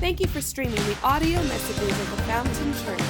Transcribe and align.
Thank 0.00 0.20
you 0.20 0.28
for 0.28 0.40
streaming 0.40 0.76
the 0.76 0.96
audio 1.02 1.42
messages 1.42 1.90
of 1.90 2.10
the 2.12 2.22
Fountain 2.22 2.72
Church. 2.84 3.00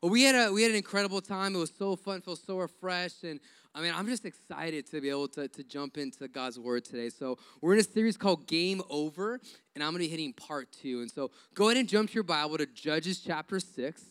Well, 0.00 0.10
we 0.10 0.22
had 0.22 0.34
a 0.34 0.50
we 0.50 0.62
had 0.62 0.70
an 0.70 0.78
incredible 0.78 1.20
time. 1.20 1.54
It 1.54 1.58
was 1.58 1.72
so 1.78 1.94
fun, 1.94 2.22
feel 2.22 2.34
so 2.34 2.58
refreshed, 2.58 3.24
and 3.24 3.38
I 3.74 3.82
mean, 3.82 3.92
I'm 3.94 4.06
just 4.06 4.24
excited 4.24 4.90
to 4.92 5.02
be 5.02 5.10
able 5.10 5.28
to, 5.28 5.46
to 5.46 5.62
jump 5.62 5.98
into 5.98 6.26
God's 6.26 6.58
word 6.58 6.86
today. 6.86 7.10
So 7.10 7.36
we're 7.60 7.74
in 7.74 7.80
a 7.80 7.84
series 7.84 8.16
called 8.16 8.46
Game 8.46 8.80
Over, 8.88 9.38
and 9.74 9.84
I'm 9.84 9.90
gonna 9.90 9.98
be 9.98 10.08
hitting 10.08 10.32
part 10.32 10.72
two. 10.72 11.02
And 11.02 11.10
so 11.10 11.30
go 11.54 11.66
ahead 11.66 11.76
and 11.76 11.86
jump 11.86 12.08
to 12.08 12.14
your 12.14 12.24
Bible 12.24 12.56
to 12.56 12.64
Judges 12.64 13.20
chapter 13.20 13.60
six. 13.60 14.02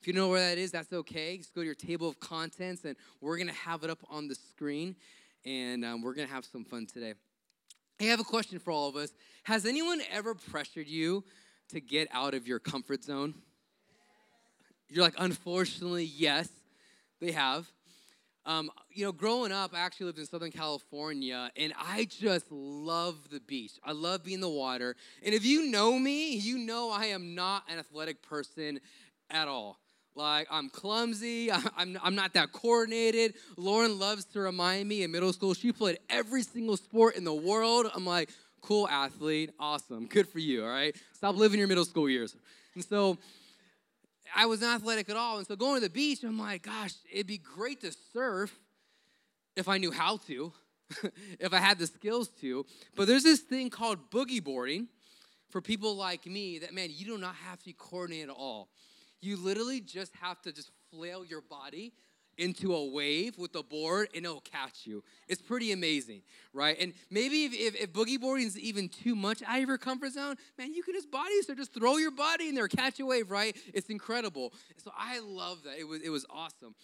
If 0.00 0.08
you 0.08 0.14
know 0.14 0.28
where 0.28 0.40
that 0.40 0.58
is, 0.58 0.72
that's 0.72 0.92
okay. 0.92 1.36
Just 1.36 1.54
go 1.54 1.60
to 1.60 1.64
your 1.64 1.76
table 1.76 2.08
of 2.08 2.18
contents, 2.18 2.84
and 2.84 2.96
we're 3.20 3.38
gonna 3.38 3.52
have 3.52 3.84
it 3.84 3.90
up 3.90 4.00
on 4.10 4.26
the 4.26 4.34
screen, 4.34 4.96
and 5.44 5.84
um, 5.84 6.02
we're 6.02 6.14
gonna 6.14 6.26
have 6.26 6.44
some 6.44 6.64
fun 6.64 6.86
today. 6.86 7.14
I 8.02 8.06
have 8.06 8.18
a 8.18 8.24
question 8.24 8.58
for 8.58 8.72
all 8.72 8.88
of 8.88 8.96
us. 8.96 9.12
Has 9.44 9.64
anyone 9.64 10.02
ever 10.10 10.34
pressured 10.34 10.88
you 10.88 11.22
to 11.68 11.80
get 11.80 12.08
out 12.10 12.34
of 12.34 12.48
your 12.48 12.58
comfort 12.58 13.04
zone? 13.04 13.32
You're 14.88 15.04
like, 15.04 15.14
unfortunately, 15.18 16.04
yes, 16.04 16.48
they 17.20 17.30
have. 17.30 17.70
Um, 18.44 18.72
you 18.90 19.04
know, 19.04 19.12
growing 19.12 19.52
up, 19.52 19.72
I 19.72 19.78
actually 19.78 20.06
lived 20.06 20.18
in 20.18 20.26
Southern 20.26 20.50
California, 20.50 21.52
and 21.56 21.72
I 21.78 22.06
just 22.06 22.50
love 22.50 23.30
the 23.30 23.38
beach. 23.38 23.74
I 23.84 23.92
love 23.92 24.24
being 24.24 24.34
in 24.34 24.40
the 24.40 24.48
water. 24.48 24.96
And 25.24 25.32
if 25.32 25.44
you 25.44 25.70
know 25.70 25.96
me, 25.96 26.34
you 26.34 26.58
know 26.58 26.90
I 26.90 27.06
am 27.06 27.36
not 27.36 27.62
an 27.70 27.78
athletic 27.78 28.20
person 28.20 28.80
at 29.30 29.46
all. 29.46 29.78
Like, 30.14 30.46
I'm 30.50 30.68
clumsy. 30.68 31.50
I'm, 31.76 31.98
I'm 32.02 32.14
not 32.14 32.34
that 32.34 32.52
coordinated. 32.52 33.34
Lauren 33.56 33.98
loves 33.98 34.24
to 34.26 34.40
remind 34.40 34.88
me 34.88 35.02
in 35.02 35.10
middle 35.10 35.32
school, 35.32 35.54
she 35.54 35.72
played 35.72 35.98
every 36.10 36.42
single 36.42 36.76
sport 36.76 37.16
in 37.16 37.24
the 37.24 37.34
world. 37.34 37.90
I'm 37.94 38.06
like, 38.06 38.30
cool 38.60 38.88
athlete. 38.88 39.50
Awesome. 39.58 40.06
Good 40.06 40.28
for 40.28 40.38
you, 40.38 40.64
all 40.64 40.70
right? 40.70 40.94
Stop 41.14 41.36
living 41.36 41.58
your 41.58 41.68
middle 41.68 41.84
school 41.84 42.08
years. 42.08 42.36
And 42.74 42.84
so, 42.84 43.18
I 44.34 44.46
was 44.46 44.60
not 44.60 44.76
athletic 44.76 45.08
at 45.10 45.16
all. 45.16 45.38
And 45.38 45.46
so 45.46 45.56
going 45.56 45.76
to 45.76 45.80
the 45.80 45.90
beach, 45.90 46.22
I'm 46.22 46.38
like, 46.38 46.62
gosh, 46.62 46.92
it'd 47.12 47.26
be 47.26 47.38
great 47.38 47.80
to 47.82 47.92
surf 48.12 48.54
if 49.56 49.68
I 49.68 49.78
knew 49.78 49.90
how 49.90 50.18
to, 50.28 50.52
if 51.40 51.52
I 51.52 51.58
had 51.58 51.78
the 51.78 51.86
skills 51.86 52.28
to. 52.40 52.64
But 52.96 53.08
there's 53.08 53.24
this 53.24 53.40
thing 53.40 53.70
called 53.70 54.10
boogie 54.10 54.42
boarding 54.42 54.88
for 55.50 55.60
people 55.60 55.96
like 55.96 56.26
me 56.26 56.58
that, 56.60 56.72
man, 56.72 56.88
you 56.90 57.04
do 57.04 57.18
not 57.18 57.34
have 57.34 57.58
to 57.58 57.64
be 57.64 57.74
coordinated 57.74 58.30
at 58.30 58.36
all. 58.36 58.68
You 59.22 59.36
literally 59.36 59.80
just 59.80 60.12
have 60.20 60.42
to 60.42 60.52
just 60.52 60.70
flail 60.90 61.24
your 61.24 61.40
body 61.40 61.92
into 62.38 62.74
a 62.74 62.90
wave 62.90 63.38
with 63.38 63.52
the 63.52 63.62
board 63.62 64.08
and 64.14 64.24
it'll 64.24 64.40
catch 64.40 64.84
you. 64.84 65.04
It's 65.28 65.42
pretty 65.42 65.72
amazing, 65.72 66.22
right? 66.52 66.76
And 66.80 66.92
maybe 67.10 67.44
if, 67.44 67.52
if, 67.52 67.82
if, 67.82 67.92
boogie 67.92 68.20
boarding 68.20 68.46
is 68.46 68.58
even 68.58 68.88
too 68.88 69.14
much 69.14 69.42
out 69.46 69.62
of 69.62 69.68
your 69.68 69.78
comfort 69.78 70.12
zone, 70.12 70.36
man, 70.58 70.72
you 70.74 70.82
can 70.82 70.94
just 70.94 71.10
body 71.10 71.40
so 71.42 71.54
just 71.54 71.74
throw 71.74 71.98
your 71.98 72.10
body 72.10 72.48
in 72.48 72.54
there, 72.54 72.68
catch 72.68 73.00
a 73.00 73.06
wave, 73.06 73.30
right? 73.30 73.56
It's 73.72 73.90
incredible. 73.90 74.52
So 74.78 74.90
I 74.96 75.20
love 75.20 75.62
that. 75.64 75.78
It 75.78 75.86
was 75.86 76.02
it 76.02 76.10
was 76.10 76.26
awesome. 76.30 76.74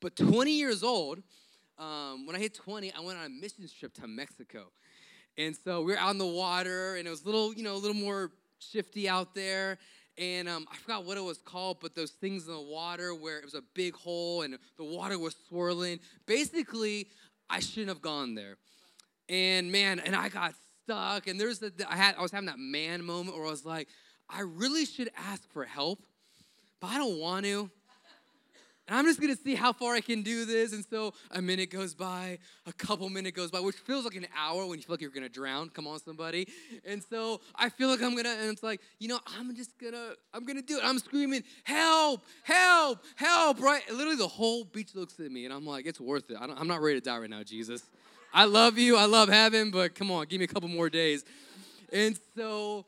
But 0.00 0.16
20 0.16 0.52
years 0.52 0.82
old, 0.82 1.22
um, 1.78 2.26
when 2.26 2.36
I 2.36 2.38
hit 2.38 2.54
20, 2.54 2.92
I 2.92 3.00
went 3.00 3.18
on 3.18 3.26
a 3.26 3.28
missions 3.28 3.72
trip 3.72 3.94
to 3.94 4.06
Mexico. 4.06 4.66
And 5.38 5.56
so 5.56 5.82
we 5.82 5.92
were 5.92 5.98
out 5.98 6.10
in 6.10 6.18
the 6.18 6.26
water 6.26 6.96
and 6.96 7.06
it 7.06 7.10
was 7.10 7.22
a 7.22 7.26
little, 7.26 7.54
you 7.54 7.62
know, 7.62 7.74
a 7.74 7.78
little 7.78 7.96
more 7.96 8.32
shifty 8.58 9.08
out 9.08 9.34
there 9.34 9.78
and 10.18 10.48
um, 10.48 10.66
I 10.72 10.76
forgot 10.76 11.04
what 11.04 11.18
it 11.18 11.24
was 11.24 11.38
called, 11.38 11.78
but 11.80 11.94
those 11.94 12.12
things 12.12 12.46
in 12.46 12.54
the 12.54 12.60
water 12.60 13.14
where 13.14 13.38
it 13.38 13.44
was 13.44 13.54
a 13.54 13.62
big 13.74 13.94
hole 13.94 14.42
and 14.42 14.58
the 14.78 14.84
water 14.84 15.18
was 15.18 15.36
swirling. 15.48 16.00
Basically, 16.26 17.08
I 17.50 17.60
shouldn't 17.60 17.88
have 17.88 18.02
gone 18.02 18.34
there. 18.34 18.56
And 19.28 19.70
man, 19.70 19.98
and 19.98 20.16
I 20.16 20.28
got 20.28 20.54
stuck. 20.84 21.26
And 21.26 21.38
there's 21.38 21.58
the, 21.58 21.72
I 21.88 21.96
had 21.96 22.14
I 22.16 22.22
was 22.22 22.30
having 22.30 22.46
that 22.46 22.58
man 22.58 23.04
moment 23.04 23.36
where 23.36 23.46
I 23.46 23.50
was 23.50 23.64
like, 23.64 23.88
I 24.28 24.40
really 24.40 24.86
should 24.86 25.10
ask 25.16 25.48
for 25.52 25.64
help, 25.64 26.00
but 26.80 26.88
I 26.88 26.98
don't 26.98 27.18
want 27.18 27.44
to 27.44 27.70
and 28.88 28.96
I'm 28.96 29.04
just 29.04 29.20
gonna 29.20 29.36
see 29.36 29.54
how 29.54 29.72
far 29.72 29.94
I 29.94 30.00
can 30.00 30.22
do 30.22 30.44
this. 30.44 30.72
And 30.72 30.84
so 30.88 31.12
a 31.30 31.42
minute 31.42 31.70
goes 31.70 31.94
by, 31.94 32.38
a 32.66 32.72
couple 32.72 33.08
minutes 33.08 33.36
goes 33.36 33.50
by, 33.50 33.60
which 33.60 33.76
feels 33.76 34.04
like 34.04 34.14
an 34.14 34.26
hour 34.36 34.66
when 34.66 34.78
you 34.78 34.84
feel 34.84 34.94
like 34.94 35.00
you're 35.00 35.10
gonna 35.10 35.28
drown. 35.28 35.70
Come 35.70 35.86
on, 35.86 35.98
somebody. 35.98 36.48
And 36.84 37.02
so 37.02 37.40
I 37.54 37.68
feel 37.68 37.88
like 37.88 38.02
I'm 38.02 38.14
gonna, 38.14 38.36
and 38.40 38.50
it's 38.50 38.62
like, 38.62 38.80
you 38.98 39.08
know, 39.08 39.18
I'm 39.38 39.54
just 39.56 39.76
gonna, 39.78 40.12
I'm 40.32 40.44
gonna 40.44 40.62
do 40.62 40.78
it. 40.78 40.84
I'm 40.84 40.98
screaming, 40.98 41.42
help, 41.64 42.22
help, 42.42 43.02
help, 43.16 43.60
right? 43.60 43.82
And 43.88 43.96
literally 43.96 44.18
the 44.18 44.28
whole 44.28 44.64
beach 44.64 44.94
looks 44.94 45.18
at 45.18 45.30
me, 45.30 45.44
and 45.44 45.52
I'm 45.52 45.66
like, 45.66 45.86
it's 45.86 46.00
worth 46.00 46.30
it. 46.30 46.36
I 46.40 46.44
am 46.44 46.68
not 46.68 46.80
ready 46.80 47.00
to 47.00 47.04
die 47.04 47.18
right 47.18 47.30
now, 47.30 47.42
Jesus. 47.42 47.82
I 48.32 48.44
love 48.44 48.78
you, 48.78 48.96
I 48.96 49.06
love 49.06 49.28
heaven, 49.28 49.70
but 49.70 49.94
come 49.94 50.10
on, 50.10 50.26
give 50.26 50.38
me 50.38 50.44
a 50.44 50.48
couple 50.48 50.68
more 50.68 50.90
days. 50.90 51.24
And 51.92 52.18
so 52.36 52.84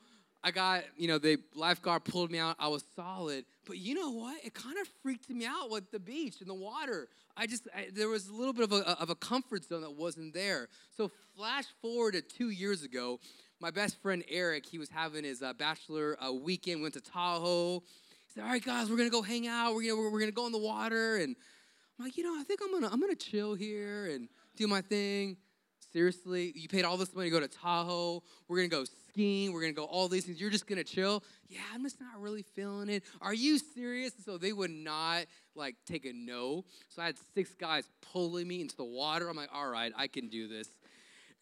I 0.48 0.50
got, 0.50 0.84
you 0.96 1.08
know, 1.08 1.18
the 1.18 1.36
lifeguard 1.54 2.04
pulled 2.04 2.30
me 2.30 2.38
out. 2.38 2.56
I 2.58 2.68
was 2.68 2.82
solid. 2.96 3.44
But 3.66 3.76
you 3.76 3.94
know 3.94 4.12
what? 4.12 4.42
It 4.42 4.54
kind 4.54 4.78
of 4.78 4.88
freaked 5.02 5.28
me 5.28 5.44
out 5.44 5.68
with 5.68 5.90
the 5.90 6.00
beach 6.00 6.40
and 6.40 6.48
the 6.48 6.54
water. 6.54 7.08
I 7.36 7.46
just, 7.46 7.68
I, 7.76 7.88
there 7.92 8.08
was 8.08 8.28
a 8.28 8.32
little 8.32 8.54
bit 8.54 8.64
of 8.64 8.72
a, 8.72 8.98
of 8.98 9.10
a 9.10 9.14
comfort 9.14 9.64
zone 9.64 9.82
that 9.82 9.94
wasn't 9.94 10.32
there. 10.32 10.68
So, 10.96 11.10
flash 11.36 11.66
forward 11.82 12.14
to 12.14 12.22
two 12.22 12.48
years 12.48 12.82
ago, 12.82 13.20
my 13.60 13.70
best 13.70 14.00
friend 14.00 14.24
Eric, 14.26 14.64
he 14.64 14.78
was 14.78 14.88
having 14.88 15.22
his 15.22 15.42
uh, 15.42 15.52
bachelor 15.52 16.16
uh, 16.18 16.32
weekend, 16.32 16.80
went 16.80 16.94
to 16.94 17.02
Tahoe. 17.02 17.80
He 17.80 18.32
said, 18.34 18.44
All 18.44 18.48
right, 18.48 18.64
guys, 18.64 18.88
we're 18.88 18.96
going 18.96 19.10
to 19.10 19.14
go 19.14 19.20
hang 19.20 19.46
out. 19.46 19.74
We're 19.74 19.82
going 19.82 19.98
we're, 19.98 20.10
we're 20.10 20.24
to 20.24 20.32
go 20.32 20.46
in 20.46 20.52
the 20.52 20.56
water. 20.56 21.16
And 21.16 21.36
I'm 21.98 22.06
like, 22.06 22.16
You 22.16 22.24
know, 22.24 22.40
I 22.40 22.42
think 22.44 22.60
I'm 22.64 22.70
going 22.70 22.84
to 22.84 22.90
I'm 22.90 23.00
gonna 23.02 23.14
chill 23.14 23.52
here 23.52 24.06
and 24.06 24.30
do 24.56 24.66
my 24.66 24.80
thing. 24.80 25.36
Seriously, 25.92 26.52
you 26.54 26.68
paid 26.68 26.86
all 26.86 26.96
this 26.96 27.14
money 27.14 27.28
to 27.28 27.34
go 27.34 27.40
to 27.40 27.48
Tahoe. 27.48 28.22
We're 28.48 28.56
gonna 28.56 28.68
go 28.68 28.84
skiing. 29.18 29.52
We're 29.52 29.62
gonna 29.62 29.72
go 29.72 29.84
all 29.84 30.08
these 30.08 30.26
things. 30.26 30.40
You're 30.40 30.50
just 30.50 30.68
gonna 30.68 30.84
chill. 30.84 31.24
Yeah, 31.48 31.58
I'm 31.74 31.82
just 31.82 32.00
not 32.00 32.20
really 32.20 32.42
feeling 32.42 32.88
it. 32.88 33.02
Are 33.20 33.34
you 33.34 33.58
serious? 33.58 34.12
So 34.24 34.38
they 34.38 34.52
would 34.52 34.70
not 34.70 35.24
like 35.56 35.74
take 35.86 36.06
a 36.06 36.12
no. 36.12 36.64
So 36.88 37.02
I 37.02 37.06
had 37.06 37.16
six 37.34 37.52
guys 37.54 37.88
pulling 38.12 38.46
me 38.46 38.60
into 38.60 38.76
the 38.76 38.84
water. 38.84 39.28
I'm 39.28 39.36
like, 39.36 39.50
all 39.52 39.68
right, 39.68 39.92
I 39.96 40.06
can 40.06 40.28
do 40.28 40.46
this. 40.46 40.68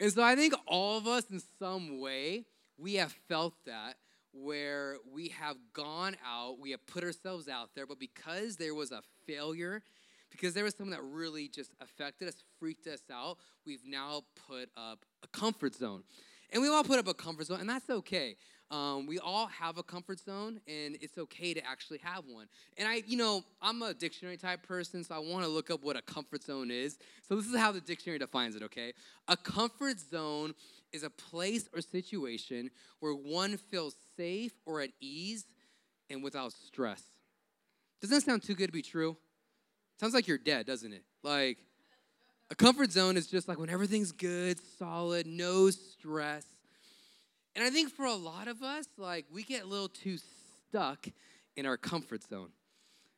And 0.01 0.11
so 0.11 0.23
I 0.23 0.37
think 0.37 0.55
all 0.67 0.97
of 0.97 1.07
us, 1.07 1.25
in 1.31 1.41
some 1.59 2.01
way, 2.01 2.47
we 2.79 2.95
have 2.95 3.13
felt 3.29 3.55
that 3.67 3.97
where 4.33 4.97
we 5.13 5.29
have 5.29 5.57
gone 5.75 6.17
out, 6.27 6.59
we 6.59 6.71
have 6.71 6.87
put 6.87 7.05
ourselves 7.05 7.47
out 7.47 7.71
there, 7.75 7.87
but 7.87 7.99
because 7.99 8.57
there 8.57 8.75
was 8.75 8.91
a 8.91 9.03
failure 9.27 9.83
because 10.31 10.55
there 10.55 10.65
was 10.65 10.75
something 10.75 10.91
that 10.91 11.03
really 11.03 11.49
just 11.49 11.73
affected 11.81 12.29
us, 12.29 12.35
freaked 12.59 12.87
us 12.87 13.01
out, 13.13 13.39
we've 13.65 13.85
now 13.87 14.23
put 14.49 14.69
up 14.77 15.05
a 15.23 15.29
comfort 15.29 15.75
zone. 15.75 16.03
And 16.53 16.63
we 16.63 16.69
all 16.69 16.85
put 16.85 16.99
up 16.99 17.09
a 17.09 17.15
comfort 17.15 17.47
zone, 17.47 17.61
and 17.61 17.69
that's 17.69 17.89
okay. 17.91 18.37
Um, 18.71 19.07
we 19.07 19.21
all 19.21 19.47
have 19.47 19.79
a 19.79 19.83
comfort 19.83 20.19
zone, 20.19 20.61
and 20.67 20.97
it's 21.01 21.19
okay 21.19 21.55
to 21.55 21.65
actually 21.65 21.99
have 22.03 22.25
one. 22.27 22.47
And 22.77 22.89
I, 22.89 23.03
you 23.07 23.17
know, 23.17 23.45
I'm 23.63 23.81
a 23.83 23.95
dictionary 23.95 24.37
type 24.37 24.67
person, 24.67 25.05
so 25.05 25.15
I 25.15 25.19
want 25.19 25.45
to 25.45 25.51
look 25.51 25.71
up 25.71 25.85
what 25.85 25.97
a 25.97 26.03
comfort 26.03 26.43
zone 26.43 26.71
is. 26.71 26.99
So 27.29 27.37
this 27.37 27.47
is 27.47 27.57
how 27.57 27.71
the 27.71 27.81
dictionary 27.81 28.19
defines 28.19 28.57
it, 28.57 28.63
okay? 28.65 28.93
A 29.29 29.37
comfort 29.37 30.01
zone 30.01 30.55
is 30.93 31.05
a 31.05 31.11
place 31.11 31.69
or 31.73 31.81
situation 31.81 32.71
where 32.99 33.13
one 33.13 33.57
feels 33.57 33.95
safe 34.17 34.53
or 34.65 34.81
at 34.81 34.91
ease 35.01 35.47
and 36.11 36.23
without 36.25 36.53
stress. 36.53 37.03
Doesn't 38.01 38.17
that 38.17 38.25
sound 38.25 38.43
too 38.43 38.55
good 38.55 38.67
to 38.67 38.73
be 38.73 38.83
true? 38.83 39.17
Sounds 40.01 40.13
like 40.13 40.27
you're 40.27 40.39
dead, 40.39 40.67
doesn't 40.67 40.93
it? 40.93 41.05
Like, 41.23 41.59
a 42.51 42.55
comfort 42.55 42.93
zone 42.93 43.17
is 43.17 43.27
just 43.27 43.49
like 43.49 43.59
when 43.59 43.71
everything's 43.71 44.13
good, 44.13 44.59
solid, 44.79 45.27
no 45.27 45.71
stress. 45.71 46.45
And 47.55 47.65
I 47.65 47.71
think 47.71 47.91
for 47.91 48.05
a 48.05 48.15
lot 48.15 48.49
of 48.49 48.63
us, 48.63 48.87
like, 48.99 49.25
we 49.33 49.43
get 49.43 49.65
a 49.65 49.67
little 49.67 49.89
too 49.89 50.19
stuck 50.69 51.09
in 51.57 51.67
our 51.67 51.77
comfort 51.77 52.23
zone. 52.23 52.51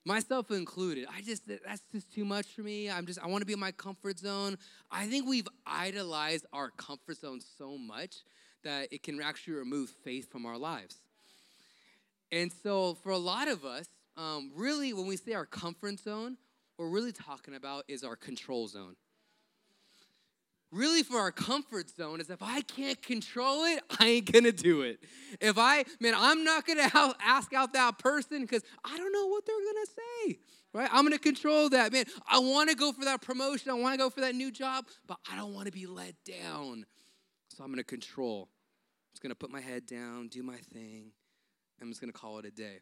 Myself 0.04 0.50
included. 0.50 1.06
I 1.14 1.20
just, 1.20 1.46
that's 1.46 1.82
just 1.92 2.14
too 2.14 2.24
much 2.24 2.46
for 2.46 2.62
me. 2.62 2.88
I'm 2.88 3.04
just, 3.04 3.18
I 3.22 3.26
want 3.26 3.42
to 3.42 3.46
be 3.46 3.52
in 3.52 3.58
my 3.58 3.72
comfort 3.72 4.18
zone. 4.18 4.56
I 4.90 5.06
think 5.06 5.26
we've 5.26 5.48
idolized 5.66 6.46
our 6.52 6.70
comfort 6.70 7.18
zone 7.18 7.40
so 7.58 7.76
much 7.76 8.18
that 8.64 8.92
it 8.92 9.02
can 9.02 9.20
actually 9.20 9.54
remove 9.54 9.90
faith 10.04 10.30
from 10.30 10.46
our 10.46 10.56
lives. 10.56 10.96
And 12.30 12.50
so 12.62 12.94
for 13.02 13.10
a 13.10 13.18
lot 13.18 13.48
of 13.48 13.64
us, 13.64 13.86
um, 14.16 14.52
really, 14.54 14.92
when 14.92 15.06
we 15.06 15.16
say 15.16 15.34
our 15.34 15.46
comfort 15.46 15.98
zone, 15.98 16.36
we're 16.78 16.88
really 16.88 17.12
talking 17.12 17.54
about 17.54 17.84
is 17.88 18.04
our 18.04 18.16
control 18.16 18.68
zone. 18.68 18.96
Really, 20.70 21.02
for 21.02 21.18
our 21.18 21.32
comfort 21.32 21.88
zone 21.88 22.20
is 22.20 22.28
if 22.28 22.42
I 22.42 22.60
can't 22.60 23.00
control 23.00 23.64
it, 23.64 23.82
I 24.00 24.06
ain't 24.06 24.32
gonna 24.32 24.52
do 24.52 24.82
it. 24.82 25.02
If 25.40 25.56
I, 25.56 25.84
man, 25.98 26.14
I'm 26.16 26.44
not 26.44 26.66
gonna 26.66 26.90
ask 27.24 27.52
out 27.54 27.72
that 27.72 27.98
person 27.98 28.42
because 28.42 28.62
I 28.84 28.96
don't 28.96 29.12
know 29.12 29.26
what 29.28 29.46
they're 29.46 29.56
gonna 29.56 29.86
say, 29.86 30.38
right? 30.74 30.90
I'm 30.92 31.04
gonna 31.04 31.18
control 31.18 31.70
that. 31.70 31.92
Man, 31.92 32.04
I 32.26 32.38
wanna 32.38 32.74
go 32.74 32.92
for 32.92 33.04
that 33.06 33.22
promotion, 33.22 33.70
I 33.70 33.74
wanna 33.74 33.96
go 33.96 34.10
for 34.10 34.20
that 34.20 34.34
new 34.34 34.50
job, 34.50 34.84
but 35.06 35.18
I 35.30 35.36
don't 35.36 35.54
wanna 35.54 35.70
be 35.70 35.86
let 35.86 36.14
down. 36.24 36.84
So 37.48 37.64
I'm 37.64 37.70
gonna 37.70 37.82
control. 37.82 38.48
I'm 38.50 39.14
just 39.14 39.22
gonna 39.22 39.34
put 39.34 39.50
my 39.50 39.62
head 39.62 39.86
down, 39.86 40.28
do 40.28 40.42
my 40.42 40.58
thing. 40.74 41.12
I'm 41.80 41.88
just 41.88 42.00
gonna 42.00 42.12
call 42.12 42.38
it 42.40 42.44
a 42.44 42.50
day. 42.50 42.80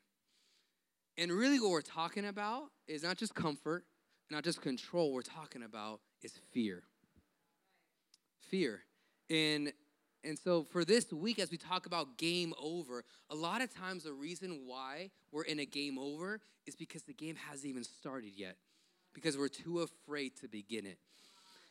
And 1.18 1.30
really, 1.30 1.60
what 1.60 1.70
we're 1.70 1.82
talking 1.82 2.26
about 2.26 2.64
is 2.88 3.04
not 3.04 3.16
just 3.16 3.34
comfort, 3.34 3.84
not 4.30 4.42
just 4.42 4.60
control. 4.60 5.12
We're 5.12 5.22
talking 5.22 5.62
about 5.62 6.00
is 6.22 6.38
fear. 6.52 6.82
Fear. 8.48 8.80
And 9.30 9.72
and 10.24 10.36
so 10.36 10.64
for 10.64 10.84
this 10.84 11.12
week, 11.12 11.38
as 11.38 11.52
we 11.52 11.56
talk 11.56 11.86
about 11.86 12.18
game 12.18 12.52
over, 12.60 13.04
a 13.30 13.34
lot 13.34 13.62
of 13.62 13.72
times 13.72 14.02
the 14.02 14.12
reason 14.12 14.62
why 14.66 15.10
we're 15.30 15.44
in 15.44 15.60
a 15.60 15.64
game 15.64 15.98
over 15.98 16.40
is 16.66 16.74
because 16.74 17.02
the 17.02 17.14
game 17.14 17.36
hasn't 17.36 17.68
even 17.68 17.84
started 17.84 18.32
yet, 18.34 18.56
because 19.14 19.38
we're 19.38 19.46
too 19.46 19.80
afraid 19.80 20.32
to 20.40 20.48
begin 20.48 20.84
it. 20.84 20.98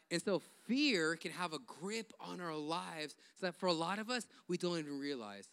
And 0.10 0.22
so 0.22 0.42
fear 0.68 1.18
can 1.18 1.31
have 1.31 1.51
a 1.51 1.60
grip 1.60 2.13
on 2.19 2.39
our 2.39 2.56
lives 2.56 3.16
so 3.36 3.48
that 3.48 3.56
for 3.56 3.68
a 3.68 3.74
lot 3.74 4.00
of 4.00 4.10
us, 4.10 4.25
we 4.48 4.57
don't 4.57 4.80
even 4.80 5.00
realize. 5.00 5.50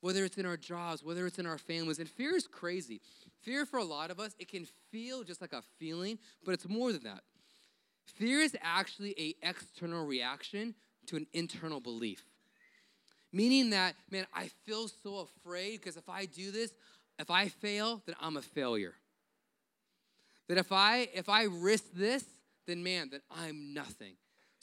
Whether 0.00 0.24
it's 0.24 0.36
in 0.36 0.44
our 0.44 0.56
jobs, 0.56 1.04
whether 1.04 1.26
it's 1.26 1.38
in 1.38 1.46
our 1.46 1.58
families. 1.58 1.98
And 1.98 2.08
fear 2.08 2.34
is 2.34 2.46
crazy. 2.46 3.00
Fear 3.42 3.64
for 3.64 3.78
a 3.78 3.84
lot 3.84 4.10
of 4.10 4.18
us, 4.18 4.34
it 4.38 4.48
can 4.48 4.66
feel 4.90 5.22
just 5.22 5.40
like 5.40 5.52
a 5.52 5.62
feeling, 5.78 6.18
but 6.44 6.52
it's 6.52 6.68
more 6.68 6.92
than 6.92 7.04
that. 7.04 7.22
Fear 8.06 8.40
is 8.40 8.56
actually 8.62 9.14
a 9.18 9.34
external 9.48 10.06
reaction 10.06 10.74
to 11.06 11.16
an 11.16 11.26
internal 11.32 11.80
belief. 11.80 12.24
Meaning 13.32 13.70
that, 13.70 13.96
man, 14.10 14.26
I 14.32 14.48
feel 14.64 14.88
so 14.88 15.26
afraid 15.44 15.80
because 15.80 15.96
if 15.96 16.08
I 16.08 16.26
do 16.26 16.52
this, 16.52 16.72
if 17.18 17.30
I 17.30 17.48
fail, 17.48 18.02
then 18.06 18.14
I'm 18.20 18.36
a 18.36 18.42
failure. 18.42 18.94
That 20.48 20.58
if 20.58 20.70
I 20.70 21.08
if 21.14 21.28
I 21.28 21.44
risk 21.44 21.84
this, 21.94 22.24
then 22.66 22.82
man, 22.82 23.08
then 23.10 23.20
I'm 23.30 23.72
nothing. 23.74 24.14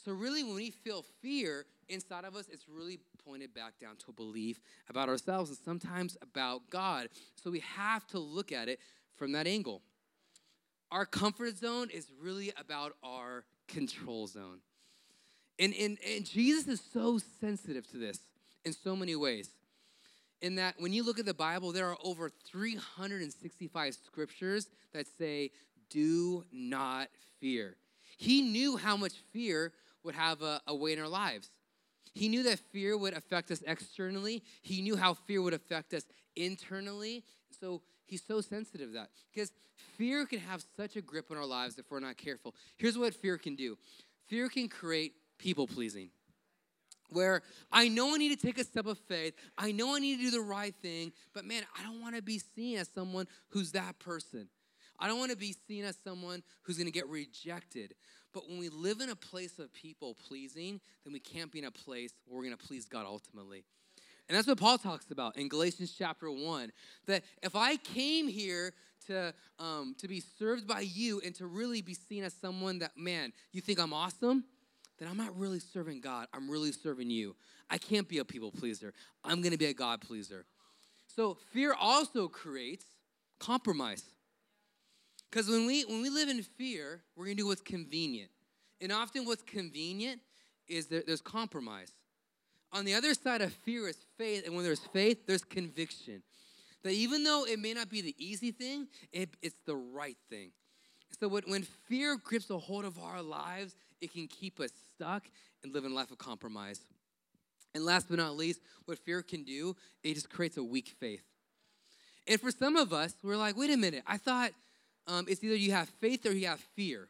So 0.04 0.14
really 0.14 0.44
when 0.44 0.56
we 0.56 0.72
feel 0.72 1.06
fear 1.22 1.66
inside 1.90 2.24
of 2.26 2.36
us, 2.36 2.48
it's 2.50 2.68
really 2.68 3.00
pointed 3.26 3.54
back 3.54 3.74
down 3.80 3.98
to 3.98 4.06
a 4.10 4.14
belief 4.14 4.60
about 4.90 5.10
ourselves 5.10 5.50
and 5.50 5.60
sometimes 5.64 6.18
about 6.22 6.70
God. 6.70 7.10
So 7.36 7.52
we 7.52 7.60
have 7.60 8.08
to 8.08 8.20
look 8.20 8.52
at 8.52 8.70
it 8.70 8.80
from 9.16 9.32
that 9.34 9.48
angle. 9.48 9.82
Our 10.92 11.06
comfort 11.06 11.58
zone 11.58 11.90
is 11.90 12.08
really 12.22 12.52
about 12.58 12.94
our 13.02 13.46
control 13.68 14.28
zone. 14.28 14.60
And, 15.58 15.74
and, 15.80 15.98
and 16.06 16.26
Jesus 16.26 16.68
is 16.68 16.82
so 16.94 17.20
sensitive 17.40 17.90
to 17.92 17.98
this 17.98 18.20
in 18.66 18.74
so 18.74 18.96
many 18.96 19.16
ways. 19.16 19.50
In 20.42 20.56
that, 20.56 20.76
when 20.80 20.92
you 20.92 21.04
look 21.04 21.20
at 21.20 21.26
the 21.26 21.34
Bible, 21.34 21.72
there 21.72 21.88
are 21.88 21.98
over 22.04 22.30
365 22.30 23.94
scriptures 23.94 24.70
that 24.92 25.06
say, 25.18 25.52
Do 25.90 26.44
not 26.52 27.10
fear. 27.40 27.76
He 28.18 28.42
knew 28.42 28.76
how 28.76 28.98
much 28.98 29.14
fear 29.32 29.72
would 30.04 30.16
have 30.16 30.42
a, 30.42 30.60
a 30.68 30.76
weight 30.76 30.98
in 30.98 31.04
our 31.04 31.10
lives. 31.10 31.52
He 32.14 32.28
knew 32.28 32.44
that 32.44 32.60
fear 32.72 32.98
would 32.98 33.14
affect 33.14 33.52
us 33.52 33.64
externally, 33.66 34.44
he 34.62 34.82
knew 34.82 34.98
how 34.98 35.14
fear 35.14 35.42
would 35.42 35.54
affect 35.54 35.94
us 35.94 36.04
internally. 36.36 37.24
So 37.60 37.82
he's 38.06 38.24
so 38.26 38.42
sensitive 38.42 38.90
to 38.90 38.94
that 38.94 39.10
because 39.34 39.52
fear 39.98 40.26
can 40.26 40.40
have 40.40 40.64
such 40.78 40.96
a 40.96 41.02
grip 41.02 41.32
on 41.32 41.38
our 41.38 41.46
lives 41.46 41.78
if 41.78 41.90
we're 41.90 42.00
not 42.00 42.18
careful. 42.18 42.56
Here's 42.78 42.98
what 42.98 43.14
fear 43.14 43.38
can 43.38 43.56
do 43.56 43.78
fear 44.28 44.50
can 44.50 44.68
create 44.68 45.14
people 45.38 45.68
pleasing. 45.68 46.10
Where 47.10 47.42
I 47.70 47.90
know 47.90 48.16
I 48.16 48.18
need 48.18 48.40
to 48.40 48.46
take 48.46 48.58
a 48.58 48.64
step 48.64 48.86
of 48.86 48.98
faith, 48.98 49.34
I 49.58 49.74
know 49.74 49.96
I 49.96 50.00
need 50.00 50.18
to 50.18 50.24
do 50.24 50.32
the 50.32 50.42
right 50.42 50.74
thing, 50.82 51.12
but 51.34 51.44
man, 51.44 51.64
I 51.78 51.84
don't 51.84 52.02
want 52.02 52.16
to 52.16 52.22
be 52.22 52.40
seen 52.40 52.78
as 52.78 52.88
someone 52.96 53.28
who's 53.50 53.74
that 53.74 54.00
person. 54.00 54.48
I 54.98 55.08
don't 55.08 55.20
want 55.20 55.32
to 55.32 55.38
be 55.38 55.54
seen 55.68 55.84
as 55.84 55.98
someone 56.06 56.42
who's 56.62 56.78
going 56.78 56.88
to 56.88 56.92
get 56.92 57.10
rejected. 57.10 57.96
But 58.34 58.48
when 58.48 58.60
we 58.60 58.70
live 58.70 59.02
in 59.02 59.10
a 59.10 59.16
place 59.16 59.60
of 59.60 59.74
people 59.74 60.16
pleasing, 60.28 60.80
then 61.04 61.12
we 61.12 61.20
can't 61.20 61.52
be 61.52 61.60
in 61.60 61.66
a 61.66 61.72
place 61.72 62.14
where 62.26 62.38
we're 62.38 62.46
going 62.46 62.58
to 62.58 62.66
please 62.66 62.86
God 62.86 63.06
ultimately. 63.06 63.66
And 64.28 64.38
that's 64.38 64.48
what 64.48 64.58
Paul 64.58 64.78
talks 64.78 65.12
about 65.12 65.38
in 65.38 65.50
Galatians 65.50 65.94
chapter 65.98 66.32
1. 66.32 66.72
That 67.08 67.24
if 67.42 67.56
I 67.56 67.76
came 67.78 68.28
here 68.28 68.74
to, 69.08 69.34
um, 69.60 69.96
to 70.00 70.08
be 70.08 70.22
served 70.22 70.68
by 70.68 70.82
you 70.82 71.22
and 71.26 71.36
to 71.36 71.48
really 71.48 71.82
be 71.82 71.94
seen 71.94 72.24
as 72.24 72.34
someone 72.34 72.80
that, 72.80 72.92
man, 72.98 73.34
you 73.52 73.62
think 73.62 73.80
I'm 73.80 73.94
awesome, 73.94 74.46
then 75.00 75.10
I'm 75.10 75.18
not 75.18 75.38
really 75.38 75.60
serving 75.60 76.02
God. 76.02 76.28
I'm 76.34 76.50
really 76.50 76.72
serving 76.72 77.10
you. 77.10 77.36
I 77.70 77.78
can't 77.78 78.08
be 78.08 78.20
a 78.20 78.26
people 78.26 78.52
pleaser. 78.52 78.94
I'm 79.24 79.42
going 79.42 79.52
to 79.52 79.58
be 79.58 79.66
a 79.66 79.74
God 79.74 80.02
pleaser. 80.02 80.46
So 81.08 81.38
fear 81.52 81.74
also 81.74 82.28
creates 82.28 82.86
compromise. 83.40 84.04
Because 85.30 85.50
when 85.50 85.66
we 85.66 85.84
when 85.86 86.02
we 86.02 86.10
live 86.10 86.30
in 86.30 86.44
fear, 86.44 87.02
we're 87.16 87.26
gonna 87.26 87.36
do 87.36 87.48
what's 87.48 87.62
convenient. 87.62 88.30
And 88.82 88.92
often 88.92 89.26
what's 89.26 89.44
convenient 89.44 90.22
is 90.68 90.88
that 90.88 91.08
there's 91.08 91.22
compromise. 91.22 91.92
On 92.74 92.86
the 92.86 92.94
other 92.94 93.14
side 93.14 93.42
of 93.42 93.52
fear 93.52 93.88
is 93.88 93.98
faith, 94.18 94.46
and 94.46 94.56
when 94.56 94.64
there's 94.64 94.80
faith, 94.80 95.26
there's 95.28 95.44
conviction. 95.44 96.24
That 96.84 96.94
even 96.94 97.24
though 97.24 97.46
it 97.46 97.60
may 97.60 97.74
not 97.74 97.90
be 97.90 98.02
the 98.02 98.16
easy 98.18 98.52
thing, 98.52 98.88
it, 99.12 99.30
it's 99.42 99.56
the 99.66 99.76
right 99.76 100.18
thing. 100.30 100.52
So 101.20 101.28
when, 101.28 101.44
when 101.48 101.64
fear 101.64 102.18
grips 102.18 102.50
a 102.50 102.58
hold 102.58 102.86
of 102.86 102.98
our 102.98 103.22
lives, 103.22 103.76
it 104.00 104.14
can 104.14 104.28
keep 104.28 104.60
us 104.60 104.72
stuck 104.96 105.24
and 105.64 105.74
live 105.74 105.86
a 105.86 105.90
life 105.90 106.12
of 106.12 106.18
compromise. 106.18 106.80
And 107.76 107.86
last 107.86 108.08
but 108.10 108.18
not 108.18 108.36
least, 108.36 108.62
what 108.86 108.98
fear 108.98 109.22
can 109.22 109.44
do, 109.44 109.76
it 110.04 110.16
just 110.16 110.30
creates 110.30 110.58
a 110.58 110.64
weak 110.64 110.94
faith. 111.00 111.24
And 112.28 112.40
for 112.40 112.52
some 112.52 112.76
of 112.76 112.94
us, 112.94 113.14
we're 113.24 113.38
like, 113.38 113.58
wait 113.58 113.72
a 113.72 113.78
minute, 113.78 114.04
I 114.08 114.18
thought 114.18 114.52
um, 115.08 115.26
it's 115.28 115.44
either 115.44 115.56
you 115.56 115.72
have 115.72 115.90
faith 116.00 116.26
or 116.26 116.32
you 116.32 116.48
have 116.48 116.60
fear. 116.76 117.10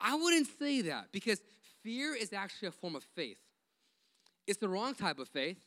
I 0.00 0.14
wouldn't 0.14 0.46
say 0.58 0.82
that 0.82 1.06
because 1.12 1.40
fear 1.82 2.14
is 2.14 2.32
actually 2.32 2.68
a 2.68 2.72
form 2.72 2.96
of 2.96 3.04
faith. 3.14 3.38
It's 4.46 4.58
the 4.58 4.68
wrong 4.68 4.94
type 4.94 5.18
of 5.18 5.28
faith. 5.28 5.58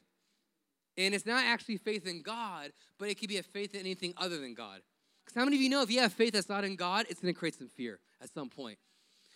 And 0.97 1.13
it's 1.13 1.25
not 1.25 1.43
actually 1.45 1.77
faith 1.77 2.05
in 2.05 2.21
God, 2.21 2.71
but 2.97 3.09
it 3.09 3.19
could 3.19 3.29
be 3.29 3.37
a 3.37 3.43
faith 3.43 3.73
in 3.73 3.81
anything 3.81 4.13
other 4.17 4.37
than 4.37 4.53
God. 4.53 4.81
Because 5.23 5.39
how 5.39 5.45
many 5.45 5.57
of 5.57 5.61
you 5.61 5.69
know 5.69 5.81
if 5.81 5.91
you 5.91 5.99
have 5.99 6.11
faith 6.11 6.33
that's 6.33 6.49
not 6.49 6.63
in 6.63 6.75
God, 6.75 7.05
it's 7.09 7.21
going 7.21 7.33
to 7.33 7.39
create 7.39 7.55
some 7.55 7.69
fear 7.69 7.99
at 8.21 8.29
some 8.29 8.49
point? 8.49 8.77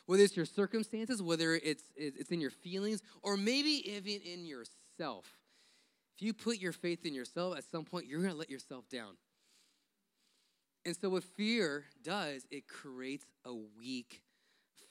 Whether 0.06 0.24
it's 0.24 0.36
your 0.36 0.46
circumstances, 0.46 1.22
whether 1.22 1.54
it's, 1.54 1.84
it's 1.96 2.32
in 2.32 2.42
your 2.42 2.52
feelings, 2.52 3.02
or 3.22 3.38
maybe 3.38 3.90
even 3.90 4.22
in 4.22 4.46
yourself. 4.46 5.26
If 6.18 6.22
you 6.22 6.34
put 6.34 6.60
your 6.60 6.74
faith 6.74 7.06
in 7.06 7.14
yourself, 7.14 7.58
at 7.58 7.64
some 7.64 7.86
point, 7.86 8.08
you're 8.08 8.20
going 8.20 8.32
to 8.32 8.38
let 8.38 8.50
yourself 8.50 8.90
down. 8.90 9.16
And 10.86 10.96
so, 10.96 11.10
what 11.10 11.24
fear 11.24 11.86
does, 12.04 12.46
it 12.52 12.68
creates 12.68 13.26
a 13.46 13.54
weak 13.54 14.22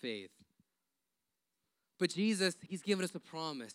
faith. 0.01 0.31
But 1.99 2.11
Jesus, 2.11 2.57
He's 2.67 2.83
given 2.83 3.05
us 3.05 3.15
a 3.15 3.21
promise 3.21 3.75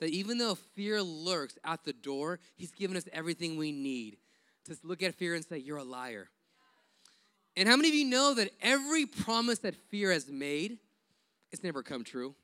that 0.00 0.10
even 0.10 0.38
though 0.38 0.54
fear 0.54 1.02
lurks 1.02 1.58
at 1.64 1.84
the 1.84 1.92
door, 1.92 2.38
He's 2.54 2.72
given 2.72 2.96
us 2.96 3.04
everything 3.12 3.56
we 3.56 3.72
need 3.72 4.18
to 4.66 4.76
look 4.82 5.02
at 5.02 5.14
fear 5.14 5.34
and 5.34 5.44
say, 5.44 5.58
You're 5.58 5.78
a 5.78 5.84
liar. 5.84 6.28
And 7.56 7.68
how 7.68 7.76
many 7.76 7.88
of 7.88 7.94
you 7.94 8.04
know 8.04 8.34
that 8.34 8.50
every 8.60 9.06
promise 9.06 9.60
that 9.60 9.74
fear 9.90 10.12
has 10.12 10.28
made, 10.28 10.78
it's 11.50 11.62
never 11.62 11.82
come 11.82 12.04
true? 12.04 12.34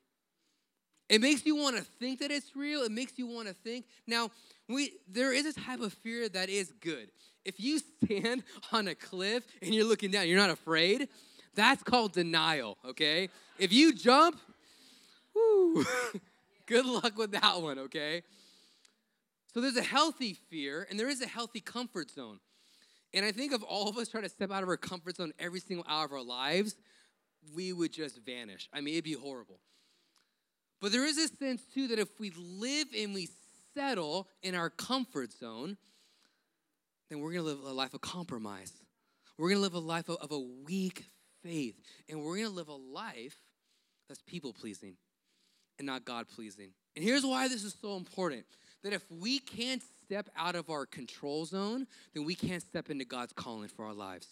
It 1.09 1.21
makes 1.21 1.45
you 1.45 1.55
want 1.55 1.77
to 1.77 1.83
think 1.83 2.19
that 2.19 2.31
it's 2.31 2.55
real. 2.55 2.81
It 2.81 2.91
makes 2.91 3.19
you 3.19 3.27
want 3.27 3.47
to 3.47 3.53
think. 3.53 3.85
Now, 4.07 4.31
we 4.67 4.93
there 5.07 5.31
is 5.31 5.45
a 5.45 5.53
type 5.53 5.81
of 5.81 5.93
fear 5.93 6.27
that 6.29 6.49
is 6.49 6.71
good. 6.81 7.11
If 7.45 7.59
you 7.59 7.79
stand 8.03 8.43
on 8.71 8.87
a 8.87 8.95
cliff 8.95 9.43
and 9.61 9.73
you're 9.73 9.85
looking 9.85 10.11
down, 10.11 10.27
you're 10.27 10.37
not 10.37 10.49
afraid, 10.49 11.09
that's 11.55 11.83
called 11.83 12.13
denial, 12.13 12.77
okay? 12.83 13.29
If 13.59 13.71
you 13.71 13.93
jump, 13.93 14.39
whoo, 15.35 15.85
good 16.67 16.85
luck 16.85 17.17
with 17.17 17.31
that 17.31 17.61
one, 17.61 17.79
okay? 17.79 18.23
So 19.53 19.61
there's 19.61 19.77
a 19.77 19.83
healthy 19.83 20.37
fear 20.49 20.87
and 20.89 20.99
there 20.99 21.09
is 21.09 21.21
a 21.21 21.27
healthy 21.27 21.59
comfort 21.59 22.09
zone. 22.09 22.39
And 23.13 23.25
I 23.25 23.31
think 23.31 23.53
if 23.53 23.61
all 23.67 23.87
of 23.87 23.97
us 23.97 24.07
try 24.07 24.21
to 24.21 24.29
step 24.29 24.51
out 24.51 24.63
of 24.63 24.69
our 24.69 24.77
comfort 24.77 25.17
zone 25.17 25.33
every 25.37 25.59
single 25.59 25.85
hour 25.87 26.05
of 26.05 26.11
our 26.11 26.23
lives, 26.23 26.75
we 27.53 27.71
would 27.71 27.93
just 27.93 28.25
vanish. 28.25 28.67
I 28.73 28.81
mean, 28.81 28.95
it'd 28.95 29.03
be 29.03 29.13
horrible. 29.13 29.59
But 30.81 30.91
there 30.91 31.05
is 31.05 31.17
a 31.17 31.27
sense, 31.27 31.61
too, 31.73 31.87
that 31.89 31.99
if 31.99 32.19
we 32.19 32.31
live 32.35 32.87
and 32.97 33.13
we 33.13 33.29
settle 33.73 34.27
in 34.41 34.55
our 34.55 34.69
comfort 34.69 35.31
zone, 35.31 35.77
then 37.09 37.19
we're 37.19 37.33
to 37.33 37.41
live 37.43 37.59
a 37.63 37.71
life 37.71 37.93
of 37.93 38.01
compromise. 38.01 38.73
We're 39.37 39.53
to 39.53 39.59
live 39.59 39.75
a 39.75 39.79
life 39.79 40.09
of, 40.09 40.17
of 40.17 40.31
a 40.31 40.39
weak 40.39 41.05
faith. 41.43 41.75
And 42.09 42.23
we're 42.23 42.39
to 42.39 42.49
live 42.49 42.69
a 42.69 42.73
life 42.73 43.37
that's 44.07 44.21
people 44.23 44.53
pleasing 44.53 44.95
and 45.77 45.85
not 45.85 46.05
God 46.05 46.27
pleasing. 46.27 46.69
And 46.95 47.03
here's 47.03 47.25
why 47.25 47.47
this 47.47 47.63
is 47.63 47.75
so 47.81 47.97
important 47.97 48.45
that 48.83 48.93
if 48.93 49.03
we 49.09 49.39
can't 49.39 49.81
step 50.05 50.29
out 50.37 50.55
of 50.55 50.69
our 50.69 50.85
control 50.85 51.45
zone, 51.45 51.87
then 52.13 52.25
we 52.25 52.35
can't 52.35 52.61
step 52.61 52.89
into 52.89 53.05
God's 53.05 53.33
calling 53.33 53.69
for 53.69 53.85
our 53.85 53.93
lives. 53.93 54.27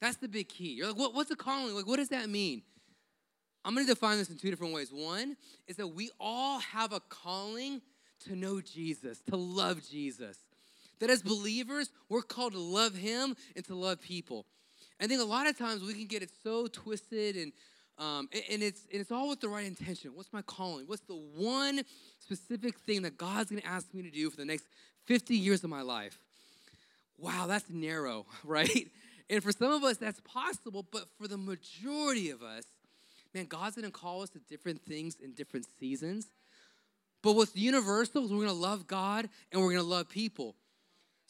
That's 0.00 0.16
the 0.16 0.28
big 0.28 0.48
key. 0.48 0.72
You're 0.72 0.88
like, 0.88 0.98
what, 0.98 1.14
what's 1.14 1.30
a 1.30 1.36
calling? 1.36 1.74
Like, 1.74 1.86
what 1.86 1.96
does 1.96 2.08
that 2.10 2.28
mean? 2.28 2.62
I'm 3.64 3.74
going 3.74 3.86
to 3.86 3.92
define 3.92 4.16
this 4.16 4.30
in 4.30 4.38
two 4.38 4.50
different 4.50 4.72
ways. 4.72 4.90
One 4.92 5.36
is 5.66 5.76
that 5.76 5.88
we 5.88 6.10
all 6.18 6.60
have 6.60 6.92
a 6.92 7.00
calling 7.00 7.82
to 8.26 8.36
know 8.36 8.60
Jesus, 8.60 9.20
to 9.30 9.36
love 9.36 9.82
Jesus. 9.88 10.38
That 11.00 11.10
as 11.10 11.22
believers, 11.22 11.90
we're 12.08 12.22
called 12.22 12.52
to 12.52 12.58
love 12.58 12.94
Him 12.94 13.36
and 13.56 13.64
to 13.66 13.74
love 13.74 14.00
people. 14.00 14.46
I 15.00 15.06
think 15.06 15.20
a 15.20 15.24
lot 15.24 15.46
of 15.46 15.56
times 15.56 15.82
we 15.82 15.94
can 15.94 16.06
get 16.06 16.22
it 16.22 16.30
so 16.42 16.66
twisted 16.66 17.36
and 17.36 17.52
um, 17.98 18.28
and, 18.50 18.62
it's, 18.62 18.82
and 18.92 19.00
it's 19.00 19.10
all 19.10 19.28
with 19.28 19.40
the 19.40 19.48
right 19.48 19.66
intention. 19.66 20.12
What's 20.14 20.32
my 20.32 20.42
calling? 20.42 20.86
What's 20.86 21.02
the 21.02 21.20
one 21.36 21.82
specific 22.18 22.78
thing 22.78 23.02
that 23.02 23.18
God's 23.18 23.50
gonna 23.50 23.62
ask 23.64 23.92
me 23.92 24.02
to 24.02 24.10
do 24.10 24.30
for 24.30 24.36
the 24.36 24.44
next 24.44 24.64
50 25.06 25.36
years 25.36 25.62
of 25.64 25.70
my 25.70 25.82
life? 25.82 26.18
Wow, 27.18 27.46
that's 27.46 27.68
narrow, 27.68 28.26
right? 28.44 28.88
And 29.28 29.42
for 29.42 29.52
some 29.52 29.72
of 29.72 29.84
us, 29.84 29.96
that's 29.96 30.20
possible, 30.20 30.84
but 30.90 31.04
for 31.20 31.28
the 31.28 31.36
majority 31.36 32.30
of 32.30 32.42
us, 32.42 32.64
man, 33.34 33.46
God's 33.46 33.76
gonna 33.76 33.90
call 33.90 34.22
us 34.22 34.30
to 34.30 34.38
different 34.40 34.82
things 34.82 35.16
in 35.22 35.32
different 35.32 35.66
seasons. 35.78 36.26
But 37.22 37.34
what's 37.34 37.54
universal 37.54 38.24
is 38.24 38.32
we're 38.32 38.46
gonna 38.46 38.52
love 38.54 38.86
God 38.86 39.28
and 39.52 39.60
we're 39.60 39.72
gonna 39.72 39.82
love 39.82 40.08
people. 40.08 40.56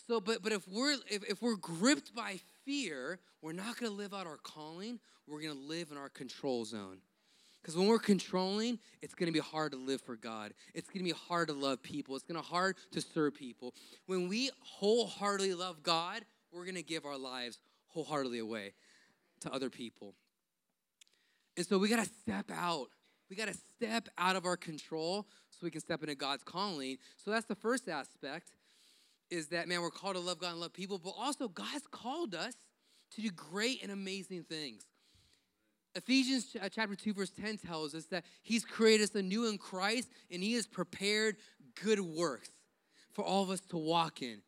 So, 0.06 0.20
but 0.20 0.42
but 0.42 0.52
if 0.52 0.66
we're 0.68 0.96
if, 1.10 1.24
if 1.28 1.42
we're 1.42 1.56
gripped 1.56 2.14
by 2.14 2.40
fear, 2.70 3.18
we're 3.42 3.50
not 3.52 3.76
gonna 3.76 3.92
live 3.92 4.14
out 4.14 4.28
our 4.28 4.36
calling, 4.36 5.00
we're 5.26 5.42
gonna 5.42 5.54
live 5.54 5.90
in 5.90 5.96
our 5.96 6.08
control 6.08 6.64
zone. 6.64 6.98
Because 7.60 7.76
when 7.76 7.88
we're 7.88 7.98
controlling, 7.98 8.78
it's 9.02 9.12
gonna 9.12 9.32
be 9.32 9.40
hard 9.40 9.72
to 9.72 9.78
live 9.78 10.00
for 10.00 10.14
God. 10.14 10.54
It's 10.72 10.88
gonna 10.88 11.04
be 11.04 11.10
hard 11.10 11.48
to 11.48 11.54
love 11.54 11.82
people. 11.82 12.14
It's 12.14 12.24
gonna 12.24 12.42
be 12.42 12.46
hard 12.46 12.76
to 12.92 13.00
serve 13.00 13.34
people. 13.34 13.74
When 14.06 14.28
we 14.28 14.50
wholeheartedly 14.60 15.54
love 15.54 15.82
God, 15.82 16.24
we're 16.52 16.64
gonna 16.64 16.82
give 16.82 17.04
our 17.04 17.18
lives 17.18 17.58
wholeheartedly 17.88 18.38
away 18.38 18.74
to 19.40 19.52
other 19.52 19.68
people. 19.68 20.14
And 21.56 21.66
so 21.66 21.76
we 21.76 21.88
gotta 21.88 22.08
step 22.22 22.52
out. 22.54 22.86
We 23.28 23.34
gotta 23.34 23.56
step 23.76 24.08
out 24.16 24.36
of 24.36 24.44
our 24.44 24.56
control 24.56 25.26
so 25.50 25.58
we 25.62 25.72
can 25.72 25.80
step 25.80 26.02
into 26.02 26.14
God's 26.14 26.44
calling. 26.44 26.98
So 27.16 27.32
that's 27.32 27.46
the 27.46 27.56
first 27.56 27.88
aspect 27.88 28.52
is 29.30 29.48
that, 29.48 29.68
man, 29.68 29.80
we're 29.80 29.90
called 29.90 30.16
to 30.16 30.20
love 30.20 30.38
God 30.38 30.52
and 30.52 30.60
love 30.60 30.72
people, 30.72 30.98
but 30.98 31.14
also 31.18 31.48
God's 31.48 31.86
called 31.90 32.34
us 32.34 32.54
to 33.12 33.22
do 33.22 33.30
great 33.30 33.82
and 33.82 33.90
amazing 33.90 34.44
things. 34.44 34.84
Ephesians 35.94 36.56
uh, 36.60 36.68
chapter 36.68 36.94
2, 36.94 37.14
verse 37.14 37.30
10 37.30 37.58
tells 37.58 37.94
us 37.94 38.04
that 38.06 38.24
He's 38.42 38.64
created 38.64 39.04
us 39.04 39.14
anew 39.14 39.48
in 39.48 39.58
Christ 39.58 40.08
and 40.30 40.42
He 40.42 40.54
has 40.54 40.66
prepared 40.66 41.36
good 41.82 42.00
works 42.00 42.50
for 43.12 43.24
all 43.24 43.42
of 43.42 43.50
us 43.50 43.60
to 43.70 43.76
walk 43.76 44.22
in. 44.22 44.40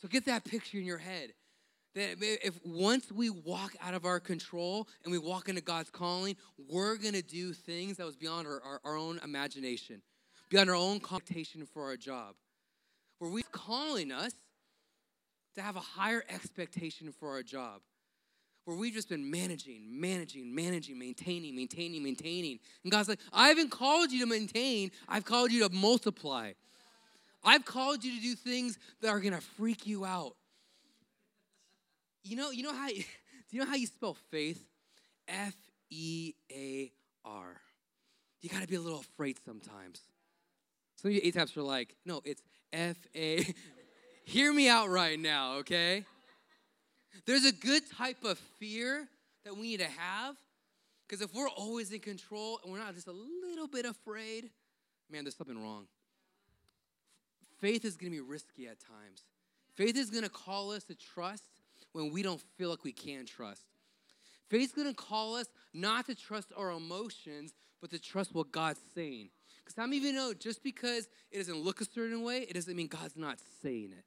So 0.00 0.08
get 0.08 0.26
that 0.26 0.44
picture 0.44 0.78
in 0.78 0.84
your 0.84 0.98
head. 0.98 1.32
That 1.94 2.16
if 2.20 2.58
once 2.64 3.10
we 3.10 3.30
walk 3.30 3.74
out 3.82 3.94
of 3.94 4.04
our 4.04 4.20
control 4.20 4.88
and 5.04 5.12
we 5.12 5.18
walk 5.18 5.48
into 5.48 5.62
God's 5.62 5.90
calling, 5.90 6.36
we're 6.70 6.96
gonna 6.96 7.22
do 7.22 7.52
things 7.52 7.96
that 7.96 8.06
was 8.06 8.16
beyond 8.16 8.46
our, 8.46 8.60
our, 8.62 8.80
our 8.84 8.96
own 8.96 9.20
imagination, 9.24 10.02
beyond 10.50 10.70
our 10.70 10.76
own 10.76 11.00
computation 11.00 11.66
for 11.66 11.84
our 11.84 11.96
job. 11.96 12.34
Where 13.18 13.30
He's 13.30 13.44
calling 13.50 14.12
us 14.12 14.32
to 15.54 15.62
have 15.62 15.76
a 15.76 15.80
higher 15.80 16.22
expectation 16.28 17.12
for 17.12 17.30
our 17.30 17.42
job 17.42 17.80
where 18.68 18.76
we've 18.76 18.92
just 18.92 19.08
been 19.08 19.30
managing, 19.30 19.98
managing, 19.98 20.54
managing, 20.54 20.98
maintaining, 20.98 21.56
maintaining, 21.56 22.02
maintaining. 22.02 22.58
And 22.84 22.92
God's 22.92 23.08
like, 23.08 23.18
I 23.32 23.48
haven't 23.48 23.70
called 23.70 24.12
you 24.12 24.20
to 24.20 24.26
maintain, 24.26 24.90
I've 25.08 25.24
called 25.24 25.50
you 25.52 25.66
to 25.66 25.74
multiply. 25.74 26.52
I've 27.42 27.64
called 27.64 28.04
you 28.04 28.14
to 28.14 28.20
do 28.20 28.34
things 28.34 28.78
that 29.00 29.08
are 29.08 29.20
gonna 29.20 29.40
freak 29.40 29.86
you 29.86 30.04
out. 30.04 30.36
You 32.22 32.36
know, 32.36 32.50
you 32.50 32.62
know 32.62 32.74
how 32.74 32.88
do 32.88 32.94
you 33.50 33.60
know 33.60 33.66
how 33.66 33.76
you 33.76 33.86
spell 33.86 34.18
faith? 34.30 34.62
F 35.26 35.54
E 35.88 36.34
A 36.52 36.92
R. 37.24 37.56
You 38.42 38.50
gotta 38.50 38.66
be 38.66 38.74
a 38.74 38.80
little 38.80 39.00
afraid 39.00 39.38
sometimes. 39.46 40.02
Some 41.00 41.10
of 41.10 41.14
you 41.14 41.20
A-taps 41.24 41.56
are 41.56 41.62
like, 41.62 41.94
no, 42.04 42.20
it's 42.24 42.42
F 42.72 42.96
A. 43.14 43.46
Hear 44.24 44.52
me 44.52 44.68
out 44.68 44.88
right 44.90 45.18
now, 45.18 45.54
okay? 45.58 46.04
There's 47.24 47.44
a 47.44 47.52
good 47.52 47.82
type 47.96 48.24
of 48.24 48.36
fear 48.58 49.08
that 49.44 49.56
we 49.56 49.62
need 49.62 49.80
to 49.80 49.86
have. 49.86 50.34
Because 51.06 51.22
if 51.22 51.32
we're 51.34 51.48
always 51.48 51.92
in 51.92 52.00
control 52.00 52.60
and 52.62 52.72
we're 52.72 52.80
not 52.80 52.94
just 52.94 53.06
a 53.06 53.12
little 53.12 53.68
bit 53.68 53.86
afraid, 53.86 54.50
man, 55.10 55.24
there's 55.24 55.36
something 55.36 55.62
wrong. 55.62 55.86
Faith 57.60 57.84
is 57.84 57.96
going 57.96 58.12
to 58.12 58.18
be 58.18 58.20
risky 58.20 58.66
at 58.66 58.78
times. 58.80 59.22
Faith 59.76 59.96
is 59.96 60.10
going 60.10 60.24
to 60.24 60.28
call 60.28 60.72
us 60.72 60.84
to 60.84 60.94
trust 60.94 61.44
when 61.92 62.12
we 62.12 62.22
don't 62.22 62.42
feel 62.58 62.70
like 62.70 62.84
we 62.84 62.92
can 62.92 63.24
trust. 63.24 63.62
Faith's 64.50 64.72
going 64.72 64.88
to 64.88 64.94
call 64.94 65.36
us 65.36 65.46
not 65.72 66.06
to 66.06 66.14
trust 66.14 66.52
our 66.56 66.72
emotions, 66.72 67.54
but 67.80 67.90
to 67.90 68.00
trust 68.00 68.34
what 68.34 68.50
God's 68.50 68.80
saying. 68.94 69.30
Because 69.68 69.82
how 69.82 69.86
many 69.86 69.98
of 69.98 70.04
you 70.04 70.12
know 70.12 70.32
just 70.32 70.62
because 70.62 71.08
it 71.30 71.38
doesn't 71.38 71.58
look 71.58 71.80
a 71.80 71.84
certain 71.84 72.22
way, 72.22 72.46
it 72.48 72.54
doesn't 72.54 72.74
mean 72.74 72.88
God's 72.88 73.16
not 73.16 73.38
saying 73.62 73.92
it 73.96 74.04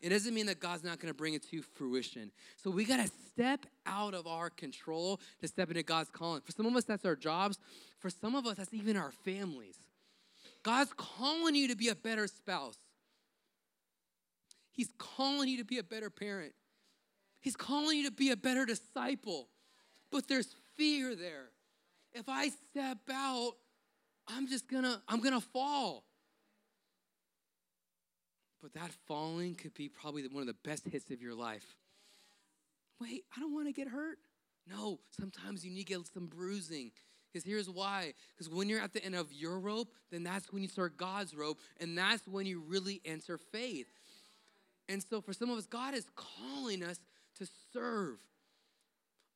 it 0.00 0.08
doesn't 0.08 0.32
mean 0.32 0.46
that 0.46 0.60
God's 0.60 0.82
not 0.82 0.98
going 0.98 1.12
to 1.12 1.16
bring 1.16 1.34
it 1.34 1.42
to 1.50 1.62
fruition. 1.62 2.30
So 2.56 2.70
we 2.70 2.84
got 2.84 3.04
to 3.04 3.10
step 3.32 3.66
out 3.86 4.14
of 4.14 4.26
our 4.26 4.48
control 4.48 5.20
to 5.40 5.48
step 5.48 5.68
into 5.68 5.82
God's 5.82 6.10
calling. 6.10 6.40
For 6.40 6.52
some 6.52 6.66
of 6.66 6.74
us, 6.74 6.84
that's 6.84 7.04
our 7.04 7.16
jobs. 7.16 7.58
For 7.98 8.08
some 8.08 8.34
of 8.34 8.46
us, 8.46 8.56
that's 8.56 8.72
even 8.72 8.96
our 8.96 9.12
families. 9.24 9.76
God's 10.62 10.92
calling 10.96 11.54
you 11.54 11.68
to 11.68 11.76
be 11.76 11.88
a 11.88 11.94
better 11.94 12.26
spouse. 12.26 12.78
He's 14.72 14.90
calling 14.98 15.48
you 15.48 15.58
to 15.58 15.64
be 15.64 15.78
a 15.78 15.82
better 15.82 16.08
parent. 16.08 16.52
He's 17.40 17.56
calling 17.56 17.98
you 17.98 18.04
to 18.04 18.12
be 18.12 18.30
a 18.30 18.36
better 18.36 18.64
disciple. 18.64 19.48
But 20.10 20.28
there's 20.28 20.54
fear 20.76 21.14
there. 21.14 21.50
If 22.12 22.28
I 22.28 22.48
step 22.48 22.98
out, 23.12 23.52
I'm 24.36 24.48
just 24.48 24.68
gonna, 24.68 25.00
I'm 25.08 25.20
gonna 25.20 25.40
fall. 25.40 26.04
But 28.62 28.74
that 28.74 28.90
falling 29.06 29.54
could 29.54 29.74
be 29.74 29.88
probably 29.88 30.26
one 30.28 30.42
of 30.42 30.46
the 30.46 30.68
best 30.68 30.86
hits 30.86 31.10
of 31.10 31.22
your 31.22 31.34
life. 31.34 31.76
Wait, 33.00 33.24
I 33.34 33.40
don't 33.40 33.54
want 33.54 33.66
to 33.66 33.72
get 33.72 33.88
hurt. 33.88 34.18
No, 34.66 35.00
sometimes 35.18 35.64
you 35.64 35.70
need 35.70 35.86
to 35.86 35.94
get 35.94 36.06
some 36.12 36.26
bruising. 36.26 36.90
Because 37.32 37.46
here's 37.46 37.70
why. 37.70 38.12
Because 38.36 38.52
when 38.52 38.68
you're 38.68 38.80
at 38.80 38.92
the 38.92 39.04
end 39.04 39.14
of 39.14 39.32
your 39.32 39.58
rope, 39.58 39.88
then 40.10 40.24
that's 40.24 40.52
when 40.52 40.62
you 40.62 40.68
start 40.68 40.96
God's 40.96 41.34
rope, 41.34 41.58
and 41.80 41.96
that's 41.96 42.26
when 42.26 42.44
you 42.44 42.60
really 42.60 43.00
enter 43.04 43.38
faith. 43.38 43.86
And 44.88 45.02
so 45.02 45.20
for 45.20 45.32
some 45.32 45.50
of 45.50 45.56
us, 45.56 45.66
God 45.66 45.94
is 45.94 46.06
calling 46.16 46.82
us 46.82 46.98
to 47.38 47.46
serve. 47.72 48.18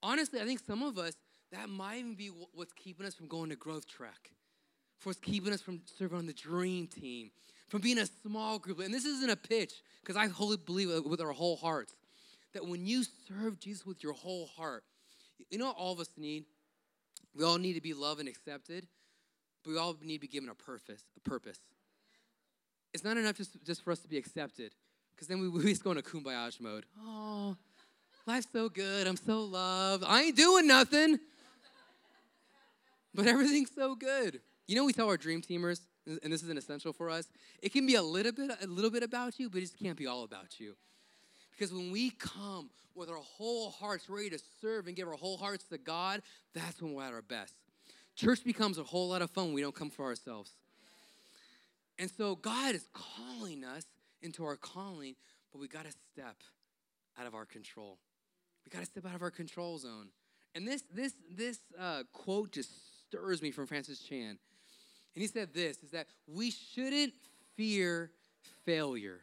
Honestly, 0.02 0.40
I 0.40 0.44
think 0.44 0.60
some 0.66 0.82
of 0.82 0.98
us, 0.98 1.14
that 1.52 1.68
might 1.68 1.98
even 1.98 2.14
be 2.14 2.30
what's 2.52 2.72
keeping 2.72 3.06
us 3.06 3.14
from 3.14 3.28
going 3.28 3.50
to 3.50 3.56
growth 3.56 3.86
track, 3.86 4.32
for 5.04 5.11
what's 5.11 5.20
keeping 5.20 5.52
us 5.52 5.61
from 5.61 5.82
serving 5.99 6.16
on 6.16 6.26
the 6.26 6.32
dream 6.32 6.87
team, 6.87 7.30
from 7.68 7.82
being 7.82 7.99
a 7.99 8.06
small 8.06 8.58
group. 8.58 8.80
And 8.80 8.92
this 8.92 9.04
isn't 9.04 9.30
a 9.30 9.37
pitch, 9.37 9.75
because 10.00 10.16
I 10.16 10.28
wholly 10.28 10.56
believe 10.56 10.88
with 11.04 11.20
our 11.20 11.32
whole 11.32 11.56
hearts 11.56 11.94
that 12.54 12.66
when 12.66 12.87
you 12.87 13.04
serve 13.28 13.61
Jesus 13.61 13.84
with 13.84 14.02
your 14.02 14.14
whole 14.14 14.46
heart, 14.56 14.82
you 15.50 15.58
know 15.58 15.66
what 15.66 15.76
all 15.76 15.92
of 15.92 16.00
us 16.00 16.08
need? 16.16 16.44
We 17.37 17.44
all 17.44 17.58
need 17.58 17.75
to 17.75 17.82
be 17.82 17.92
loved 17.92 18.20
and 18.20 18.28
accepted, 18.28 18.87
but 19.62 19.73
we 19.73 19.78
all 19.78 19.94
need 20.02 20.16
to 20.16 20.20
be 20.20 20.26
given 20.26 20.49
a 20.49 20.54
purpose. 20.54 21.02
A 21.18 21.28
purpose. 21.28 21.58
It's 22.94 23.04
not 23.04 23.18
enough 23.18 23.37
just, 23.37 23.62
just 23.62 23.84
for 23.84 23.92
us 23.92 23.99
to 24.00 24.08
be 24.08 24.16
accepted, 24.16 24.73
because 25.14 25.28
then 25.28 25.38
we, 25.38 25.49
we 25.50 25.64
just 25.64 25.84
go 25.84 25.90
into 25.90 26.02
kumbaya 26.02 26.58
mode. 26.62 26.87
Oh, 27.04 27.56
life's 28.26 28.46
so 28.50 28.70
good. 28.70 29.06
I'm 29.06 29.18
so 29.18 29.42
loved. 29.42 30.02
I 30.06 30.23
ain't 30.23 30.37
doing 30.37 30.66
nothing, 30.66 31.20
but 33.14 33.26
everything's 33.26 33.75
so 33.75 33.96
good. 33.96 34.40
You 34.66 34.76
know, 34.76 34.85
we 34.85 34.92
tell 34.92 35.09
our 35.09 35.16
dream 35.16 35.42
teamers, 35.42 35.80
and 36.06 36.33
this 36.33 36.42
is 36.42 36.49
an 36.49 36.56
essential 36.56 36.92
for 36.92 37.11
us, 37.11 37.28
it 37.62 37.73
can 37.73 37.87
be 37.87 37.97
a 37.97 38.02
little 38.02 38.33
bit, 38.33 38.50
a 38.62 38.66
little 38.66 38.90
bit 38.90 39.02
about 39.02 39.38
you, 39.38 39.50
but 39.50 39.59
it 39.59 39.62
just 39.62 39.78
can't 39.78 39.97
be 39.97 40.06
all 40.06 40.25
about 40.25 40.59
you. 40.59 40.75
Because 41.50 41.73
when 41.73 41.92
we 41.92 42.11
come 42.11 42.71
with 42.94 43.09
our 43.09 43.16
whole 43.16 43.71
hearts 43.71 44.09
ready 44.09 44.30
to 44.30 44.38
serve 44.61 44.87
and 44.87 44.97
give 44.97 45.09
our 45.09 45.14
whole 45.14 45.37
hearts 45.37 45.64
to 45.68 45.78
God, 45.78 46.23
that's 46.54 46.80
when 46.80 46.94
we're 46.94 47.04
at 47.04 47.12
our 47.12 47.23
best. 47.23 47.54
Church 48.16 48.44
becomes 48.44 48.78
a 48.78 48.85
whole 48.85 49.09
lot 49.09 49.23
of 49.23 49.30
fun 49.30 49.47
when 49.47 49.54
we 49.54 49.61
don't 49.61 49.75
come 49.75 49.90
for 49.90 50.04
ourselves. 50.04 50.52
And 51.99 52.11
so 52.11 52.37
God 52.37 52.75
is 52.75 52.88
calling 52.92 53.64
us 53.64 53.85
into 54.23 54.44
our 54.44 54.56
calling, 54.56 55.14
but 55.52 55.61
we 55.61 55.68
got 55.68 55.85
to 55.85 55.92
step 56.12 56.37
out 57.18 57.26
of 57.26 57.35
our 57.35 57.44
control. 57.44 57.99
We 58.64 58.71
got 58.71 58.80
to 58.80 58.87
step 58.87 59.06
out 59.06 59.14
of 59.14 59.23
our 59.23 59.30
control 59.30 59.78
zone. 59.78 60.09
And 60.54 60.66
this 60.66 60.85
this 60.92 61.12
this 61.30 61.59
uh, 61.78 62.04
quote 62.12 62.52
just 62.52 62.71
stirs 63.14 63.42
me 63.42 63.50
from 63.50 63.66
Francis 63.66 64.00
Chan. 64.00 64.38
And 65.14 65.23
he 65.23 65.26
said 65.26 65.54
this 65.54 65.78
is 65.83 65.90
that 65.90 66.06
we 66.26 66.50
shouldn't 66.50 67.12
fear 67.56 68.11
failure. 68.64 69.21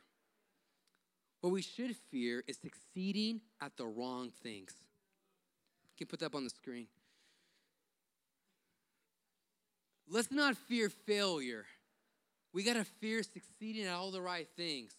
What 1.42 1.52
we 1.52 1.62
should 1.62 1.96
fear 2.12 2.44
is 2.48 2.58
succeeding 2.58 3.42
at 3.62 3.76
the 3.78 3.86
wrong 3.86 4.32
things. 4.44 4.74
You 5.84 6.06
can 6.06 6.08
put 6.08 6.20
that 6.20 6.28
up 6.28 6.36
on 6.36 6.44
the 6.44 6.50
screen. 6.50 6.88
Let's 10.08 10.32
not 10.32 10.56
fear 10.56 10.90
failure. 10.90 11.66
We 12.54 12.64
got 12.64 12.74
to 12.74 12.84
fear 12.84 13.24
succeeding 13.24 13.86
at 13.86 13.94
all 13.94 14.12
the 14.12 14.22
right 14.22 14.48
things. 14.56 14.92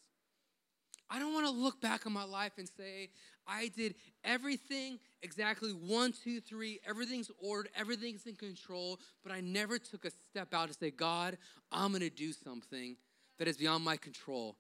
I 1.09 1.19
don't 1.19 1.35
want 1.35 1.47
to 1.47 1.53
look 1.53 1.81
back 1.81 2.07
on 2.07 2.13
my 2.13 2.25
life 2.25 2.53
and 2.57 2.67
say, 2.67 3.11
I 3.47 3.71
did 3.77 3.95
everything 4.25 4.99
exactly 5.23 5.71
one, 5.71 6.13
two, 6.13 6.41
three, 6.41 6.81
everything's 6.87 7.31
ordered, 7.39 7.71
everything's 7.77 8.27
in 8.27 8.37
control, 8.37 8.99
but 9.23 9.33
I 9.33 9.41
never 9.41 9.79
took 9.79 10.05
a 10.05 10.11
step 10.31 10.53
out 10.53 10.69
to 10.69 10.75
say, 10.75 10.91
God, 10.91 11.39
I'm 11.71 11.91
going 11.91 12.03
to 12.03 12.11
do 12.11 12.33
something 12.33 12.97
that 13.39 13.49
is 13.49 13.57
beyond 13.57 13.85
my 13.85 13.97
control. 13.97 14.57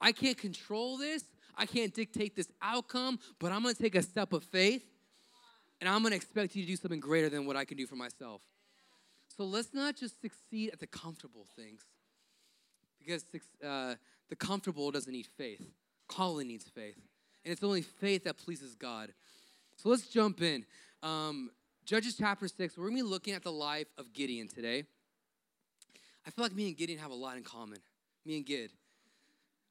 I 0.00 0.12
can't 0.12 0.36
control 0.36 0.96
this, 0.96 1.24
I 1.56 1.66
can't 1.66 1.94
dictate 1.94 2.34
this 2.34 2.48
outcome, 2.60 3.18
but 3.38 3.52
I'm 3.52 3.62
going 3.62 3.74
to 3.74 3.82
take 3.82 3.94
a 3.94 4.02
step 4.02 4.32
of 4.32 4.42
faith 4.44 4.84
and 5.80 5.88
I'm 5.88 6.00
going 6.00 6.10
to 6.10 6.16
expect 6.16 6.56
you 6.56 6.62
to 6.62 6.68
do 6.68 6.76
something 6.76 7.00
greater 7.00 7.28
than 7.28 7.46
what 7.46 7.56
I 7.56 7.64
can 7.64 7.76
do 7.76 7.86
for 7.86 7.96
myself. 7.96 8.42
So 9.36 9.44
let's 9.44 9.72
not 9.72 9.96
just 9.96 10.20
succeed 10.20 10.70
at 10.72 10.80
the 10.80 10.86
comfortable 10.86 11.46
things 11.56 11.82
because 12.98 13.24
uh, 13.66 13.94
the 14.28 14.36
comfortable 14.36 14.90
doesn't 14.90 15.12
need 15.12 15.26
faith, 15.26 15.62
calling 16.08 16.48
needs 16.48 16.68
faith 16.68 16.96
and 17.44 17.52
it's 17.52 17.62
only 17.62 17.82
faith 17.82 18.24
that 18.24 18.36
pleases 18.38 18.74
God. 18.74 19.12
So 19.76 19.88
let's 19.88 20.08
jump 20.08 20.42
in. 20.42 20.64
Um, 21.02 21.50
Judges 21.84 22.16
chapter 22.16 22.46
6, 22.46 22.78
we're 22.78 22.84
going 22.84 22.98
to 22.98 23.04
be 23.04 23.08
looking 23.08 23.34
at 23.34 23.42
the 23.42 23.52
life 23.52 23.88
of 23.98 24.12
Gideon 24.12 24.46
today. 24.46 24.84
I 26.26 26.30
feel 26.30 26.44
like 26.44 26.54
me 26.54 26.68
and 26.68 26.76
Gideon 26.76 27.00
have 27.00 27.10
a 27.10 27.14
lot 27.14 27.36
in 27.36 27.42
common. 27.42 27.78
Me 28.24 28.36
and 28.36 28.46
Gid. 28.46 28.70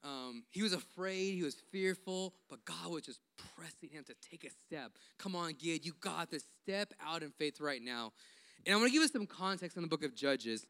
Um, 0.04 0.42
he 0.50 0.62
was 0.62 0.72
afraid, 0.72 1.34
he 1.34 1.42
was 1.42 1.54
fearful, 1.70 2.34
but 2.50 2.64
God 2.64 2.90
was 2.90 3.02
just 3.02 3.20
pressing 3.56 3.88
him 3.88 4.04
to 4.04 4.14
take 4.30 4.44
a 4.44 4.50
step. 4.66 4.92
Come 5.16 5.36
on, 5.36 5.52
Gid, 5.52 5.86
you 5.86 5.92
got 6.00 6.30
this. 6.30 6.44
Step 6.62 6.92
out 7.00 7.22
in 7.22 7.30
faith 7.30 7.60
right 7.60 7.80
now. 7.82 8.12
And 8.66 8.74
I 8.74 8.76
want 8.76 8.88
to 8.88 8.92
give 8.92 9.02
us 9.02 9.12
some 9.12 9.26
context 9.26 9.76
on 9.76 9.82
the 9.82 9.88
book 9.88 10.04
of 10.04 10.14
Judges. 10.14 10.66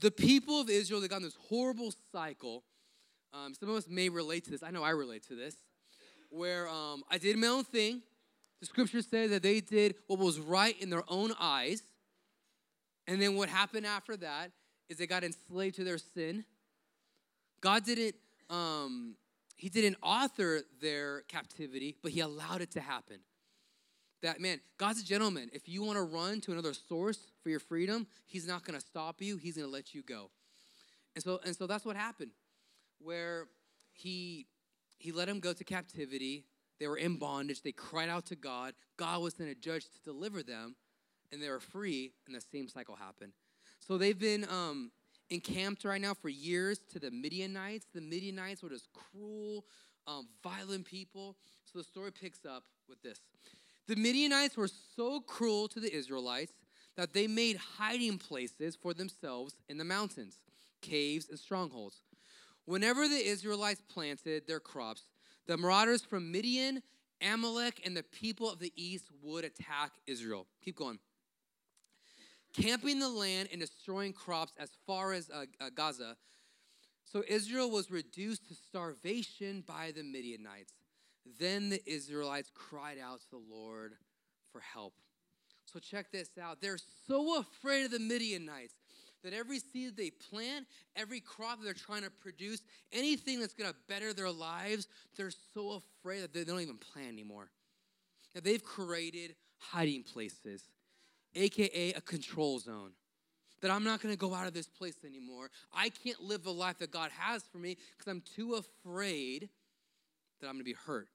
The 0.00 0.10
people 0.10 0.60
of 0.60 0.70
Israel, 0.70 1.00
they 1.00 1.08
got 1.08 1.18
in 1.18 1.22
this 1.22 1.36
horrible 1.48 1.92
cycle. 2.12 2.64
Um, 3.32 3.54
some 3.54 3.68
of 3.68 3.76
us 3.76 3.86
may 3.88 4.08
relate 4.08 4.44
to 4.46 4.50
this. 4.50 4.62
I 4.62 4.70
know 4.70 4.82
I 4.82 4.90
relate 4.90 5.26
to 5.28 5.36
this. 5.36 5.54
Where 6.30 6.68
um, 6.68 7.02
I 7.10 7.18
did 7.18 7.36
my 7.36 7.48
own 7.48 7.64
thing. 7.64 8.02
The 8.60 8.66
scripture 8.66 9.02
says 9.02 9.30
that 9.30 9.42
they 9.42 9.60
did 9.60 9.94
what 10.06 10.18
was 10.18 10.38
right 10.38 10.80
in 10.80 10.90
their 10.90 11.04
own 11.08 11.32
eyes. 11.38 11.82
And 13.06 13.20
then 13.20 13.34
what 13.36 13.48
happened 13.48 13.86
after 13.86 14.16
that 14.18 14.52
is 14.88 14.98
they 14.98 15.06
got 15.06 15.24
enslaved 15.24 15.76
to 15.76 15.84
their 15.84 15.98
sin. 15.98 16.44
God 17.60 17.84
didn't 17.84 18.14
um, 18.48 19.14
he 19.56 19.68
didn't 19.68 19.96
author 20.02 20.62
their 20.80 21.22
captivity, 21.22 21.96
but 22.02 22.12
he 22.12 22.20
allowed 22.20 22.62
it 22.62 22.70
to 22.72 22.80
happen. 22.80 23.18
That 24.22 24.40
man, 24.40 24.60
God's 24.78 25.00
a 25.02 25.04
gentleman. 25.04 25.50
If 25.52 25.68
you 25.68 25.82
want 25.82 25.96
to 25.96 26.02
run 26.02 26.40
to 26.42 26.52
another 26.52 26.74
source 26.74 27.18
for 27.42 27.48
your 27.48 27.60
freedom, 27.60 28.06
he's 28.26 28.46
not 28.46 28.64
going 28.64 28.78
to 28.78 28.84
stop 28.84 29.22
you. 29.22 29.36
He's 29.36 29.56
going 29.56 29.66
to 29.66 29.72
let 29.72 29.94
you 29.94 30.02
go. 30.02 30.30
And 31.14 31.24
so 31.24 31.40
and 31.44 31.56
so 31.56 31.66
that's 31.66 31.84
what 31.84 31.96
happened 31.96 32.30
where 33.02 33.46
he 33.92 34.46
he 35.00 35.12
let 35.12 35.28
them 35.28 35.40
go 35.40 35.54
to 35.54 35.64
captivity. 35.64 36.44
They 36.78 36.86
were 36.86 36.98
in 36.98 37.16
bondage. 37.16 37.62
They 37.62 37.72
cried 37.72 38.10
out 38.10 38.26
to 38.26 38.36
God. 38.36 38.74
God 38.98 39.22
was 39.22 39.34
then 39.34 39.48
a 39.48 39.54
judge 39.54 39.84
to 39.84 40.02
deliver 40.04 40.42
them, 40.42 40.76
and 41.32 41.42
they 41.42 41.48
were 41.48 41.58
free. 41.58 42.12
And 42.26 42.36
the 42.36 42.40
same 42.40 42.68
cycle 42.68 42.94
happened. 42.94 43.32
So 43.78 43.96
they've 43.96 44.18
been 44.18 44.44
um, 44.44 44.92
encamped 45.30 45.84
right 45.84 46.00
now 46.00 46.12
for 46.12 46.28
years 46.28 46.80
to 46.92 46.98
the 46.98 47.10
Midianites. 47.10 47.86
The 47.94 48.02
Midianites 48.02 48.62
were 48.62 48.68
just 48.68 48.88
cruel, 48.92 49.64
um, 50.06 50.28
violent 50.42 50.84
people. 50.84 51.34
So 51.64 51.78
the 51.78 51.84
story 51.84 52.12
picks 52.12 52.44
up 52.44 52.64
with 52.86 53.00
this. 53.02 53.18
The 53.88 53.96
Midianites 53.96 54.56
were 54.56 54.68
so 54.68 55.20
cruel 55.20 55.66
to 55.68 55.80
the 55.80 55.92
Israelites 55.92 56.52
that 56.98 57.14
they 57.14 57.26
made 57.26 57.56
hiding 57.56 58.18
places 58.18 58.76
for 58.76 58.92
themselves 58.92 59.54
in 59.70 59.78
the 59.78 59.84
mountains, 59.84 60.40
caves, 60.82 61.30
and 61.30 61.38
strongholds. 61.38 62.02
Whenever 62.66 63.08
the 63.08 63.26
Israelites 63.26 63.82
planted 63.88 64.46
their 64.46 64.60
crops, 64.60 65.02
the 65.46 65.56
marauders 65.56 66.02
from 66.02 66.30
Midian, 66.30 66.82
Amalek, 67.20 67.80
and 67.84 67.96
the 67.96 68.02
people 68.02 68.50
of 68.50 68.58
the 68.58 68.72
east 68.76 69.06
would 69.22 69.44
attack 69.44 69.92
Israel. 70.06 70.46
Keep 70.64 70.76
going 70.76 70.98
camping 72.52 72.98
the 72.98 73.08
land 73.08 73.48
and 73.52 73.60
destroying 73.60 74.12
crops 74.12 74.52
as 74.58 74.70
far 74.86 75.12
as 75.12 75.30
uh, 75.30 75.44
uh, 75.60 75.70
Gaza. 75.74 76.16
So 77.04 77.22
Israel 77.28 77.70
was 77.70 77.90
reduced 77.90 78.48
to 78.48 78.54
starvation 78.54 79.64
by 79.66 79.92
the 79.94 80.02
Midianites. 80.02 80.72
Then 81.38 81.68
the 81.68 81.82
Israelites 81.90 82.50
cried 82.54 82.98
out 82.98 83.20
to 83.20 83.30
the 83.30 83.54
Lord 83.54 83.94
for 84.52 84.60
help. 84.60 84.94
So 85.64 85.78
check 85.78 86.10
this 86.10 86.30
out. 86.40 86.60
They're 86.60 86.78
so 87.06 87.38
afraid 87.38 87.84
of 87.84 87.90
the 87.92 88.00
Midianites 88.00 88.74
that 89.22 89.32
every 89.32 89.58
seed 89.58 89.96
they 89.96 90.10
plant, 90.10 90.66
every 90.96 91.20
crop 91.20 91.58
they're 91.62 91.74
trying 91.74 92.02
to 92.02 92.10
produce, 92.10 92.62
anything 92.92 93.40
that's 93.40 93.54
going 93.54 93.70
to 93.70 93.76
better 93.88 94.12
their 94.12 94.30
lives, 94.30 94.88
they're 95.16 95.32
so 95.54 95.80
afraid 96.02 96.22
that 96.22 96.32
they 96.32 96.44
don't 96.44 96.60
even 96.60 96.78
plant 96.78 97.08
anymore. 97.08 97.50
Now, 98.34 98.40
they've 98.42 98.62
created 98.62 99.34
hiding 99.58 100.02
places 100.02 100.68
aka 101.34 101.92
a 101.92 102.00
control 102.00 102.58
zone. 102.58 102.92
That 103.60 103.70
I'm 103.70 103.84
not 103.84 104.00
gonna 104.00 104.16
go 104.16 104.34
out 104.34 104.46
of 104.46 104.54
this 104.54 104.68
place 104.68 104.96
anymore. 105.04 105.50
I 105.72 105.90
can't 105.90 106.20
live 106.22 106.44
the 106.44 106.52
life 106.52 106.78
that 106.78 106.90
God 106.90 107.10
has 107.18 107.42
for 107.42 107.58
me 107.58 107.76
because 107.96 108.10
I'm 108.10 108.22
too 108.22 108.54
afraid 108.54 109.50
that 110.40 110.46
I'm 110.46 110.54
gonna 110.54 110.64
be 110.64 110.72
hurt. 110.72 111.08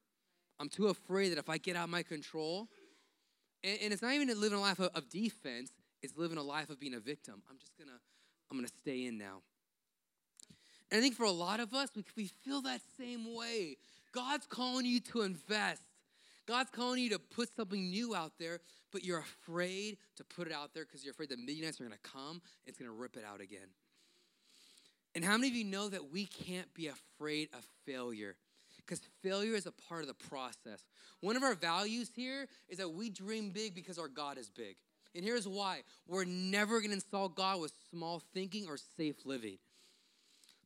I'm 0.60 0.70
too 0.70 0.88
afraid 0.88 1.30
that 1.30 1.40
if 1.40 1.50
I 1.50 1.58
get 1.58 1.76
out 1.76 1.86
of 1.86 1.90
my 1.90 2.04
control, 2.04 2.70
and, 3.64 3.80
and 3.82 3.94
it's 3.94 4.02
not 4.02 4.14
even 4.14 4.28
living 4.40 4.58
a 4.58 4.62
life 4.62 4.80
of, 4.80 4.92
of 4.94 5.10
defense, 5.10 5.72
it's 6.06 6.18
living 6.18 6.38
a 6.38 6.44
life 6.44 6.70
of 6.70 6.80
being 6.80 6.94
a 6.94 7.00
victim. 7.00 7.42
I'm 7.50 7.58
just 7.58 7.78
gonna, 7.78 8.00
I'm 8.50 8.58
gonna 8.58 8.68
stay 8.68 9.06
in 9.06 9.18
now. 9.18 9.42
And 10.92 11.00
I 11.00 11.02
think 11.02 11.16
for 11.16 11.26
a 11.26 11.32
lot 11.32 11.60
of 11.60 11.74
us, 11.74 11.90
we, 11.96 12.04
we 12.16 12.28
feel 12.28 12.62
that 12.62 12.82
same 12.98 13.34
way. 13.36 13.78
God's 14.14 14.46
calling 14.46 14.86
you 14.86 15.00
to 15.12 15.24
invest. 15.24 15.82
God's 16.48 16.70
calling 16.70 17.02
you 17.02 17.10
to 17.10 17.20
put 17.20 17.50
something 17.56 17.90
new 17.90 18.16
out 18.16 18.34
there, 18.40 18.60
but 18.92 19.04
you're 19.04 19.20
afraid 19.20 19.98
to 20.18 20.24
put 20.24 20.48
it 20.48 20.54
out 20.54 20.74
there 20.74 20.86
because 20.86 21.04
you're 21.04 21.12
afraid 21.12 21.30
the 21.30 21.38
Midianites 21.38 21.82
are 21.82 21.86
going 21.86 21.98
to 21.98 22.10
come. 22.10 22.34
and 22.34 22.42
It's 22.68 22.78
going 22.78 22.90
to 22.90 22.96
rip 22.96 23.18
it 23.18 23.24
out 23.28 23.42
again. 23.42 23.68
And 25.16 25.26
how 25.26 25.38
many 25.38 25.48
of 25.48 25.56
you 25.56 25.64
know 25.64 25.90
that 25.90 26.12
we 26.12 26.26
can't 26.26 26.72
be 26.74 26.88
afraid 26.88 27.50
of 27.54 27.66
failure? 27.86 28.36
Because 28.78 29.02
failure 29.24 29.56
is 29.56 29.66
a 29.66 29.72
part 29.72 30.02
of 30.02 30.08
the 30.08 30.14
process. 30.14 30.86
One 31.22 31.36
of 31.36 31.42
our 31.42 31.56
values 31.56 32.12
here 32.16 32.48
is 32.70 32.78
that 32.78 32.90
we 32.90 33.10
dream 33.10 33.50
big 33.50 33.74
because 33.74 33.98
our 33.98 34.08
God 34.08 34.38
is 34.38 34.50
big. 34.50 34.76
And 35.16 35.24
here's 35.24 35.48
why 35.48 35.82
we're 36.08 36.26
never 36.26 36.80
going 36.80 36.90
to 36.90 36.96
install 36.96 37.30
God 37.30 37.62
with 37.62 37.72
small 37.90 38.22
thinking 38.34 38.68
or 38.68 38.78
safe 38.98 39.26
living. 39.26 39.58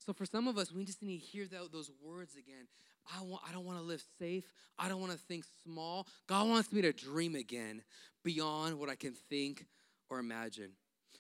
So 0.06 0.14
for 0.14 0.26
some 0.26 0.48
of 0.48 0.58
us, 0.58 0.72
we 0.72 0.86
just 0.86 1.04
need 1.04 1.20
to 1.20 1.26
hear 1.26 1.46
those 1.46 1.92
words 2.04 2.36
again. 2.36 2.68
I, 3.16 3.22
want, 3.22 3.44
I 3.48 3.52
don't 3.52 3.66
want 3.66 3.80
to 3.80 3.84
live 3.84 4.04
safe. 4.18 4.44
I 4.78 4.88
don't 4.88 5.00
want 5.00 5.12
to 5.12 5.18
think 5.18 5.46
small. 5.64 6.08
God 6.28 6.48
wants 6.48 6.72
me 6.72 6.82
to 6.82 6.92
dream 6.92 7.36
again 7.36 7.84
beyond 8.24 8.80
what 8.80 8.90
I 8.90 8.96
can 8.96 9.14
think 9.30 9.66
or 10.10 10.20
imagine. 10.20 10.72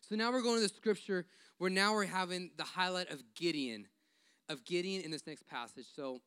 So 0.07 0.15
now 0.15 0.31
we're 0.31 0.41
going 0.41 0.55
to 0.55 0.61
the 0.61 0.69
scripture 0.69 1.25
where 1.57 1.69
now 1.69 1.93
we're 1.93 2.05
having 2.05 2.51
the 2.57 2.63
highlight 2.63 3.11
of 3.11 3.21
Gideon, 3.35 3.85
of 4.47 4.65
Gideon 4.65 5.03
in 5.03 5.11
this 5.11 5.27
next 5.27 5.47
passage. 5.47 5.85
So 5.95 6.21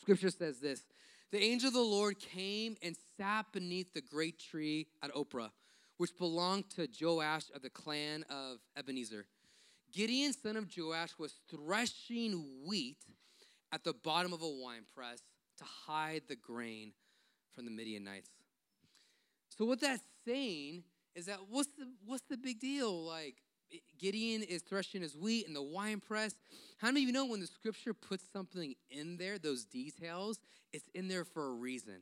scripture 0.00 0.30
says 0.30 0.58
this 0.58 0.82
The 1.30 1.42
angel 1.42 1.68
of 1.68 1.74
the 1.74 1.80
Lord 1.80 2.18
came 2.18 2.76
and 2.82 2.96
sat 3.16 3.52
beneath 3.52 3.92
the 3.92 4.00
great 4.00 4.40
tree 4.40 4.88
at 5.02 5.14
Ophrah, 5.14 5.50
which 6.00 6.16
belonged 6.16 6.64
to 6.70 6.88
Joash 6.98 7.50
of 7.54 7.60
the 7.60 7.68
clan 7.68 8.24
of 8.30 8.56
Abiezer. 8.74 9.24
Gideon, 9.92 10.32
son 10.32 10.56
of 10.56 10.66
Joash, 10.74 11.10
was 11.18 11.34
threshing 11.50 12.42
wheat 12.66 13.04
at 13.70 13.84
the 13.84 13.92
bottom 13.92 14.32
of 14.32 14.40
a 14.40 14.48
wine 14.48 14.86
press 14.94 15.20
to 15.58 15.64
hide 15.64 16.22
the 16.26 16.36
grain 16.36 16.92
from 17.54 17.66
the 17.66 17.70
Midianites. 17.70 18.30
So 19.50 19.66
what 19.66 19.82
that's 19.82 20.02
saying 20.24 20.84
is 21.14 21.26
that 21.26 21.40
what's 21.50 21.68
the 21.78 21.92
what's 22.06 22.24
the 22.30 22.38
big 22.38 22.60
deal? 22.60 23.04
Like 23.04 23.34
Gideon 23.98 24.42
is 24.42 24.62
threshing 24.62 25.02
his 25.02 25.14
wheat 25.14 25.46
in 25.46 25.52
the 25.52 25.62
wine 25.62 26.00
press. 26.00 26.34
How 26.78 26.88
many 26.88 27.02
of 27.02 27.08
you 27.08 27.12
know 27.12 27.26
when 27.26 27.40
the 27.40 27.46
scripture 27.46 27.92
puts 27.92 28.24
something 28.32 28.74
in 28.88 29.18
there, 29.18 29.36
those 29.36 29.66
details, 29.66 30.40
it's 30.72 30.88
in 30.94 31.08
there 31.08 31.26
for 31.26 31.50
a 31.50 31.52
reason. 31.52 32.00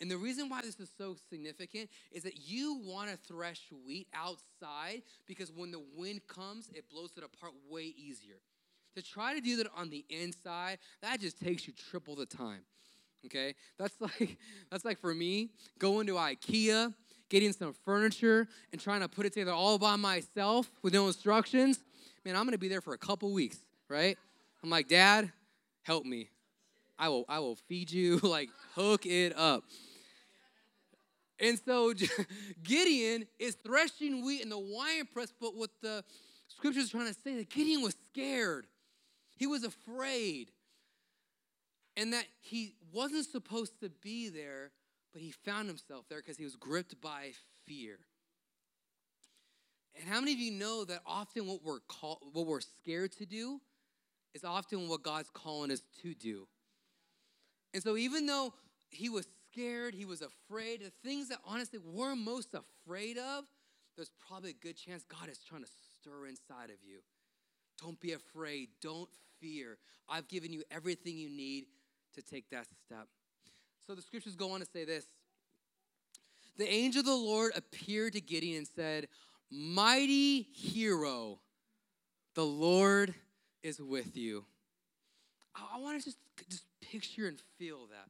And 0.00 0.10
the 0.10 0.16
reason 0.16 0.48
why 0.48 0.60
this 0.60 0.78
is 0.78 0.90
so 0.98 1.16
significant 1.30 1.88
is 2.12 2.22
that 2.24 2.36
you 2.36 2.80
want 2.84 3.10
to 3.10 3.16
thresh 3.16 3.62
wheat 3.86 4.08
outside 4.14 5.02
because 5.26 5.50
when 5.50 5.70
the 5.70 5.82
wind 5.96 6.20
comes, 6.26 6.68
it 6.74 6.88
blows 6.90 7.12
it 7.16 7.24
apart 7.24 7.52
way 7.68 7.94
easier. 7.96 8.36
To 8.96 9.02
try 9.02 9.34
to 9.34 9.40
do 9.40 9.56
that 9.56 9.68
on 9.76 9.90
the 9.90 10.04
inside, 10.08 10.78
that 11.02 11.20
just 11.20 11.40
takes 11.42 11.66
you 11.66 11.72
triple 11.90 12.14
the 12.14 12.26
time. 12.26 12.60
Okay? 13.24 13.54
That's 13.78 13.94
like 14.00 14.36
that's 14.70 14.84
like 14.84 14.98
for 14.98 15.14
me 15.14 15.50
going 15.78 16.06
to 16.08 16.14
IKEA, 16.14 16.92
getting 17.28 17.52
some 17.52 17.74
furniture 17.84 18.46
and 18.72 18.80
trying 18.80 19.00
to 19.00 19.08
put 19.08 19.26
it 19.26 19.32
together 19.32 19.52
all 19.52 19.78
by 19.78 19.96
myself 19.96 20.70
with 20.82 20.92
no 20.92 21.06
instructions. 21.06 21.80
Man, 22.24 22.36
I'm 22.36 22.42
going 22.42 22.52
to 22.52 22.58
be 22.58 22.68
there 22.68 22.80
for 22.80 22.92
a 22.92 22.98
couple 22.98 23.32
weeks, 23.32 23.58
right? 23.88 24.18
I'm 24.62 24.70
like, 24.70 24.88
"Dad, 24.88 25.30
help 25.82 26.04
me. 26.04 26.28
I 26.98 27.08
will 27.08 27.24
I 27.28 27.38
will 27.38 27.56
feed 27.56 27.90
you, 27.90 28.18
like 28.22 28.50
hook 28.74 29.06
it 29.06 29.36
up." 29.36 29.64
And 31.38 31.58
so 31.64 31.92
Gideon 32.62 33.26
is 33.38 33.56
threshing 33.56 34.24
wheat 34.24 34.42
in 34.42 34.48
the 34.48 34.58
wine 34.58 35.06
press, 35.12 35.32
but 35.38 35.54
what 35.54 35.70
the 35.82 36.02
scripture 36.48 36.80
is 36.80 36.90
trying 36.90 37.08
to 37.08 37.14
say 37.14 37.36
that 37.36 37.50
Gideon 37.50 37.82
was 37.82 37.96
scared. 38.12 38.66
He 39.36 39.46
was 39.46 39.64
afraid. 39.64 40.50
And 41.98 42.12
that 42.12 42.24
he 42.40 42.74
wasn't 42.92 43.26
supposed 43.26 43.80
to 43.80 43.88
be 43.88 44.28
there, 44.28 44.70
but 45.12 45.22
he 45.22 45.30
found 45.30 45.68
himself 45.68 46.04
there 46.08 46.18
because 46.18 46.36
he 46.36 46.44
was 46.44 46.56
gripped 46.56 47.00
by 47.00 47.30
fear. 47.66 47.98
And 49.98 50.06
how 50.06 50.20
many 50.20 50.34
of 50.34 50.38
you 50.38 50.52
know 50.52 50.84
that 50.84 51.00
often 51.06 51.46
what 51.46 51.62
we're 51.64 51.80
called, 51.80 52.18
what 52.32 52.46
we're 52.46 52.60
scared 52.60 53.12
to 53.12 53.24
do 53.24 53.60
is 54.34 54.44
often 54.44 54.88
what 54.88 55.02
God's 55.02 55.30
calling 55.30 55.70
us 55.70 55.80
to 56.02 56.12
do. 56.12 56.46
And 57.76 57.82
so 57.82 57.98
even 57.98 58.24
though 58.24 58.54
he 58.88 59.10
was 59.10 59.28
scared, 59.52 59.92
he 59.92 60.06
was 60.06 60.22
afraid, 60.22 60.80
the 60.80 60.90
things 61.06 61.28
that 61.28 61.36
honestly 61.44 61.78
we're 61.78 62.16
most 62.16 62.54
afraid 62.54 63.18
of, 63.18 63.44
there's 63.96 64.12
probably 64.26 64.52
a 64.52 64.64
good 64.64 64.78
chance 64.78 65.04
God 65.04 65.28
is 65.28 65.40
trying 65.46 65.62
to 65.62 65.68
stir 66.00 66.26
inside 66.26 66.70
of 66.70 66.76
you. 66.82 67.00
Don't 67.82 68.00
be 68.00 68.14
afraid. 68.14 68.70
Don't 68.80 69.10
fear. 69.42 69.76
I've 70.08 70.26
given 70.26 70.54
you 70.54 70.62
everything 70.70 71.18
you 71.18 71.28
need 71.28 71.66
to 72.14 72.22
take 72.22 72.48
that 72.48 72.64
step. 72.86 73.08
So 73.86 73.94
the 73.94 74.00
scriptures 74.00 74.36
go 74.36 74.52
on 74.52 74.60
to 74.60 74.66
say 74.66 74.86
this 74.86 75.04
The 76.56 76.66
angel 76.66 77.00
of 77.00 77.04
the 77.04 77.14
Lord 77.14 77.52
appeared 77.54 78.14
to 78.14 78.22
Gideon 78.22 78.56
and 78.56 78.68
said, 78.74 79.06
Mighty 79.50 80.48
hero 80.54 81.40
The 82.36 82.46
Lord 82.46 83.14
is 83.62 83.82
with 83.82 84.16
you. 84.16 84.46
I, 85.54 85.76
I 85.76 85.80
want 85.80 85.98
to 86.00 86.04
just, 86.06 86.16
just 86.48 86.64
picture 87.00 87.26
and 87.28 87.40
feel 87.58 87.86
that. 87.90 88.08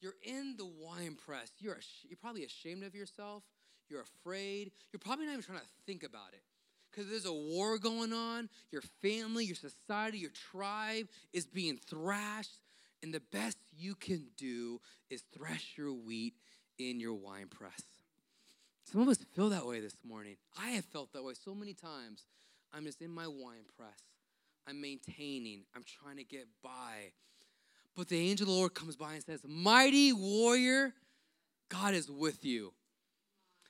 You're 0.00 0.14
in 0.22 0.54
the 0.56 0.66
wine 0.66 1.16
press. 1.26 1.50
You're, 1.58 1.76
ash- 1.76 2.04
you're 2.08 2.18
probably 2.20 2.44
ashamed 2.44 2.84
of 2.84 2.94
yourself. 2.94 3.42
You're 3.88 4.02
afraid. 4.02 4.70
You're 4.92 5.00
probably 5.00 5.26
not 5.26 5.32
even 5.32 5.44
trying 5.44 5.58
to 5.58 5.66
think 5.86 6.02
about 6.04 6.32
it. 6.32 6.42
Because 6.90 7.10
there's 7.10 7.26
a 7.26 7.32
war 7.32 7.78
going 7.78 8.12
on. 8.12 8.48
Your 8.70 8.82
family, 9.02 9.44
your 9.44 9.56
society, 9.56 10.18
your 10.18 10.30
tribe 10.30 11.08
is 11.32 11.46
being 11.46 11.76
thrashed. 11.76 12.60
And 13.02 13.12
the 13.12 13.22
best 13.32 13.58
you 13.76 13.94
can 13.94 14.28
do 14.36 14.80
is 15.10 15.22
thresh 15.36 15.74
your 15.76 15.92
wheat 15.92 16.34
in 16.78 17.00
your 17.00 17.14
wine 17.14 17.48
press. 17.48 17.82
Some 18.84 19.02
of 19.02 19.08
us 19.08 19.18
feel 19.34 19.50
that 19.50 19.66
way 19.66 19.80
this 19.80 19.96
morning. 20.06 20.36
I 20.58 20.70
have 20.70 20.84
felt 20.86 21.12
that 21.12 21.22
way 21.22 21.34
so 21.34 21.54
many 21.54 21.74
times. 21.74 22.24
I'm 22.72 22.84
just 22.84 23.02
in 23.02 23.10
my 23.10 23.26
wine 23.26 23.66
press. 23.76 24.00
I'm 24.66 24.80
maintaining. 24.80 25.64
I'm 25.74 25.84
trying 25.84 26.16
to 26.16 26.24
get 26.24 26.46
by. 26.62 27.12
But 27.98 28.06
the 28.06 28.30
angel 28.30 28.44
of 28.44 28.50
the 28.50 28.54
Lord 28.54 28.74
comes 28.74 28.94
by 28.94 29.14
and 29.14 29.24
says, 29.24 29.40
Mighty 29.44 30.12
warrior, 30.12 30.94
God 31.68 31.94
is 31.94 32.08
with 32.08 32.44
you. 32.44 32.72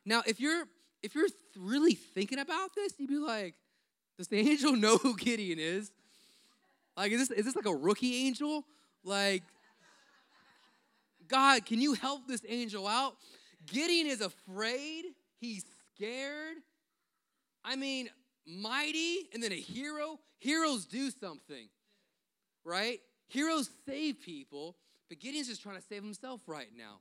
Now, 0.04 0.22
if 0.26 0.38
you're 0.38 0.64
if 1.02 1.14
you're 1.14 1.28
really 1.56 1.94
thinking 1.94 2.38
about 2.38 2.74
this, 2.74 2.92
you'd 2.98 3.08
be 3.08 3.16
like, 3.16 3.54
does 4.18 4.28
the 4.28 4.38
angel 4.38 4.72
know 4.76 4.98
who 4.98 5.16
Gideon 5.16 5.58
is? 5.58 5.90
Like, 6.94 7.10
is 7.10 7.26
this, 7.26 7.38
is 7.38 7.46
this 7.46 7.56
like 7.56 7.64
a 7.64 7.74
rookie 7.74 8.26
angel? 8.26 8.64
Like, 9.02 9.44
God, 11.26 11.64
can 11.64 11.80
you 11.80 11.94
help 11.94 12.28
this 12.28 12.42
angel 12.46 12.86
out? 12.86 13.16
Gideon 13.66 14.08
is 14.08 14.20
afraid. 14.20 15.04
He's 15.40 15.64
scared. 15.94 16.56
I 17.64 17.76
mean, 17.76 18.10
mighty 18.46 19.30
and 19.32 19.42
then 19.42 19.52
a 19.52 19.60
hero. 19.60 20.18
Heroes 20.38 20.84
do 20.84 21.10
something, 21.10 21.68
right? 22.62 23.00
Heroes 23.28 23.70
save 23.86 24.20
people, 24.20 24.76
but 25.08 25.20
Gideon's 25.20 25.48
just 25.48 25.62
trying 25.62 25.76
to 25.76 25.82
save 25.82 26.02
himself 26.02 26.40
right 26.46 26.68
now. 26.76 27.00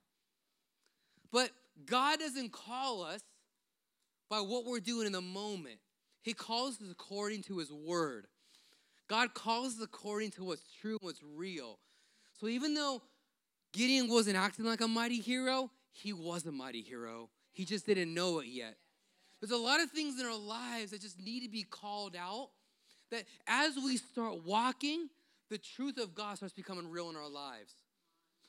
But 1.32 1.50
God 1.86 2.18
doesn't 2.18 2.52
call 2.52 3.02
us 3.02 3.20
by 4.30 4.40
what 4.40 4.64
we're 4.64 4.80
doing 4.80 5.06
in 5.06 5.12
the 5.12 5.20
moment. 5.20 5.78
He 6.22 6.34
calls 6.34 6.80
us 6.80 6.90
according 6.90 7.42
to 7.44 7.58
His 7.58 7.72
Word. 7.72 8.26
God 9.08 9.32
calls 9.32 9.76
us 9.76 9.82
according 9.82 10.32
to 10.32 10.44
what's 10.44 10.64
true 10.80 10.92
and 10.92 11.00
what's 11.00 11.22
real. 11.22 11.78
So 12.38 12.48
even 12.48 12.74
though 12.74 13.02
Gideon 13.72 14.08
wasn't 14.08 14.36
acting 14.36 14.66
like 14.66 14.80
a 14.80 14.88
mighty 14.88 15.20
hero, 15.20 15.70
he 15.90 16.12
was 16.12 16.44
a 16.46 16.52
mighty 16.52 16.82
hero. 16.82 17.30
He 17.52 17.64
just 17.64 17.86
didn't 17.86 18.12
know 18.12 18.40
it 18.40 18.46
yet. 18.46 18.76
There's 19.40 19.52
a 19.52 19.56
lot 19.56 19.80
of 19.80 19.90
things 19.90 20.20
in 20.20 20.26
our 20.26 20.38
lives 20.38 20.90
that 20.90 21.00
just 21.00 21.20
need 21.20 21.40
to 21.44 21.48
be 21.48 21.62
called 21.62 22.16
out. 22.16 22.50
That 23.10 23.24
as 23.46 23.76
we 23.76 23.96
start 23.96 24.44
walking, 24.44 25.08
the 25.50 25.58
truth 25.58 25.98
of 25.98 26.14
God 26.14 26.36
starts 26.36 26.54
becoming 26.54 26.88
real 26.88 27.10
in 27.10 27.16
our 27.16 27.28
lives. 27.28 27.74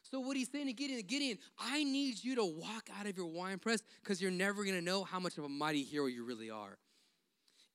So 0.01 0.19
what 0.19 0.37
he's 0.37 0.51
saying 0.51 0.67
to 0.67 0.73
Gideon, 0.73 1.01
Gideon, 1.05 1.37
I 1.57 1.83
need 1.83 2.23
you 2.23 2.35
to 2.35 2.45
walk 2.45 2.89
out 2.99 3.05
of 3.05 3.17
your 3.17 3.27
wine 3.27 3.59
press 3.59 3.81
because 4.01 4.21
you're 4.21 4.31
never 4.31 4.63
gonna 4.63 4.81
know 4.81 5.03
how 5.03 5.19
much 5.19 5.37
of 5.37 5.43
a 5.43 5.49
mighty 5.49 5.83
hero 5.83 6.07
you 6.07 6.25
really 6.25 6.49
are. 6.49 6.77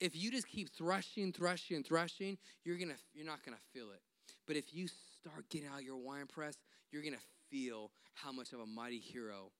If 0.00 0.16
you 0.16 0.30
just 0.30 0.48
keep 0.48 0.70
threshing, 0.76 1.32
threshing, 1.32 1.84
threshing, 1.84 2.38
you're 2.64 2.78
gonna 2.78 2.96
you're 3.12 3.26
not 3.26 3.44
gonna 3.44 3.58
feel 3.72 3.90
it. 3.90 4.00
But 4.46 4.56
if 4.56 4.74
you 4.74 4.88
start 4.88 5.48
getting 5.48 5.68
out 5.68 5.84
your 5.84 5.96
wine 5.96 6.26
press, 6.26 6.56
you're 6.90 7.02
gonna 7.02 7.16
feel 7.50 7.90
how 8.14 8.32
much 8.32 8.52
of 8.52 8.60
a 8.60 8.66
mighty 8.66 8.98
hero 8.98 9.52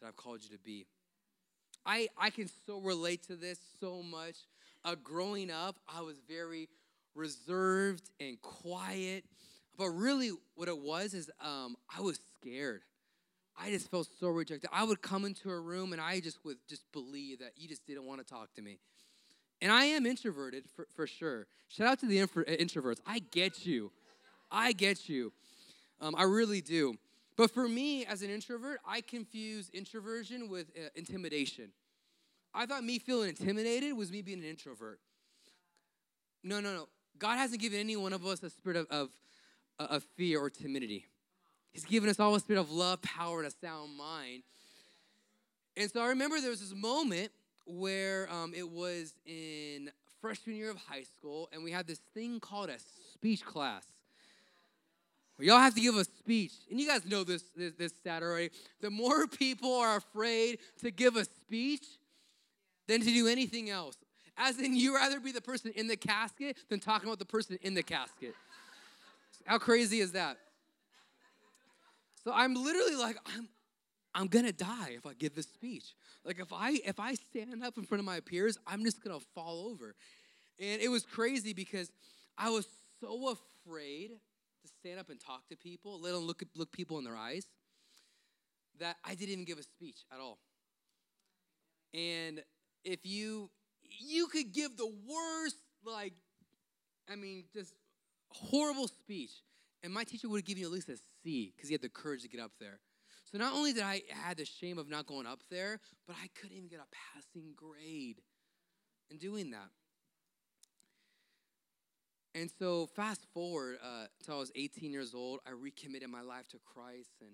that 0.00 0.08
I've 0.08 0.16
called 0.16 0.42
you 0.42 0.56
to 0.56 0.62
be. 0.62 0.86
I 1.84 2.08
I 2.16 2.30
can 2.30 2.48
so 2.66 2.80
relate 2.80 3.24
to 3.24 3.36
this 3.36 3.58
so 3.80 4.02
much. 4.02 4.36
Uh, 4.84 4.94
growing 5.02 5.50
up, 5.50 5.76
I 5.88 6.00
was 6.00 6.16
very 6.28 6.68
reserved 7.16 8.10
and 8.20 8.40
quiet 8.42 9.24
but 9.76 9.90
really, 9.90 10.32
what 10.54 10.68
it 10.68 10.78
was 10.78 11.14
is 11.14 11.30
um, 11.40 11.76
I 11.94 12.00
was 12.00 12.18
scared. 12.40 12.82
I 13.58 13.70
just 13.70 13.90
felt 13.90 14.08
so 14.20 14.28
rejected. 14.28 14.68
I 14.72 14.84
would 14.84 15.02
come 15.02 15.24
into 15.24 15.50
a 15.50 15.58
room 15.58 15.92
and 15.92 16.00
I 16.00 16.20
just 16.20 16.44
would 16.44 16.58
just 16.68 16.90
believe 16.92 17.40
that 17.40 17.52
you 17.56 17.68
just 17.68 17.86
didn't 17.86 18.04
want 18.04 18.26
to 18.26 18.26
talk 18.26 18.54
to 18.54 18.62
me. 18.62 18.78
And 19.62 19.72
I 19.72 19.86
am 19.86 20.04
introverted 20.04 20.64
for, 20.74 20.86
for 20.94 21.06
sure. 21.06 21.46
Shout 21.68 21.86
out 21.86 21.98
to 22.00 22.06
the 22.06 22.18
infra- 22.18 22.44
introverts. 22.44 23.00
I 23.06 23.20
get 23.20 23.64
you. 23.64 23.92
I 24.50 24.72
get 24.72 25.08
you. 25.08 25.32
Um, 26.00 26.14
I 26.16 26.24
really 26.24 26.60
do. 26.60 26.94
But 27.36 27.50
for 27.50 27.66
me, 27.68 28.04
as 28.04 28.22
an 28.22 28.30
introvert, 28.30 28.80
I 28.86 29.00
confuse 29.00 29.70
introversion 29.70 30.48
with 30.48 30.68
uh, 30.76 30.88
intimidation. 30.94 31.70
I 32.54 32.66
thought 32.66 32.84
me 32.84 32.98
feeling 32.98 33.30
intimidated 33.30 33.94
was 33.94 34.10
me 34.10 34.22
being 34.22 34.38
an 34.38 34.48
introvert. 34.48 35.00
No, 36.42 36.60
no, 36.60 36.74
no. 36.74 36.88
God 37.18 37.36
hasn't 37.36 37.60
given 37.60 37.80
any 37.80 37.96
one 37.96 38.12
of 38.12 38.24
us 38.26 38.42
a 38.42 38.50
spirit 38.50 38.76
of, 38.76 38.86
of 38.90 39.10
of 39.78 40.04
fear 40.16 40.40
or 40.40 40.50
timidity. 40.50 41.06
He's 41.72 41.84
given 41.84 42.08
us 42.08 42.18
all 42.18 42.34
a 42.34 42.40
spirit 42.40 42.60
of 42.60 42.70
love, 42.70 43.02
power, 43.02 43.38
and 43.38 43.46
a 43.46 43.50
sound 43.50 43.96
mind. 43.96 44.42
And 45.76 45.90
so 45.90 46.00
I 46.00 46.08
remember 46.08 46.40
there 46.40 46.50
was 46.50 46.60
this 46.60 46.74
moment 46.74 47.30
where 47.66 48.32
um, 48.32 48.54
it 48.56 48.68
was 48.68 49.14
in 49.26 49.90
freshman 50.20 50.56
year 50.56 50.70
of 50.70 50.78
high 50.78 51.02
school, 51.02 51.48
and 51.52 51.62
we 51.62 51.70
had 51.70 51.86
this 51.86 52.00
thing 52.14 52.40
called 52.40 52.70
a 52.70 52.78
speech 53.12 53.44
class. 53.44 53.84
Y'all 55.38 55.58
have 55.58 55.74
to 55.74 55.82
give 55.82 55.96
a 55.96 56.04
speech. 56.04 56.52
And 56.70 56.80
you 56.80 56.88
guys 56.88 57.04
know 57.04 57.22
this, 57.22 57.42
this, 57.54 57.74
this 57.74 57.92
stat 57.92 58.22
already. 58.22 58.48
The 58.80 58.88
more 58.88 59.26
people 59.38 59.74
are 59.74 59.96
afraid 59.96 60.58
to 60.80 60.90
give 60.90 61.16
a 61.16 61.26
speech 61.26 61.84
than 62.88 63.00
to 63.00 63.06
do 63.06 63.26
anything 63.26 63.68
else. 63.68 63.96
As 64.36 64.58
in, 64.58 64.76
you 64.76 64.94
rather 64.94 65.18
be 65.18 65.32
the 65.32 65.40
person 65.40 65.72
in 65.74 65.86
the 65.86 65.96
casket 65.96 66.56
than 66.68 66.80
talking 66.80 67.08
about 67.08 67.18
the 67.18 67.24
person 67.24 67.58
in 67.62 67.74
the 67.74 67.82
casket. 67.82 68.34
How 69.46 69.58
crazy 69.58 70.00
is 70.00 70.12
that? 70.12 70.36
So 72.24 72.32
I'm 72.34 72.54
literally 72.54 72.96
like, 72.96 73.16
I'm, 73.34 73.48
I'm 74.14 74.26
gonna 74.26 74.52
die 74.52 74.94
if 74.96 75.06
I 75.06 75.12
give 75.14 75.34
this 75.34 75.46
speech. 75.46 75.94
Like 76.24 76.40
if 76.40 76.52
I 76.52 76.80
if 76.84 76.98
I 76.98 77.14
stand 77.14 77.62
up 77.62 77.78
in 77.78 77.84
front 77.84 78.00
of 78.00 78.04
my 78.04 78.20
peers, 78.20 78.58
I'm 78.66 78.82
just 78.82 79.02
gonna 79.02 79.20
fall 79.34 79.68
over. 79.70 79.94
And 80.58 80.80
it 80.80 80.88
was 80.88 81.04
crazy 81.04 81.52
because 81.52 81.90
I 82.36 82.50
was 82.50 82.66
so 83.00 83.28
afraid 83.28 84.10
to 84.62 84.68
stand 84.80 84.98
up 84.98 85.10
and 85.10 85.20
talk 85.20 85.46
to 85.50 85.56
people, 85.56 86.00
let 86.00 86.14
alone 86.14 86.26
look 86.26 86.42
look 86.56 86.72
people 86.72 86.98
in 86.98 87.04
their 87.04 87.16
eyes, 87.16 87.46
that 88.80 88.96
I 89.04 89.14
didn't 89.14 89.32
even 89.32 89.44
give 89.44 89.58
a 89.58 89.62
speech 89.62 89.98
at 90.12 90.18
all. 90.18 90.38
And 91.94 92.42
if 92.84 93.04
you 93.04 93.50
you 93.98 94.26
could 94.28 94.52
give 94.52 94.76
the 94.76 94.92
worst, 95.06 95.56
like, 95.84 96.14
I 97.10 97.16
mean, 97.16 97.44
just 97.52 97.74
horrible 98.30 98.88
speech. 98.88 99.30
And 99.82 99.92
my 99.92 100.04
teacher 100.04 100.28
would 100.28 100.38
have 100.38 100.44
given 100.44 100.62
you 100.62 100.66
at 100.66 100.72
least 100.72 100.88
a 100.88 100.96
C 101.22 101.52
because 101.54 101.68
he 101.68 101.74
had 101.74 101.82
the 101.82 101.88
courage 101.88 102.22
to 102.22 102.28
get 102.28 102.40
up 102.40 102.52
there. 102.58 102.80
So 103.24 103.38
not 103.38 103.54
only 103.54 103.72
did 103.72 103.82
I 103.82 104.02
had 104.08 104.36
the 104.36 104.44
shame 104.44 104.78
of 104.78 104.88
not 104.88 105.06
going 105.06 105.26
up 105.26 105.40
there, 105.50 105.80
but 106.06 106.16
I 106.22 106.28
couldn't 106.34 106.56
even 106.56 106.68
get 106.68 106.80
a 106.80 107.14
passing 107.14 107.54
grade 107.56 108.20
in 109.10 109.18
doing 109.18 109.50
that. 109.50 109.70
And 112.34 112.50
so 112.58 112.86
fast 112.86 113.26
forward 113.32 113.78
uh, 113.82 114.06
until 114.20 114.36
I 114.36 114.38
was 114.38 114.52
18 114.54 114.92
years 114.92 115.14
old, 115.14 115.40
I 115.46 115.50
recommitted 115.50 116.10
my 116.10 116.20
life 116.20 116.48
to 116.48 116.58
Christ 116.58 117.14
and 117.20 117.30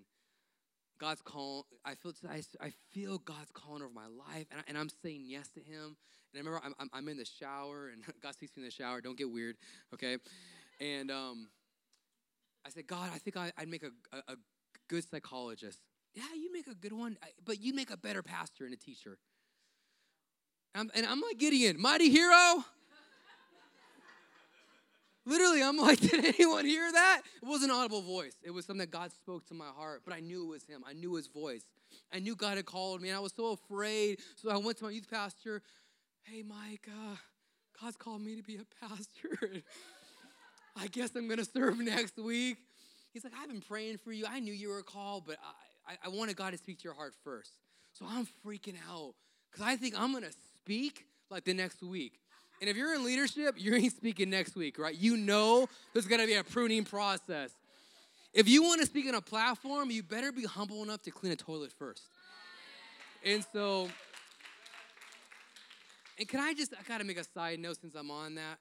God's 1.03 1.21
calling. 1.21 1.63
I 1.83 1.95
feel 1.95 2.13
I, 2.61 2.71
feel 2.91 3.17
God's 3.17 3.51
calling 3.51 3.81
over 3.81 3.91
my 3.93 4.07
life, 4.07 4.47
and, 4.67 4.77
I, 4.77 4.79
am 4.79 4.87
saying 5.03 5.23
yes 5.25 5.49
to 5.49 5.59
Him. 5.59 5.97
And 6.31 6.35
I 6.35 6.37
remember 6.37 6.61
I'm, 6.63 6.89
I'm 6.93 7.09
in 7.09 7.17
the 7.17 7.25
shower, 7.25 7.89
and 7.89 8.03
God 8.23 8.33
speaks 8.33 8.53
to 8.53 8.61
me 8.61 8.63
in 8.63 8.67
the 8.67 8.71
shower. 8.71 9.01
Don't 9.01 9.17
get 9.17 9.29
weird, 9.29 9.57
okay? 9.93 10.17
And 10.79 11.11
um, 11.11 11.49
I 12.65 12.69
said, 12.69 12.87
God, 12.87 13.09
I 13.13 13.17
think 13.17 13.35
I, 13.35 13.51
would 13.59 13.67
make 13.67 13.83
a, 13.83 13.91
a, 14.13 14.33
a, 14.33 14.35
good 14.89 15.03
psychologist. 15.09 15.79
Yeah, 16.13 16.23
you 16.35 16.53
make 16.53 16.67
a 16.67 16.75
good 16.75 16.93
one, 16.93 17.17
but 17.43 17.59
you 17.59 17.73
make 17.73 17.89
a 17.89 17.97
better 17.97 18.23
pastor 18.23 18.63
and 18.63 18.73
a 18.73 18.77
teacher. 18.77 19.17
I'm, 20.73 20.89
and 20.95 21.05
I'm 21.05 21.19
like 21.19 21.37
Gideon, 21.37 21.81
mighty 21.81 22.09
hero. 22.09 22.63
Literally, 25.25 25.63
I'm 25.63 25.77
like, 25.77 25.99
did 26.09 26.25
anyone 26.25 26.65
hear 26.65 26.91
that? 26.91 27.21
It 27.41 27.45
was 27.45 27.63
an 27.63 27.71
audible 27.71 28.01
voice. 28.01 28.35
It 28.43 28.51
was 28.51 28.65
something 28.65 28.79
that 28.79 28.91
God 28.91 29.11
spoke 29.11 29.45
to 29.47 29.53
my 29.53 29.67
heart, 29.75 30.01
but 30.05 30.13
I 30.13 30.19
knew 30.19 30.43
it 30.43 30.49
was 30.49 30.63
Him. 30.63 30.83
I 30.87 30.93
knew 30.93 31.15
His 31.15 31.27
voice. 31.27 31.63
I 32.11 32.19
knew 32.19 32.35
God 32.35 32.57
had 32.57 32.65
called 32.65 33.01
me, 33.01 33.09
and 33.09 33.17
I 33.17 33.21
was 33.21 33.33
so 33.33 33.51
afraid. 33.51 34.19
So 34.35 34.49
I 34.49 34.57
went 34.57 34.77
to 34.79 34.85
my 34.85 34.89
youth 34.91 35.09
pastor. 35.09 35.61
Hey, 36.23 36.43
Mike, 36.43 36.87
uh, 36.89 37.15
God's 37.81 37.97
called 37.97 38.21
me 38.21 38.35
to 38.35 38.43
be 38.43 38.57
a 38.57 38.85
pastor. 38.87 39.61
I 40.75 40.87
guess 40.87 41.11
I'm 41.15 41.27
gonna 41.27 41.45
serve 41.45 41.79
next 41.79 42.17
week. 42.17 42.57
He's 43.11 43.23
like, 43.23 43.33
I've 43.39 43.49
been 43.49 43.61
praying 43.61 43.97
for 43.99 44.11
you. 44.11 44.25
I 44.27 44.39
knew 44.39 44.53
you 44.53 44.69
were 44.69 44.81
called, 44.81 45.25
but 45.27 45.37
I, 45.87 45.93
I, 45.93 45.97
I 46.05 46.09
wanted 46.09 46.35
God 46.35 46.51
to 46.51 46.57
speak 46.57 46.79
to 46.79 46.83
your 46.85 46.95
heart 46.95 47.13
first. 47.23 47.51
So 47.93 48.05
I'm 48.09 48.27
freaking 48.45 48.77
out 48.89 49.13
because 49.51 49.67
I 49.67 49.75
think 49.75 49.99
I'm 49.99 50.11
gonna 50.13 50.31
speak 50.61 51.05
like 51.29 51.45
the 51.45 51.53
next 51.53 51.83
week. 51.83 52.19
And 52.63 52.69
if 52.69 52.77
you're 52.77 52.95
in 52.95 53.03
leadership, 53.03 53.55
you 53.57 53.75
ain't 53.75 53.91
speaking 53.91 54.29
next 54.29 54.55
week, 54.55 54.79
right? 54.79 54.95
You 54.95 55.17
know 55.17 55.67
there's 55.91 56.07
gonna 56.07 56.25
be 56.25 56.35
a 56.35 56.45
pruning 56.45 56.85
process. 56.85 57.51
If 58.33 58.47
you 58.47 58.63
wanna 58.63 58.85
speak 58.85 59.05
on 59.05 59.15
a 59.15 59.21
platform, 59.21 59.91
you 59.91 60.01
better 60.01 60.31
be 60.31 60.45
humble 60.45 60.81
enough 60.81 61.01
to 61.01 61.11
clean 61.11 61.33
a 61.33 61.35
toilet 61.35 61.73
first. 61.73 62.03
And 63.25 63.45
so, 63.51 63.89
and 66.17 66.25
can 66.25 66.39
I 66.39 66.53
just, 66.53 66.73
I 66.73 66.83
gotta 66.87 67.03
make 67.03 67.17
a 67.17 67.25
side 67.25 67.59
note 67.59 67.81
since 67.81 67.95
I'm 67.95 68.09
on 68.09 68.35
that. 68.35 68.59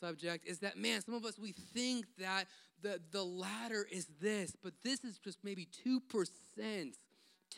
subject 0.00 0.48
is 0.48 0.58
that, 0.58 0.76
man, 0.76 1.00
some 1.02 1.14
of 1.14 1.24
us, 1.24 1.38
we 1.38 1.52
think 1.52 2.06
that 2.18 2.46
the, 2.82 3.00
the 3.12 3.22
latter 3.22 3.86
is 3.88 4.08
this, 4.20 4.56
but 4.64 4.72
this 4.82 5.04
is 5.04 5.16
just 5.18 5.38
maybe 5.44 5.68
2%, 5.86 6.00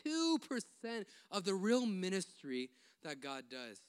2% 0.05 1.05
of 1.31 1.43
the 1.43 1.55
real 1.55 1.87
ministry 1.87 2.69
that 3.01 3.19
God 3.19 3.45
does. 3.49 3.81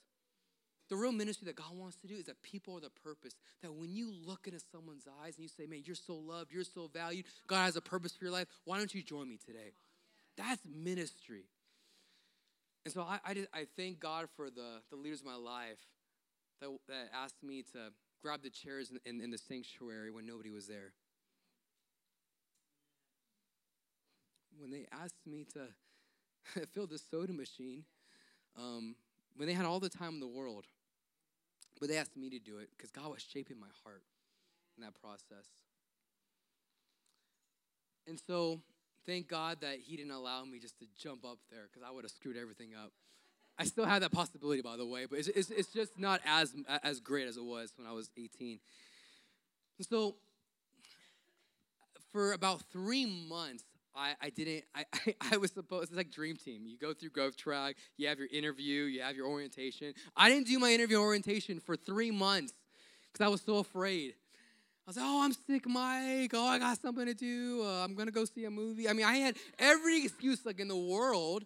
The 0.89 0.95
real 0.95 1.11
ministry 1.11 1.45
that 1.45 1.55
God 1.55 1.77
wants 1.77 1.97
to 1.97 2.07
do 2.07 2.15
is 2.15 2.25
that 2.25 2.41
people 2.41 2.75
are 2.75 2.79
the 2.79 2.89
purpose. 2.89 3.33
That 3.61 3.73
when 3.73 3.93
you 3.93 4.11
look 4.25 4.47
into 4.47 4.59
someone's 4.71 5.07
eyes 5.23 5.35
and 5.35 5.43
you 5.43 5.49
say, 5.49 5.67
man, 5.67 5.83
you're 5.85 5.95
so 5.95 6.15
loved, 6.15 6.51
you're 6.51 6.63
so 6.63 6.89
valued, 6.91 7.25
God 7.47 7.65
has 7.65 7.75
a 7.75 7.81
purpose 7.81 8.15
for 8.15 8.25
your 8.25 8.33
life, 8.33 8.47
why 8.65 8.77
don't 8.77 8.93
you 8.93 9.03
join 9.03 9.29
me 9.29 9.37
today? 9.37 9.73
That's 10.35 10.61
ministry. 10.65 11.43
And 12.85 12.93
so 12.93 13.01
I, 13.01 13.19
I, 13.23 13.33
just, 13.33 13.47
I 13.53 13.67
thank 13.77 13.99
God 13.99 14.27
for 14.35 14.49
the, 14.49 14.81
the 14.89 14.95
leaders 14.95 15.19
of 15.19 15.27
my 15.27 15.35
life 15.35 15.79
that, 16.61 16.69
that 16.87 17.09
asked 17.13 17.43
me 17.43 17.63
to 17.73 17.91
grab 18.23 18.41
the 18.41 18.49
chairs 18.49 18.89
in, 18.89 18.99
in, 19.05 19.21
in 19.21 19.31
the 19.31 19.37
sanctuary 19.37 20.11
when 20.11 20.25
nobody 20.25 20.49
was 20.49 20.67
there. 20.67 20.93
When 24.57 24.71
they 24.71 24.87
asked 24.91 25.25
me 25.27 25.45
to 25.53 26.65
fill 26.73 26.87
the 26.87 26.97
soda 26.97 27.31
machine, 27.31 27.83
um, 28.57 28.95
when 29.35 29.47
they 29.47 29.53
had 29.53 29.65
all 29.65 29.79
the 29.79 29.89
time 29.89 30.15
in 30.15 30.19
the 30.19 30.27
world, 30.27 30.65
but 31.79 31.89
they 31.89 31.97
asked 31.97 32.17
me 32.17 32.29
to 32.29 32.39
do 32.39 32.57
it 32.57 32.69
because 32.75 32.91
God 32.91 33.09
was 33.09 33.21
shaping 33.21 33.59
my 33.59 33.67
heart 33.83 34.03
in 34.77 34.83
that 34.83 34.99
process. 35.01 35.47
And 38.07 38.19
so, 38.27 38.61
thank 39.05 39.27
God 39.27 39.61
that 39.61 39.77
He 39.83 39.95
didn't 39.95 40.11
allow 40.11 40.43
me 40.43 40.59
just 40.59 40.79
to 40.79 40.85
jump 40.97 41.25
up 41.25 41.37
there 41.51 41.67
because 41.71 41.87
I 41.87 41.91
would 41.91 42.03
have 42.03 42.11
screwed 42.11 42.37
everything 42.37 42.69
up. 42.75 42.91
I 43.57 43.65
still 43.65 43.85
have 43.85 44.01
that 44.01 44.11
possibility, 44.11 44.61
by 44.61 44.77
the 44.77 44.85
way, 44.85 45.05
but 45.05 45.19
it's, 45.19 45.27
it's, 45.27 45.49
it's 45.49 45.73
just 45.73 45.99
not 45.99 46.21
as, 46.25 46.55
as 46.81 47.01
great 47.01 47.27
as 47.27 47.35
it 47.35 47.43
was 47.43 47.73
when 47.77 47.85
I 47.85 47.91
was 47.91 48.09
18. 48.17 48.59
And 49.77 49.87
so, 49.87 50.15
for 52.11 52.33
about 52.33 52.61
three 52.71 53.05
months, 53.05 53.63
I, 53.99 54.15
I 54.21 54.29
didn't, 54.29 54.63
I, 54.73 54.85
I, 54.93 55.33
I, 55.33 55.37
was 55.37 55.51
supposed, 55.51 55.89
it's 55.89 55.97
like 55.97 56.11
dream 56.11 56.37
team. 56.37 56.65
You 56.65 56.77
go 56.77 56.93
through 56.93 57.09
growth 57.09 57.35
track, 57.35 57.75
you 57.97 58.07
have 58.07 58.17
your 58.17 58.29
interview, 58.31 58.83
you 58.83 59.01
have 59.01 59.15
your 59.15 59.27
orientation. 59.27 59.93
I 60.15 60.29
didn't 60.29 60.47
do 60.47 60.57
my 60.59 60.71
interview 60.71 60.97
orientation 60.97 61.59
for 61.59 61.75
three 61.75 62.11
months 62.11 62.53
because 63.11 63.25
I 63.25 63.29
was 63.29 63.41
so 63.41 63.57
afraid. 63.57 64.13
I 64.87 64.89
was 64.89 64.97
like, 64.97 65.05
oh, 65.05 65.23
I'm 65.23 65.33
sick, 65.33 65.67
Mike. 65.67 66.31
Oh, 66.33 66.45
I 66.45 66.57
got 66.57 66.79
something 66.81 67.05
to 67.05 67.13
do. 67.13 67.63
Uh, 67.63 67.83
I'm 67.83 67.93
going 67.93 68.07
to 68.07 68.13
go 68.13 68.25
see 68.25 68.45
a 68.45 68.49
movie. 68.49 68.89
I 68.89 68.93
mean, 68.93 69.05
I 69.05 69.17
had 69.17 69.35
every 69.59 70.03
excuse 70.03 70.45
like 70.45 70.59
in 70.59 70.67
the 70.67 70.77
world 70.77 71.45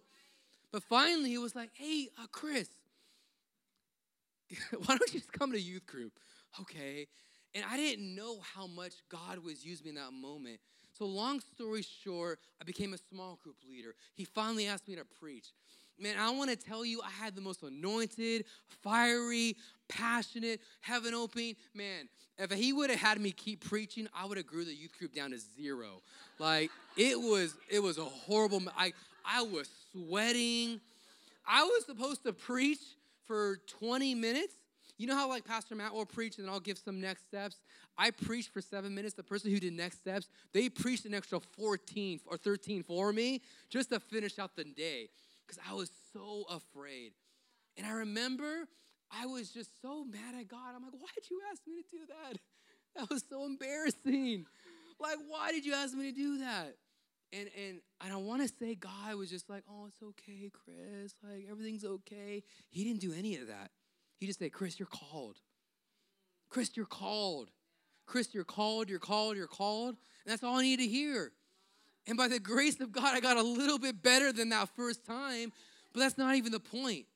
but 0.74 0.82
finally, 0.82 1.30
he 1.30 1.38
was 1.38 1.54
like, 1.54 1.70
hey, 1.74 2.08
uh, 2.20 2.26
Chris, 2.32 2.68
why 4.72 4.96
don't 4.98 5.14
you 5.14 5.20
just 5.20 5.32
come 5.32 5.52
to 5.52 5.60
youth 5.60 5.86
group? 5.86 6.18
Okay. 6.60 7.06
And 7.54 7.64
I 7.70 7.76
didn't 7.76 8.12
know 8.12 8.40
how 8.40 8.66
much 8.66 8.94
God 9.08 9.38
was 9.38 9.64
using 9.64 9.84
me 9.84 9.90
in 9.90 9.94
that 9.94 10.12
moment. 10.12 10.58
So, 10.96 11.06
long 11.06 11.40
story 11.40 11.82
short, 11.82 12.38
I 12.60 12.64
became 12.64 12.94
a 12.94 12.98
small 13.12 13.38
group 13.42 13.56
leader. 13.68 13.94
He 14.14 14.24
finally 14.24 14.66
asked 14.66 14.88
me 14.88 14.94
to 14.96 15.04
preach. 15.20 15.46
Man, 15.98 16.16
I 16.18 16.30
want 16.30 16.50
to 16.50 16.56
tell 16.56 16.84
you, 16.84 17.00
I 17.02 17.10
had 17.10 17.36
the 17.36 17.40
most 17.40 17.62
anointed, 17.62 18.44
fiery, 18.82 19.56
passionate, 19.88 20.60
heaven 20.80 21.14
opening. 21.14 21.54
Man, 21.72 22.08
if 22.38 22.50
he 22.50 22.72
would 22.72 22.90
have 22.90 22.98
had 22.98 23.20
me 23.20 23.30
keep 23.30 23.64
preaching, 23.64 24.08
I 24.14 24.26
would 24.26 24.36
have 24.36 24.46
grew 24.46 24.64
the 24.64 24.74
youth 24.74 24.98
group 24.98 25.14
down 25.14 25.30
to 25.30 25.38
zero. 25.38 26.02
Like 26.38 26.70
it 26.96 27.18
was, 27.18 27.54
it 27.70 27.80
was 27.80 27.98
a 27.98 28.04
horrible. 28.04 28.62
I 28.76 28.92
I 29.24 29.42
was 29.42 29.68
sweating. 29.92 30.80
I 31.46 31.64
was 31.64 31.86
supposed 31.86 32.24
to 32.24 32.32
preach 32.32 32.80
for 33.26 33.58
20 33.78 34.14
minutes. 34.14 34.54
You 34.96 35.08
know 35.08 35.16
how 35.16 35.28
like 35.28 35.44
Pastor 35.44 35.74
Matt 35.74 35.92
will 35.92 36.06
preach 36.06 36.38
and 36.38 36.48
I'll 36.48 36.60
give 36.60 36.78
some 36.78 37.00
next 37.00 37.26
steps? 37.26 37.56
I 37.98 38.10
preached 38.10 38.52
for 38.52 38.60
seven 38.60 38.94
minutes. 38.94 39.14
The 39.14 39.24
person 39.24 39.50
who 39.50 39.58
did 39.58 39.72
next 39.72 39.98
steps, 39.98 40.28
they 40.52 40.68
preached 40.68 41.04
an 41.04 41.14
extra 41.14 41.40
14 41.40 42.20
or 42.26 42.36
13 42.36 42.84
for 42.84 43.12
me 43.12 43.42
just 43.70 43.90
to 43.90 43.98
finish 43.98 44.38
out 44.38 44.54
the 44.54 44.64
day 44.64 45.08
because 45.46 45.60
I 45.68 45.74
was 45.74 45.90
so 46.12 46.44
afraid. 46.48 47.12
And 47.76 47.86
I 47.86 47.90
remember 47.90 48.68
I 49.10 49.26
was 49.26 49.50
just 49.50 49.70
so 49.82 50.04
mad 50.04 50.34
at 50.38 50.48
God. 50.48 50.74
I'm 50.74 50.82
like, 50.82 50.92
why 50.92 51.08
did 51.14 51.28
you 51.30 51.40
ask 51.50 51.62
me 51.66 51.82
to 51.82 51.96
do 51.96 52.02
that? 52.08 52.38
That 52.96 53.10
was 53.10 53.24
so 53.28 53.44
embarrassing. 53.44 54.46
Like, 55.00 55.16
why 55.26 55.50
did 55.50 55.66
you 55.66 55.74
ask 55.74 55.96
me 55.96 56.12
to 56.12 56.16
do 56.16 56.38
that? 56.38 56.76
And 57.32 57.48
and 57.58 57.80
I 58.00 58.08
don't 58.08 58.24
want 58.24 58.42
to 58.42 58.48
say 58.48 58.76
God 58.76 59.16
was 59.16 59.28
just 59.28 59.50
like, 59.50 59.64
oh, 59.68 59.86
it's 59.86 60.00
okay, 60.00 60.48
Chris. 60.52 61.12
Like 61.20 61.48
everything's 61.50 61.84
okay. 61.84 62.44
He 62.70 62.84
didn't 62.84 63.00
do 63.00 63.12
any 63.12 63.36
of 63.38 63.48
that. 63.48 63.72
He 64.18 64.26
just 64.26 64.38
said, 64.38 64.52
Chris, 64.52 64.78
you're 64.78 64.86
called. 64.86 65.36
Chris, 66.48 66.76
you're 66.76 66.86
called. 66.86 67.50
Chris, 68.06 68.34
you're 68.34 68.44
called, 68.44 68.88
you're 68.88 68.98
called, 68.98 69.36
you're 69.36 69.46
called. 69.46 69.96
And 70.24 70.32
that's 70.32 70.42
all 70.42 70.58
I 70.58 70.62
need 70.62 70.78
to 70.78 70.86
hear. 70.86 71.32
And 72.06 72.16
by 72.16 72.28
the 72.28 72.38
grace 72.38 72.80
of 72.80 72.92
God, 72.92 73.14
I 73.14 73.20
got 73.20 73.36
a 73.36 73.42
little 73.42 73.78
bit 73.78 74.02
better 74.02 74.32
than 74.32 74.50
that 74.50 74.68
first 74.76 75.06
time, 75.06 75.52
but 75.92 76.00
that's 76.00 76.18
not 76.18 76.34
even 76.36 76.52
the 76.52 76.60
point. 76.60 77.06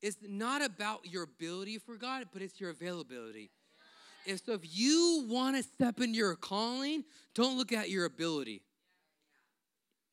It's 0.00 0.16
not 0.22 0.64
about 0.64 1.06
your 1.06 1.24
ability 1.24 1.78
for 1.78 1.96
God, 1.96 2.26
but 2.32 2.42
it's 2.42 2.60
your 2.60 2.70
availability. 2.70 3.50
And 4.26 4.40
so 4.44 4.52
if 4.52 4.60
you 4.62 5.26
want 5.28 5.56
to 5.56 5.62
step 5.62 6.00
into 6.00 6.16
your 6.16 6.36
calling, 6.36 7.04
don't 7.34 7.56
look 7.58 7.72
at 7.72 7.90
your 7.90 8.04
ability. 8.04 8.62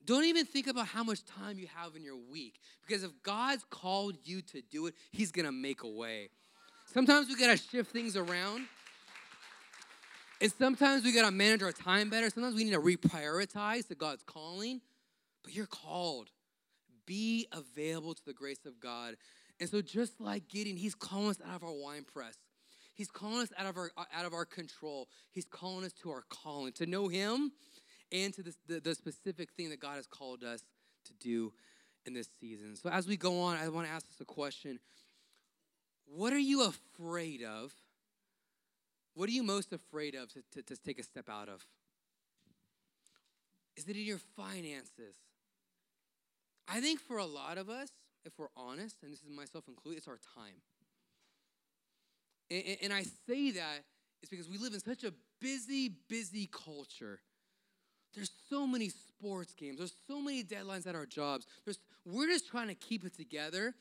Don't 0.10 0.26
even 0.26 0.43
think 0.43 0.65
about 0.65 0.88
how 0.88 1.04
much 1.04 1.24
time 1.24 1.60
you 1.60 1.67
have 1.76 1.95
in 1.95 2.04
your 2.04 2.17
week 2.32 2.56
because 2.82 3.04
if 3.04 3.12
God's 3.22 3.63
called 3.69 4.15
you 4.24 4.41
to 4.41 4.60
do 4.72 4.88
it, 4.88 4.95
He's 5.12 5.32
gonna 5.32 5.52
make 5.52 5.84
a 5.84 5.88
way. 5.88 6.30
Sometimes 6.88 7.28
we 7.28 7.36
gotta 7.36 7.58
shift 7.58 7.91
things 7.91 8.17
around. 8.17 8.65
And 10.41 10.52
sometimes 10.52 11.04
we 11.04 11.12
gotta 11.12 11.30
manage 11.30 11.62
our 11.62 11.72
time 11.72 12.10
better. 12.10 12.28
Sometimes 12.32 12.56
we 12.56 12.63
need 12.63 12.74
to 12.74 12.80
reprioritize 12.80 13.88
to 13.89 13.93
God's 13.93 14.24
calling. 14.24 14.82
But 15.43 15.54
you're 15.54 15.67
called. 15.67 16.30
Be 17.06 17.45
available 17.52 18.15
to 18.15 18.26
the 18.26 18.34
grace 18.34 18.65
of 18.65 18.80
God. 18.80 19.15
And 19.60 19.69
so, 19.69 19.80
just 19.80 20.19
like 20.19 20.48
Gideon, 20.48 20.76
He's 20.76 20.95
calling 20.95 21.30
us 21.30 21.39
out 21.48 21.58
of 21.58 21.63
our 21.63 21.76
wine 21.76 22.04
press. 22.12 22.34
He's 22.95 23.12
calling 23.12 23.43
us 23.43 23.54
out 23.60 23.67
of 23.67 23.78
our 23.78 23.91
out 23.95 24.26
of 24.26 24.34
our 24.34 24.45
control. 24.45 25.08
He's 25.30 25.45
calling 25.45 25.86
us 25.86 25.93
to 26.02 26.10
our 26.10 26.24
calling 26.30 26.72
to 26.74 26.88
know 26.88 27.10
Him 27.10 27.52
and 28.12 28.34
to 28.34 28.43
the, 28.43 28.80
the 28.80 28.95
specific 28.95 29.52
thing 29.52 29.69
that 29.69 29.80
God 29.80 29.95
has 29.95 30.08
called 30.08 30.43
us 30.43 30.63
to 31.06 31.13
do 31.13 31.54
in 32.06 32.13
this 32.13 32.30
season. 32.39 32.76
So, 32.76 32.89
as 32.89 33.08
we 33.08 33.17
go 33.17 33.41
on, 33.41 33.58
I 33.58 33.67
want 33.69 33.88
to 33.88 33.93
ask 33.93 34.06
us 34.08 34.19
a 34.19 34.26
question 34.26 34.80
What 36.06 36.34
are 36.34 36.39
you 36.39 36.63
afraid 36.63 37.43
of? 37.43 37.74
What 39.15 39.28
are 39.28 39.34
you 39.34 39.43
most 39.43 39.74
afraid 39.74 40.15
of 40.15 40.30
to, 40.34 40.41
to, 40.54 40.62
to 40.63 40.78
take 40.78 41.00
a 41.00 41.04
step 41.04 41.30
out 41.30 41.50
of? 41.50 41.65
Is 43.76 43.88
it 43.88 43.95
in 43.95 44.04
your 44.04 44.19
finances? 44.36 45.15
I 46.67 46.80
think 46.80 47.00
for 47.00 47.17
a 47.17 47.26
lot 47.26 47.58
of 47.58 47.69
us, 47.69 47.89
if 48.26 48.34
we're 48.38 48.48
honest, 48.56 48.98
and 49.02 49.12
this 49.12 49.22
is 49.22 49.30
myself 49.30 49.65
included, 49.67 49.98
it's 49.98 50.08
our 50.08 50.19
time. 50.36 50.62
And, 52.52 52.78
and, 52.84 52.93
I 52.93 53.04
say 53.28 53.52
that 53.52 53.84
is 54.22 54.30
because 54.30 54.50
we 54.50 54.58
live 54.58 54.74
in 54.74 54.80
such 54.80 55.04
a 55.04 55.13
busy, 55.39 55.91
busy 56.08 56.50
culture 56.52 57.19
there's 58.15 58.32
so 58.50 58.65
many 58.65 58.89
sports 58.89 59.54
games. 59.54 59.78
There's 59.78 59.95
so 60.08 60.22
many 60.22 60.43
deadlines 60.43 60.88
at 60.88 60.95
our 60.95 61.06
jobs. 61.06 61.45
There's, 61.65 61.80
we're 62.06 62.28
just 62.28 62.48
trying 62.48 62.67
to 62.67 62.76
keep 62.76 63.06
it 63.06 63.15
together 63.15 63.74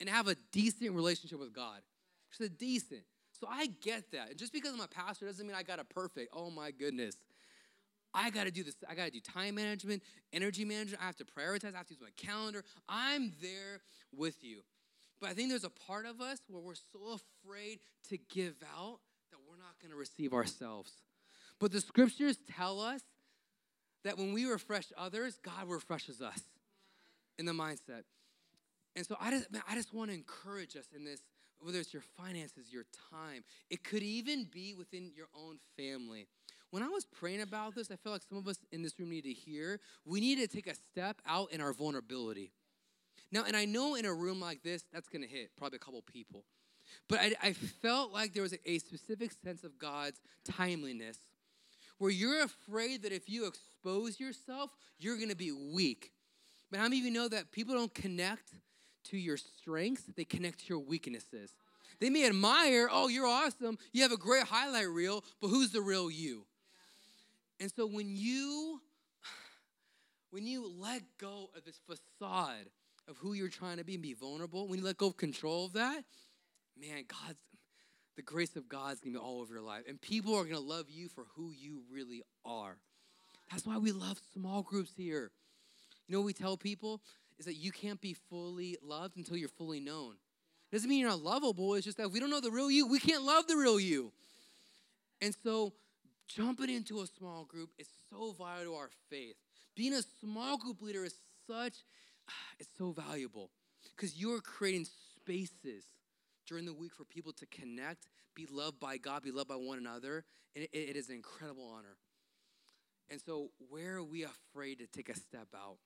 and 0.00 0.08
have 0.08 0.28
a 0.28 0.36
decent 0.52 0.92
relationship 0.92 1.38
with 1.38 1.54
God. 1.54 1.80
Just 2.30 2.40
a 2.40 2.48
decent. 2.48 3.02
So 3.40 3.46
I 3.50 3.66
get 3.66 4.10
that. 4.12 4.30
And 4.30 4.38
just 4.38 4.52
because 4.52 4.72
I'm 4.72 4.80
a 4.80 4.88
pastor 4.88 5.26
doesn't 5.26 5.46
mean 5.46 5.56
I 5.56 5.62
got 5.62 5.78
it 5.78 5.88
perfect. 5.88 6.32
Oh 6.34 6.50
my 6.50 6.70
goodness. 6.70 7.16
I 8.14 8.30
got 8.30 8.44
to 8.44 8.50
do 8.50 8.64
this. 8.64 8.76
I 8.88 8.94
got 8.94 9.06
to 9.06 9.10
do 9.10 9.20
time 9.20 9.56
management, 9.56 10.02
energy 10.32 10.64
management. 10.64 11.02
I 11.02 11.06
have 11.06 11.16
to 11.16 11.24
prioritize. 11.24 11.74
I 11.74 11.78
have 11.78 11.86
to 11.88 11.94
use 11.94 12.00
my 12.00 12.08
calendar. 12.16 12.64
I'm 12.88 13.32
there 13.42 13.80
with 14.16 14.42
you. 14.42 14.62
But 15.20 15.30
I 15.30 15.34
think 15.34 15.50
there's 15.50 15.64
a 15.64 15.70
part 15.70 16.06
of 16.06 16.20
us 16.20 16.40
where 16.48 16.62
we're 16.62 16.74
so 16.74 17.18
afraid 17.44 17.80
to 18.08 18.16
give 18.16 18.54
out 18.76 19.00
that 19.30 19.38
we're 19.48 19.58
not 19.58 19.78
going 19.80 19.90
to 19.90 19.98
receive 19.98 20.32
ourselves. 20.32 20.92
But 21.58 21.72
the 21.72 21.80
scriptures 21.80 22.38
tell 22.54 22.80
us 22.80 23.02
that 24.04 24.18
when 24.18 24.32
we 24.32 24.44
refresh 24.46 24.86
others, 24.96 25.38
God 25.42 25.68
refreshes 25.68 26.20
us 26.20 26.40
in 27.38 27.46
the 27.46 27.52
mindset. 27.52 28.04
And 28.94 29.06
so 29.06 29.16
I 29.20 29.30
just, 29.30 29.52
man, 29.52 29.62
I 29.68 29.74
just 29.74 29.92
want 29.92 30.10
to 30.10 30.16
encourage 30.16 30.76
us 30.76 30.86
in 30.94 31.04
this, 31.04 31.20
whether 31.58 31.78
it's 31.78 31.92
your 31.92 32.02
finances, 32.16 32.72
your 32.72 32.86
time. 33.10 33.44
It 33.70 33.84
could 33.84 34.02
even 34.02 34.44
be 34.50 34.74
within 34.74 35.10
your 35.14 35.28
own 35.34 35.58
family. 35.76 36.26
When 36.70 36.82
I 36.82 36.88
was 36.88 37.04
praying 37.04 37.42
about 37.42 37.74
this, 37.74 37.90
I 37.90 37.96
feel 37.96 38.12
like 38.12 38.22
some 38.28 38.38
of 38.38 38.48
us 38.48 38.58
in 38.72 38.82
this 38.82 38.98
room 38.98 39.10
need 39.10 39.24
to 39.24 39.32
hear 39.32 39.80
we 40.04 40.20
need 40.20 40.38
to 40.38 40.48
take 40.48 40.66
a 40.66 40.74
step 40.74 41.20
out 41.26 41.52
in 41.52 41.60
our 41.60 41.72
vulnerability. 41.72 42.52
Now, 43.32 43.44
and 43.46 43.56
I 43.56 43.64
know 43.64 43.94
in 43.96 44.04
a 44.04 44.14
room 44.14 44.40
like 44.40 44.62
this, 44.62 44.84
that's 44.92 45.08
going 45.08 45.22
to 45.22 45.28
hit 45.28 45.50
probably 45.56 45.76
a 45.76 45.80
couple 45.80 46.00
people. 46.02 46.44
But 47.08 47.18
I, 47.20 47.34
I 47.42 47.52
felt 47.52 48.12
like 48.12 48.32
there 48.32 48.42
was 48.42 48.52
a, 48.52 48.70
a 48.70 48.78
specific 48.78 49.32
sense 49.44 49.64
of 49.64 49.78
God's 49.78 50.20
timeliness 50.44 51.18
where 51.98 52.10
you're 52.10 52.42
afraid 52.42 53.02
that 53.02 53.12
if 53.12 53.28
you 53.28 53.46
expose 53.86 54.18
yourself, 54.18 54.70
you're 54.98 55.18
gonna 55.18 55.36
be 55.36 55.52
weak. 55.52 56.12
But 56.70 56.78
how 56.78 56.84
many 56.84 56.98
of 56.98 57.04
you 57.04 57.10
know 57.12 57.28
that 57.28 57.52
people 57.52 57.74
don't 57.74 57.94
connect 57.94 58.50
to 59.04 59.16
your 59.16 59.36
strengths, 59.36 60.02
they 60.16 60.24
connect 60.24 60.60
to 60.60 60.66
your 60.68 60.80
weaknesses? 60.80 61.52
They 62.00 62.10
may 62.10 62.26
admire, 62.26 62.88
oh, 62.90 63.08
you're 63.08 63.26
awesome. 63.26 63.78
You 63.92 64.02
have 64.02 64.12
a 64.12 64.16
great 64.16 64.42
highlight 64.42 64.88
reel, 64.88 65.24
but 65.40 65.48
who's 65.48 65.70
the 65.70 65.80
real 65.80 66.10
you? 66.10 66.44
And 67.60 67.70
so 67.70 67.86
when 67.86 68.08
you 68.08 68.80
when 70.30 70.46
you 70.46 70.68
let 70.78 71.02
go 71.18 71.50
of 71.56 71.64
this 71.64 71.80
facade 71.86 72.68
of 73.08 73.16
who 73.18 73.34
you're 73.34 73.48
trying 73.48 73.76
to 73.76 73.84
be 73.84 73.94
and 73.94 74.02
be 74.02 74.14
vulnerable, 74.14 74.66
when 74.66 74.80
you 74.80 74.84
let 74.84 74.96
go 74.96 75.06
of 75.06 75.16
control 75.16 75.66
of 75.66 75.74
that, 75.74 76.02
man, 76.78 77.04
God's 77.06 77.38
the 78.16 78.22
grace 78.22 78.56
of 78.56 78.68
God's 78.68 79.00
gonna 79.00 79.12
be 79.12 79.18
all 79.18 79.40
over 79.40 79.54
your 79.54 79.62
life. 79.62 79.84
And 79.88 80.00
people 80.00 80.34
are 80.34 80.44
gonna 80.44 80.58
love 80.58 80.86
you 80.90 81.08
for 81.08 81.26
who 81.36 81.52
you 81.52 81.82
really 81.92 82.22
are. 82.44 82.78
That's 83.50 83.66
why 83.66 83.78
we 83.78 83.92
love 83.92 84.18
small 84.32 84.62
groups 84.62 84.92
here. 84.96 85.30
You 86.06 86.14
know 86.14 86.20
what 86.20 86.26
we 86.26 86.32
tell 86.32 86.56
people? 86.56 87.00
Is 87.38 87.46
that 87.46 87.54
you 87.54 87.70
can't 87.70 88.00
be 88.00 88.14
fully 88.14 88.76
loved 88.82 89.16
until 89.16 89.36
you're 89.36 89.48
fully 89.48 89.80
known. 89.80 90.14
It 90.72 90.76
doesn't 90.76 90.88
mean 90.88 91.00
you're 91.00 91.10
not 91.10 91.22
lovable, 91.22 91.74
it's 91.74 91.84
just 91.84 91.96
that 91.98 92.06
if 92.06 92.12
we 92.12 92.20
don't 92.20 92.30
know 92.30 92.40
the 92.40 92.50
real 92.50 92.70
you, 92.70 92.86
we 92.86 92.98
can't 92.98 93.22
love 93.22 93.46
the 93.46 93.56
real 93.56 93.78
you. 93.78 94.12
And 95.22 95.34
so 95.44 95.72
jumping 96.28 96.70
into 96.70 97.00
a 97.00 97.06
small 97.06 97.44
group 97.44 97.70
is 97.78 97.88
so 98.10 98.32
vital 98.32 98.72
to 98.72 98.74
our 98.74 98.90
faith. 99.08 99.36
Being 99.76 99.94
a 99.94 100.02
small 100.20 100.58
group 100.58 100.82
leader 100.82 101.04
is 101.04 101.14
such, 101.46 101.74
it's 102.58 102.70
so 102.76 102.90
valuable 102.90 103.50
because 103.94 104.16
you're 104.16 104.40
creating 104.40 104.86
spaces 105.16 105.84
during 106.46 106.64
the 106.64 106.74
week 106.74 106.94
for 106.94 107.04
people 107.04 107.32
to 107.32 107.46
connect, 107.46 108.06
be 108.34 108.46
loved 108.50 108.80
by 108.80 108.96
God, 108.96 109.22
be 109.22 109.30
loved 109.30 109.48
by 109.48 109.56
one 109.56 109.78
another, 109.78 110.24
and 110.54 110.64
it, 110.64 110.70
it 110.72 110.96
is 110.96 111.08
an 111.08 111.14
incredible 111.14 111.72
honor. 111.76 111.96
And 113.10 113.20
so, 113.24 113.50
where 113.68 113.96
are 113.96 114.04
we 114.04 114.24
afraid 114.24 114.78
to 114.78 114.86
take 114.86 115.08
a 115.08 115.16
step 115.16 115.48
out? 115.54 115.76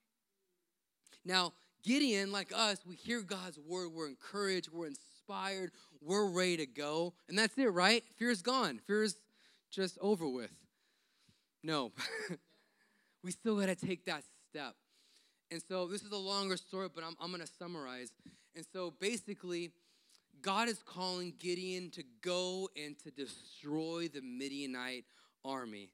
Now, 1.23 1.53
Gideon, 1.83 2.31
like 2.31 2.51
us, 2.55 2.79
we 2.85 2.95
hear 2.95 3.21
God's 3.21 3.59
word, 3.59 3.89
we're 3.93 4.07
encouraged, 4.07 4.69
we're 4.71 4.87
inspired, 4.87 5.71
we're 6.01 6.27
ready 6.27 6.57
to 6.57 6.65
go, 6.65 7.13
and 7.29 7.37
that's 7.37 7.57
it, 7.57 7.67
right? 7.67 8.03
Fear 8.17 8.31
is 8.31 8.41
gone. 8.41 8.79
Fear 8.87 9.03
is 9.03 9.17
just 9.69 9.97
over 10.01 10.27
with. 10.27 10.51
No, 11.63 11.91
we 13.23 13.31
still 13.31 13.59
got 13.59 13.67
to 13.67 13.75
take 13.75 14.05
that 14.05 14.23
step. 14.49 14.75
And 15.51 15.61
so, 15.67 15.87
this 15.87 16.01
is 16.01 16.11
a 16.11 16.17
longer 16.17 16.57
story, 16.57 16.87
but 16.93 17.03
I'm, 17.03 17.15
I'm 17.21 17.29
going 17.29 17.41
to 17.41 17.53
summarize. 17.59 18.11
And 18.55 18.65
so, 18.73 18.93
basically, 18.99 19.71
God 20.41 20.69
is 20.69 20.81
calling 20.83 21.33
Gideon 21.37 21.91
to 21.91 22.03
go 22.21 22.67
and 22.75 22.97
to 22.99 23.11
destroy 23.11 24.07
the 24.07 24.21
Midianite 24.21 25.05
army. 25.45 25.91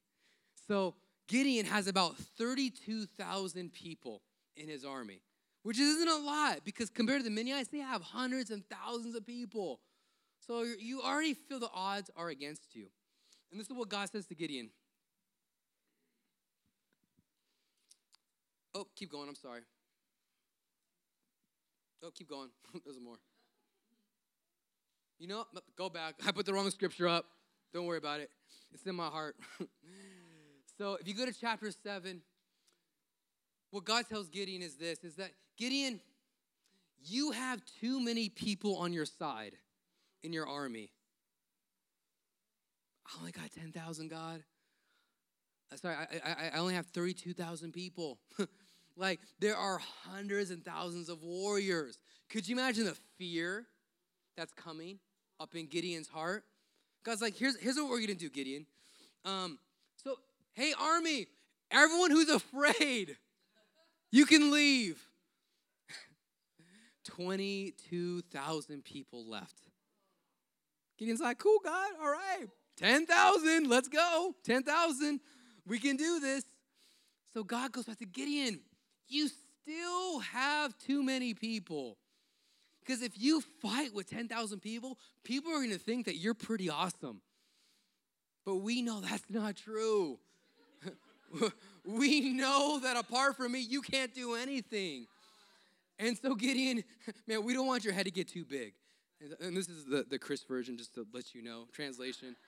So 0.67 0.95
Gideon 1.27 1.65
has 1.65 1.87
about 1.87 2.15
32,000 2.17 3.73
people 3.73 4.21
in 4.55 4.67
his 4.67 4.85
army, 4.85 5.21
which 5.63 5.79
isn't 5.79 6.07
a 6.07 6.17
lot 6.17 6.59
because 6.63 6.89
compared 6.89 7.19
to 7.19 7.23
the 7.23 7.29
Midianites, 7.29 7.69
they 7.69 7.79
have 7.79 8.01
hundreds 8.01 8.49
and 8.49 8.63
thousands 8.69 9.15
of 9.15 9.25
people. 9.25 9.79
So 10.39 10.63
you 10.63 11.01
already 11.01 11.33
feel 11.33 11.59
the 11.59 11.69
odds 11.73 12.09
are 12.15 12.29
against 12.29 12.75
you. 12.75 12.87
And 13.51 13.59
this 13.59 13.67
is 13.67 13.73
what 13.73 13.89
God 13.89 14.09
says 14.09 14.25
to 14.27 14.35
Gideon. 14.35 14.69
Oh, 18.75 18.85
keep 18.95 19.11
going. 19.11 19.27
I'm 19.27 19.35
sorry. 19.35 19.61
Oh, 22.03 22.11
keep 22.13 22.29
going. 22.29 22.49
There's 22.85 22.99
more. 22.99 23.17
You 25.19 25.27
know, 25.27 25.45
go 25.77 25.89
back. 25.89 26.15
I 26.27 26.31
put 26.31 26.45
the 26.45 26.53
wrong 26.53 26.69
scripture 26.69 27.07
up. 27.07 27.25
Don't 27.73 27.85
worry 27.85 27.97
about 27.97 28.19
it. 28.19 28.29
It's 28.73 28.83
in 28.85 28.95
my 28.95 29.07
heart. 29.07 29.35
so 30.77 30.97
if 30.99 31.07
you 31.07 31.13
go 31.13 31.25
to 31.25 31.33
chapter 31.33 31.71
7, 31.71 32.21
what 33.71 33.85
God 33.85 34.05
tells 34.07 34.29
Gideon 34.29 34.61
is 34.61 34.75
this 34.75 35.03
is 35.03 35.15
that 35.15 35.31
Gideon, 35.57 35.99
you 37.05 37.31
have 37.31 37.61
too 37.79 37.99
many 37.99 38.29
people 38.29 38.77
on 38.77 38.93
your 38.93 39.05
side 39.05 39.55
in 40.23 40.33
your 40.33 40.47
army. 40.47 40.91
I 43.05 43.19
only 43.19 43.31
got 43.31 43.51
10,000, 43.51 44.09
God. 44.09 44.43
Uh, 45.71 45.75
sorry, 45.77 45.95
I, 45.95 46.29
I, 46.29 46.51
I 46.55 46.59
only 46.59 46.73
have 46.73 46.87
32,000 46.87 47.71
people. 47.71 48.19
like, 48.97 49.19
there 49.39 49.55
are 49.55 49.79
hundreds 50.03 50.51
and 50.51 50.63
thousands 50.63 51.09
of 51.09 51.23
warriors. 51.23 51.97
Could 52.29 52.47
you 52.47 52.55
imagine 52.55 52.85
the 52.85 52.97
fear 53.17 53.65
that's 54.35 54.51
coming? 54.53 54.99
up 55.39 55.55
in 55.55 55.67
Gideon's 55.67 56.07
heart. 56.07 56.43
God's 57.03 57.21
like, 57.21 57.35
here's, 57.35 57.57
here's 57.59 57.75
what 57.75 57.89
we're 57.89 58.01
gonna 58.01 58.15
do, 58.15 58.29
Gideon. 58.29 58.65
Um, 59.25 59.59
hey, 60.57 60.73
army, 60.81 61.27
everyone 61.69 62.09
who's 62.09 62.29
afraid, 62.29 63.15
you 64.11 64.25
can 64.25 64.51
leave. 64.51 64.99
22,000 67.05 68.83
people 68.83 69.23
left. 69.29 69.69
Gideon's 70.97 71.21
like, 71.21 71.37
cool, 71.37 71.59
God, 71.63 71.89
all 72.01 72.09
right. 72.09 72.47
10,000, 72.77 73.69
let's 73.69 73.87
go. 73.87 74.33
10,000, 74.45 75.19
we 75.67 75.77
can 75.77 75.95
do 75.95 76.19
this. 76.19 76.43
So 77.35 77.43
God 77.43 77.71
goes 77.71 77.85
back 77.85 77.99
to 77.99 78.05
Gideon, 78.05 78.59
you 79.07 79.29
still 79.29 80.19
have 80.19 80.75
too 80.79 81.03
many 81.03 81.35
people. 81.35 81.97
Because 82.79 83.03
if 83.03 83.11
you 83.15 83.41
fight 83.61 83.93
with 83.93 84.09
10,000 84.09 84.59
people, 84.59 84.97
people 85.23 85.51
are 85.51 85.57
going 85.57 85.69
to 85.69 85.77
think 85.77 86.07
that 86.07 86.15
you're 86.15 86.33
pretty 86.33 86.67
awesome. 86.67 87.21
But 88.43 88.55
we 88.55 88.81
know 88.81 89.01
that's 89.01 89.29
not 89.29 89.55
true. 89.55 90.17
we 91.85 92.33
know 92.33 92.79
that 92.81 92.97
apart 92.97 93.37
from 93.37 93.51
me, 93.51 93.59
you 93.59 93.81
can't 93.81 94.13
do 94.13 94.35
anything. 94.35 95.07
And 95.99 96.17
so, 96.17 96.35
Gideon, 96.35 96.83
man, 97.27 97.43
we 97.43 97.53
don't 97.53 97.67
want 97.67 97.83
your 97.83 97.93
head 97.93 98.05
to 98.05 98.11
get 98.11 98.27
too 98.27 98.45
big. 98.45 98.73
And 99.41 99.57
this 99.57 99.67
is 99.67 99.85
the, 99.85 100.05
the 100.07 100.19
Chris 100.19 100.43
version, 100.43 100.77
just 100.77 100.93
to 100.93 101.05
let 101.13 101.33
you 101.33 101.41
know. 101.41 101.65
Translation. 101.73 102.35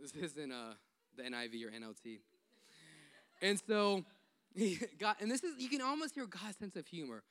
This 0.00 0.12
isn't 0.12 0.52
uh, 0.52 0.74
the 1.16 1.24
NIV 1.24 1.66
or 1.66 1.70
NLT. 1.72 2.20
And 3.42 3.60
so, 3.66 4.04
God, 5.00 5.16
and 5.20 5.28
this 5.28 5.42
is, 5.42 5.54
you 5.58 5.68
can 5.68 5.80
almost 5.80 6.14
hear 6.14 6.24
God's 6.24 6.56
sense 6.56 6.76
of 6.76 6.86
humor. 6.86 7.24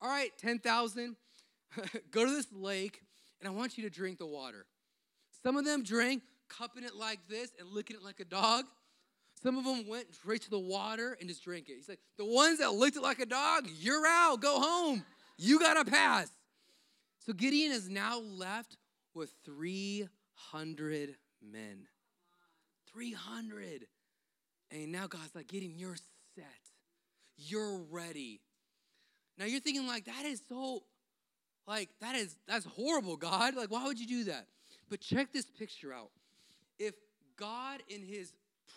All 0.00 0.08
right, 0.08 0.30
10,000. 0.38 1.16
go 2.10 2.24
to 2.24 2.30
this 2.30 2.46
lake 2.50 3.02
and 3.40 3.48
I 3.48 3.52
want 3.52 3.76
you 3.76 3.84
to 3.84 3.90
drink 3.90 4.18
the 4.18 4.26
water. 4.26 4.64
Some 5.42 5.58
of 5.58 5.64
them 5.66 5.82
drank, 5.82 6.22
cupping 6.48 6.84
it 6.84 6.94
like 6.94 7.20
this 7.28 7.50
and 7.58 7.68
licking 7.68 7.96
it 7.96 8.02
like 8.02 8.20
a 8.20 8.24
dog. 8.24 8.64
Some 9.44 9.58
of 9.58 9.64
them 9.64 9.86
went 9.86 10.14
straight 10.14 10.40
to 10.42 10.50
the 10.50 10.58
water 10.58 11.18
and 11.20 11.28
just 11.28 11.44
drank 11.44 11.68
it. 11.68 11.74
He's 11.74 11.88
like, 11.88 12.00
the 12.16 12.24
ones 12.24 12.60
that 12.60 12.72
licked 12.72 12.96
it 12.96 13.02
like 13.02 13.18
a 13.18 13.26
dog, 13.26 13.68
you're 13.78 14.06
out, 14.06 14.40
go 14.40 14.58
home. 14.58 15.04
You 15.36 15.58
got 15.60 15.74
to 15.74 15.90
pass. 15.90 16.30
So 17.26 17.34
Gideon 17.34 17.70
is 17.70 17.86
now 17.86 18.20
left 18.20 18.78
with 19.14 19.34
300 19.44 21.16
men. 21.42 21.86
300. 22.90 23.86
And 24.70 24.90
now 24.90 25.08
God's 25.08 25.34
like, 25.34 25.48
Gideon, 25.48 25.74
you're 25.76 25.98
set. 26.34 26.46
You're 27.36 27.82
ready. 27.90 28.40
Now 29.36 29.44
you're 29.44 29.60
thinking, 29.60 29.86
like, 29.86 30.06
that 30.06 30.24
is 30.24 30.40
so 30.48 30.84
like, 31.66 31.90
that 32.00 32.14
is, 32.14 32.34
that's 32.48 32.64
horrible, 32.64 33.18
God. 33.18 33.56
Like, 33.56 33.70
why 33.70 33.84
would 33.84 33.98
you 33.98 34.06
do 34.06 34.24
that? 34.24 34.46
But 34.88 35.00
check 35.00 35.32
this 35.32 35.46
picture 35.46 35.92
out. 35.92 36.10
If 36.78 36.94
God 37.36 37.82
in 37.88 38.02
his 38.02 38.32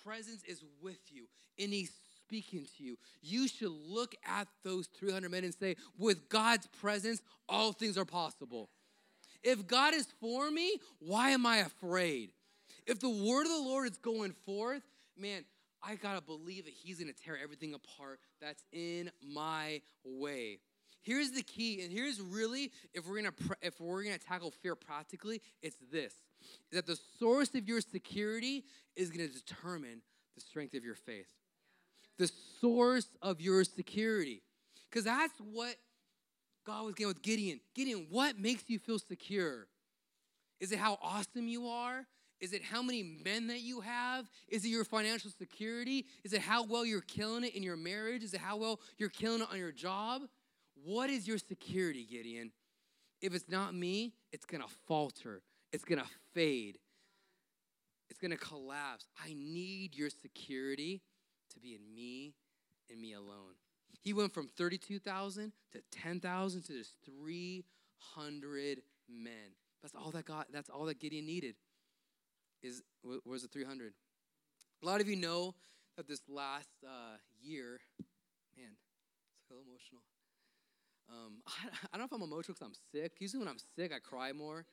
presence 0.08 0.42
is 0.46 0.64
with 0.82 1.00
you 1.10 1.26
and 1.60 1.74
he's 1.74 1.92
speaking 2.24 2.66
to 2.78 2.84
you, 2.84 2.98
you 3.22 3.48
should 3.48 3.72
look 3.72 4.16
at 4.26 4.48
those 4.64 4.88
300 4.88 5.30
men 5.30 5.44
and 5.44 5.54
say, 5.54 5.76
with 5.98 6.30
God's 6.30 6.68
presence, 6.82 7.22
all 7.50 7.74
things 7.74 7.98
are 7.98 8.06
possible. 8.06 8.70
If 9.44 9.68
God 9.68 9.94
is 9.94 10.08
for 10.20 10.50
me, 10.50 10.80
why 11.00 11.32
am 11.32 11.46
I 11.46 11.58
afraid? 11.58 12.32
If 12.86 13.00
the 13.00 13.10
word 13.10 13.44
of 13.44 13.52
the 13.52 13.62
Lord 13.62 13.90
is 13.90 13.98
going 13.98 14.34
forth, 14.46 14.82
man, 15.18 15.44
I 15.84 15.96
gotta 15.96 16.22
believe 16.22 16.66
that 16.66 16.74
He's 16.74 17.00
gonna 17.00 17.14
tear 17.14 17.38
everything 17.42 17.74
apart 17.74 18.20
that's 18.42 18.64
in 18.72 19.12
my 19.22 19.82
way. 20.04 20.60
Here's 21.08 21.32
the 21.32 21.42
key, 21.42 21.84
and 21.84 21.90
here's 21.90 22.20
really 22.20 22.70
if 22.94 23.08
we're 23.08 23.16
gonna 23.16 23.34
if 23.62 23.80
we're 23.80 24.04
gonna 24.04 24.18
tackle 24.18 24.52
fear 24.52 24.76
practically, 24.76 25.42
it's 25.62 25.78
this: 25.90 26.14
that 26.74 26.86
the 26.86 27.00
source 27.18 27.56
of 27.56 27.66
your 27.66 27.80
security 27.80 28.66
is 28.98 29.10
gonna 29.10 29.30
determine 29.30 30.02
the 30.36 30.42
strength 30.42 30.74
of 30.74 30.84
your 30.84 30.96
faith. 30.96 31.30
The 32.18 32.30
source 32.60 33.08
of 33.22 33.40
your 33.40 33.64
security, 33.64 34.42
because 34.90 35.06
that's 35.06 35.40
what 35.40 35.78
God 36.66 36.84
was 36.84 36.96
getting 36.96 37.08
with 37.08 37.22
Gideon. 37.22 37.62
Gideon, 37.74 38.08
what 38.10 38.38
makes 38.38 38.64
you 38.68 38.78
feel 38.78 39.00
secure? 39.00 39.68
Is 40.60 40.74
it 40.74 40.78
how 40.78 41.00
awesome 41.02 41.48
you 41.48 41.68
are? 41.68 42.06
Is 42.42 42.52
it 42.52 42.64
how 42.64 42.82
many 42.82 43.02
men 43.24 43.48
that 43.48 43.62
you 43.62 43.80
have? 43.80 44.30
Is 44.50 44.66
it 44.66 44.68
your 44.68 44.84
financial 44.84 45.32
security? 45.32 46.06
Is 46.26 46.34
it 46.34 46.42
how 46.42 46.66
well 46.66 46.86
you're 46.86 47.00
killing 47.00 47.46
it 47.46 47.56
in 47.56 47.64
your 47.64 47.78
marriage? 47.78 48.24
Is 48.24 48.34
it 48.34 48.42
how 48.42 48.58
well 48.58 48.82
you're 48.98 49.10
killing 49.10 49.42
it 49.42 49.48
on 49.50 49.58
your 49.58 49.72
job? 49.72 50.24
What 50.84 51.10
is 51.10 51.28
your 51.28 51.38
security, 51.38 52.06
Gideon? 52.10 52.52
If 53.22 53.34
it's 53.34 53.50
not 53.50 53.74
me, 53.74 54.14
it's 54.32 54.46
gonna 54.46 54.68
falter, 54.88 55.42
it's 55.72 55.84
gonna 55.84 56.06
fade, 56.34 56.78
it's 58.10 58.20
gonna 58.20 58.38
collapse. 58.38 59.06
I 59.24 59.34
need 59.34 59.96
your 59.96 60.10
security 60.10 61.02
to 61.54 61.60
be 61.60 61.76
in 61.76 61.96
me 61.96 62.36
and 62.90 63.02
me 63.02 63.14
alone. 63.14 63.56
He 64.04 64.14
went 64.14 64.34
from 64.34 64.48
32,000 64.48 65.52
to 65.74 65.82
10,000 65.92 66.62
to 66.62 66.74
just 66.74 66.94
300 67.06 68.82
men. 69.10 69.34
That's 69.82 69.96
all 69.96 70.12
that 70.12 70.26
God, 70.26 70.46
that's 70.52 70.70
all 70.70 70.86
that 70.86 71.00
Gideon 71.00 71.26
needed. 71.26 71.56
Is 72.64 72.84
where's 73.24 73.44
the 73.44 73.48
300. 73.48 73.94
A 74.82 74.86
lot 74.86 75.02
of 75.02 75.08
you 75.08 75.16
know 75.16 75.56
that 75.96 76.08
this 76.08 76.22
last 76.28 76.70
uh, 76.86 77.18
year, 77.42 77.80
man, 78.56 78.72
it's 79.42 79.50
a 79.50 79.54
little 79.54 79.66
emotional. 79.68 80.02
Um, 81.10 81.42
I, 81.48 81.52
I, 81.94 81.98
don't 81.98 82.12
know 82.12 82.18
if 82.18 82.22
I'm 82.22 82.28
emotional 82.28 82.56
because 82.56 82.68
I'm 82.68 82.74
sick. 82.92 83.14
Usually 83.20 83.40
when 83.40 83.48
I'm 83.48 83.60
sick, 83.76 83.92
I 83.94 84.00
cry 84.00 84.32
more. 84.34 84.66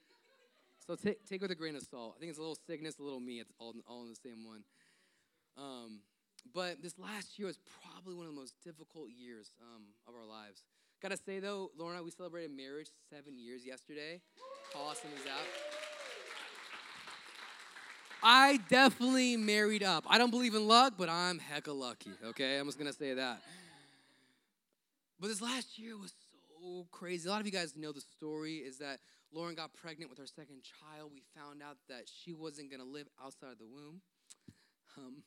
So 0.87 0.97
take, 0.97 1.25
take 1.25 1.41
with 1.41 1.51
a 1.51 1.55
grain 1.55 1.77
of 1.77 1.83
salt. 1.83 2.15
I 2.17 2.21
think 2.21 2.31
it's 2.31 2.39
a 2.39 2.43
little 2.43 2.59
sickness, 2.67 2.99
a 2.99 3.03
little 3.03 3.21
me. 3.21 3.41
It's 3.41 3.53
all, 3.59 3.75
all 3.89 4.03
in 4.03 4.11
the 4.11 4.17
same 4.17 4.45
one. 4.45 4.65
Um, 5.57 6.01
but 6.53 6.83
this 6.83 6.99
last 6.99 7.39
year 7.39 7.47
was 7.47 7.59
probably 7.83 8.15
one 8.15 8.27
of 8.27 8.35
the 8.35 8.39
most 8.39 8.55
difficult 8.63 9.09
years 9.11 9.53
um, 9.63 9.85
of 10.07 10.15
our 10.15 10.27
lives. 10.27 10.65
Gotta 11.01 11.17
say 11.17 11.39
though, 11.39 11.71
Laura 11.79 12.03
we 12.03 12.11
celebrated 12.11 12.51
marriage 12.51 12.89
seven 13.11 13.39
years 13.39 13.65
yesterday. 13.65 14.21
How 14.73 14.81
awesome 14.81 15.11
is 15.17 15.25
that? 15.25 15.33
I 18.23 18.59
definitely 18.71 19.37
married 19.37 19.83
up. 19.83 20.05
I 20.09 20.17
don't 20.17 20.31
believe 20.31 20.55
in 20.55 20.67
luck, 20.67 20.95
but 20.97 21.11
I'm 21.11 21.39
hecka 21.39 21.79
lucky, 21.79 22.13
okay? 22.29 22.59
I'm 22.59 22.67
just 22.67 22.79
gonna 22.79 22.93
say 22.93 23.15
that. 23.15 23.43
But 25.21 25.29
this 25.29 25.43
last 25.43 25.79
year 25.79 25.97
was 25.97 26.13
crazy. 26.91 27.29
A 27.29 27.33
lot 27.33 27.41
of 27.41 27.47
you 27.47 27.53
guys 27.53 27.77
know 27.77 27.93
the 27.93 28.01
story 28.01 28.57
is 28.57 28.79
that 28.79 29.01
Lauren 29.33 29.55
got 29.55 29.75
pregnant 29.75 30.11
with 30.11 30.19
her 30.19 30.27
second 30.27 30.63
child. 30.63 31.11
We 31.13 31.23
found 31.35 31.63
out 31.63 31.77
that 31.89 32.05
she 32.07 32.33
wasn't 32.33 32.71
gonna 32.71 32.85
live 32.85 33.09
outside 33.23 33.53
of 33.53 33.59
the 33.59 33.67
womb. 33.67 34.01
Um, 34.97 35.23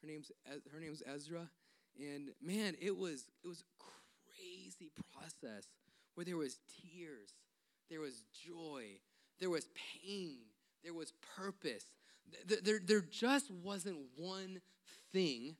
her 0.00 0.06
name's 0.06 0.30
her 0.46 0.80
name's 0.80 1.02
Ezra, 1.06 1.48
and 1.98 2.30
man, 2.40 2.74
it 2.80 2.96
was 2.96 3.28
it 3.44 3.48
was 3.48 3.60
a 3.60 3.84
crazy 4.36 4.90
process 5.12 5.66
where 6.14 6.24
there 6.24 6.36
was 6.36 6.58
tears, 6.80 7.34
there 7.90 8.00
was 8.00 8.24
joy, 8.32 8.84
there 9.40 9.50
was 9.50 9.66
pain, 10.02 10.38
there 10.82 10.94
was 10.94 11.12
purpose. 11.36 11.84
There, 12.46 12.78
there 12.82 13.00
just 13.00 13.50
wasn't 13.50 13.98
one 14.16 14.60
thing. 15.12 15.56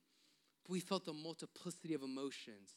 We 0.68 0.80
felt 0.80 1.05
the 1.05 1.12
multiplicity 1.12 1.93
of 1.93 2.03
emotions 2.03 2.76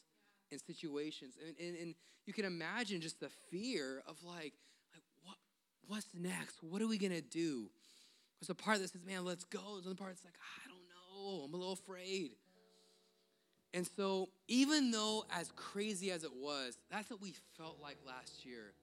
and 0.56 0.78
situations. 0.78 1.36
And, 1.46 1.56
and, 1.60 1.78
and 1.78 1.96
you 2.26 2.34
can 2.34 2.46
imagine 2.46 3.02
just 3.02 3.20
the 3.20 3.30
fear 3.52 4.02
of 4.08 4.18
like, 4.24 4.54
like 4.94 5.04
what, 5.24 5.38
what's 5.88 6.08
next? 6.14 6.64
What 6.64 6.82
are 6.82 6.88
we 6.88 6.98
going 6.98 7.14
to 7.14 7.22
do? 7.22 7.70
There's 8.40 8.50
a 8.50 8.56
part 8.56 8.80
that 8.80 8.90
says, 8.90 9.04
man, 9.06 9.26
let's 9.26 9.44
go. 9.44 9.60
There's 9.74 9.86
another 9.86 9.98
part 9.98 10.12
that's 10.12 10.26
like, 10.26 10.36
I 10.36 10.70
don't 10.70 10.88
know. 10.90 11.46
I'm 11.46 11.54
a 11.54 11.58
little 11.58 11.74
afraid. 11.74 12.32
And 13.74 13.86
so, 13.98 14.30
even 14.48 14.92
though 14.92 15.26
as 15.34 15.52
crazy 15.56 16.10
as 16.10 16.24
it 16.24 16.32
was, 16.34 16.78
that's 16.90 17.10
what 17.10 17.22
we 17.22 17.34
felt 17.58 17.78
like 17.82 17.98
last 18.08 18.46
year. 18.46 18.74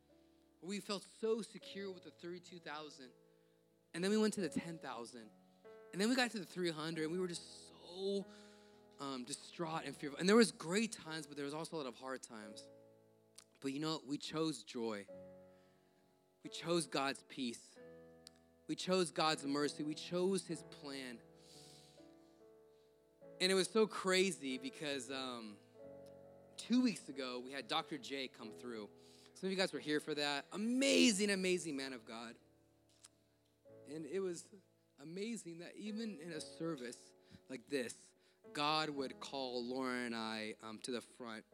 We 0.63 0.81
felt 0.81 1.05
so 1.21 1.41
secure 1.41 1.91
with 1.91 2.05
the 2.05 2.11
32,000 2.11 3.07
and 3.95 4.03
then 4.03 4.11
we 4.11 4.17
went 4.17 4.35
to 4.35 4.41
the 4.41 4.49
10,000. 4.49 5.21
And 5.93 6.01
then 6.01 6.09
we 6.09 6.17
got 6.17 6.31
to 6.31 6.39
the 6.39 6.45
300 6.45 7.05
and 7.05 7.13
we 7.13 7.21
were 7.21 7.29
just 7.29 7.43
so 7.69 8.25
um, 9.03 9.25
distraught 9.25 9.83
and 9.85 9.97
fearful. 9.97 10.19
And 10.19 10.29
there 10.29 10.37
was 10.37 10.53
great 10.53 10.97
times, 11.05 11.27
but 11.27 11.37
there 11.37 11.45
was 11.45 11.55
also 11.55 11.77
a 11.77 11.79
lot 11.79 11.87
of 11.87 11.97
hard 11.97 12.23
times. 12.23 12.65
But 13.61 13.73
you 13.73 13.81
know, 13.81 14.01
we 14.09 14.17
chose 14.17 14.63
joy. 14.63 15.05
We 16.45 16.51
chose 16.51 16.87
God's 16.87 17.23
peace. 17.29 17.61
We 18.69 18.75
chose 18.75 19.11
God's 19.11 19.45
mercy. 19.45 19.83
We 19.83 19.95
chose 19.95 20.47
His 20.47 20.63
plan. 20.81 21.19
And 23.41 23.51
it 23.51 23.55
was 23.55 23.69
so 23.69 23.87
crazy 23.87 24.59
because 24.59 25.11
um, 25.11 25.55
two 26.57 26.83
weeks 26.83 27.09
ago, 27.09 27.43
we 27.45 27.53
had 27.53 27.67
Dr. 27.67 27.99
J 27.99 28.29
come 28.29 28.51
through. 28.61 28.89
Some 29.35 29.49
of 29.49 29.51
you 29.51 29.59
guys 29.59 29.73
were 29.73 29.81
here 29.81 29.99
for 29.99 30.15
that. 30.15 30.45
Amazing, 30.53 31.31
amazing 31.31 31.77
man 31.77 31.93
of 31.93 32.07
God. 32.07 32.35
And 33.93 34.07
it 34.07 34.21
was 34.21 34.45
amazing 35.03 35.59
that 35.59 35.73
even 35.77 36.19
in 36.25 36.33
a 36.33 36.41
service 36.41 36.97
like 37.51 37.63
this, 37.69 37.95
God 38.55 38.91
would 38.91 39.19
call 39.21 39.65
Lauren 39.65 40.07
and 40.07 40.15
I 40.15 40.55
um, 40.63 40.79
to 40.83 40.91
the 40.91 41.01
front. 41.19 41.45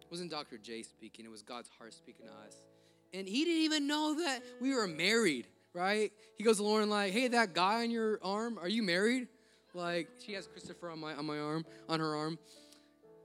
It 0.00 0.10
wasn't 0.10 0.30
Dr. 0.30 0.58
J 0.58 0.82
speaking, 0.82 1.24
it 1.24 1.30
was 1.30 1.42
God's 1.42 1.68
heart 1.78 1.94
speaking 1.94 2.26
to 2.26 2.32
us. 2.46 2.56
And 3.12 3.28
he 3.28 3.44
didn't 3.44 3.62
even 3.62 3.86
know 3.86 4.16
that 4.16 4.40
we 4.60 4.74
were 4.74 4.88
married, 4.88 5.46
right? 5.72 6.12
He 6.36 6.44
goes 6.44 6.56
to 6.56 6.64
Lauren 6.64 6.90
like, 6.90 7.12
hey, 7.12 7.28
that 7.28 7.54
guy 7.54 7.82
on 7.82 7.90
your 7.90 8.18
arm, 8.22 8.58
are 8.58 8.68
you 8.68 8.82
married? 8.82 9.28
Like, 9.72 10.08
she 10.24 10.32
has 10.34 10.46
Christopher 10.46 10.90
on 10.90 11.00
my 11.00 11.14
on 11.14 11.26
my 11.26 11.38
arm, 11.38 11.64
on 11.88 12.00
her 12.00 12.16
arm. 12.16 12.38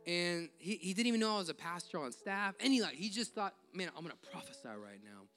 And 0.07 0.49
he, 0.57 0.75
he 0.75 0.93
didn't 0.93 1.07
even 1.07 1.19
know 1.19 1.35
I 1.35 1.37
was 1.37 1.49
a 1.49 1.53
pastor 1.53 1.99
on 1.99 2.11
staff. 2.11 2.55
And 2.59 2.73
he 2.73 2.81
like 2.81 2.95
he 2.95 3.09
just 3.09 3.35
thought, 3.35 3.53
man, 3.73 3.89
I'm 3.95 4.03
gonna 4.03 4.15
prophesy 4.31 4.67
right 4.67 4.99
now. 5.03 5.27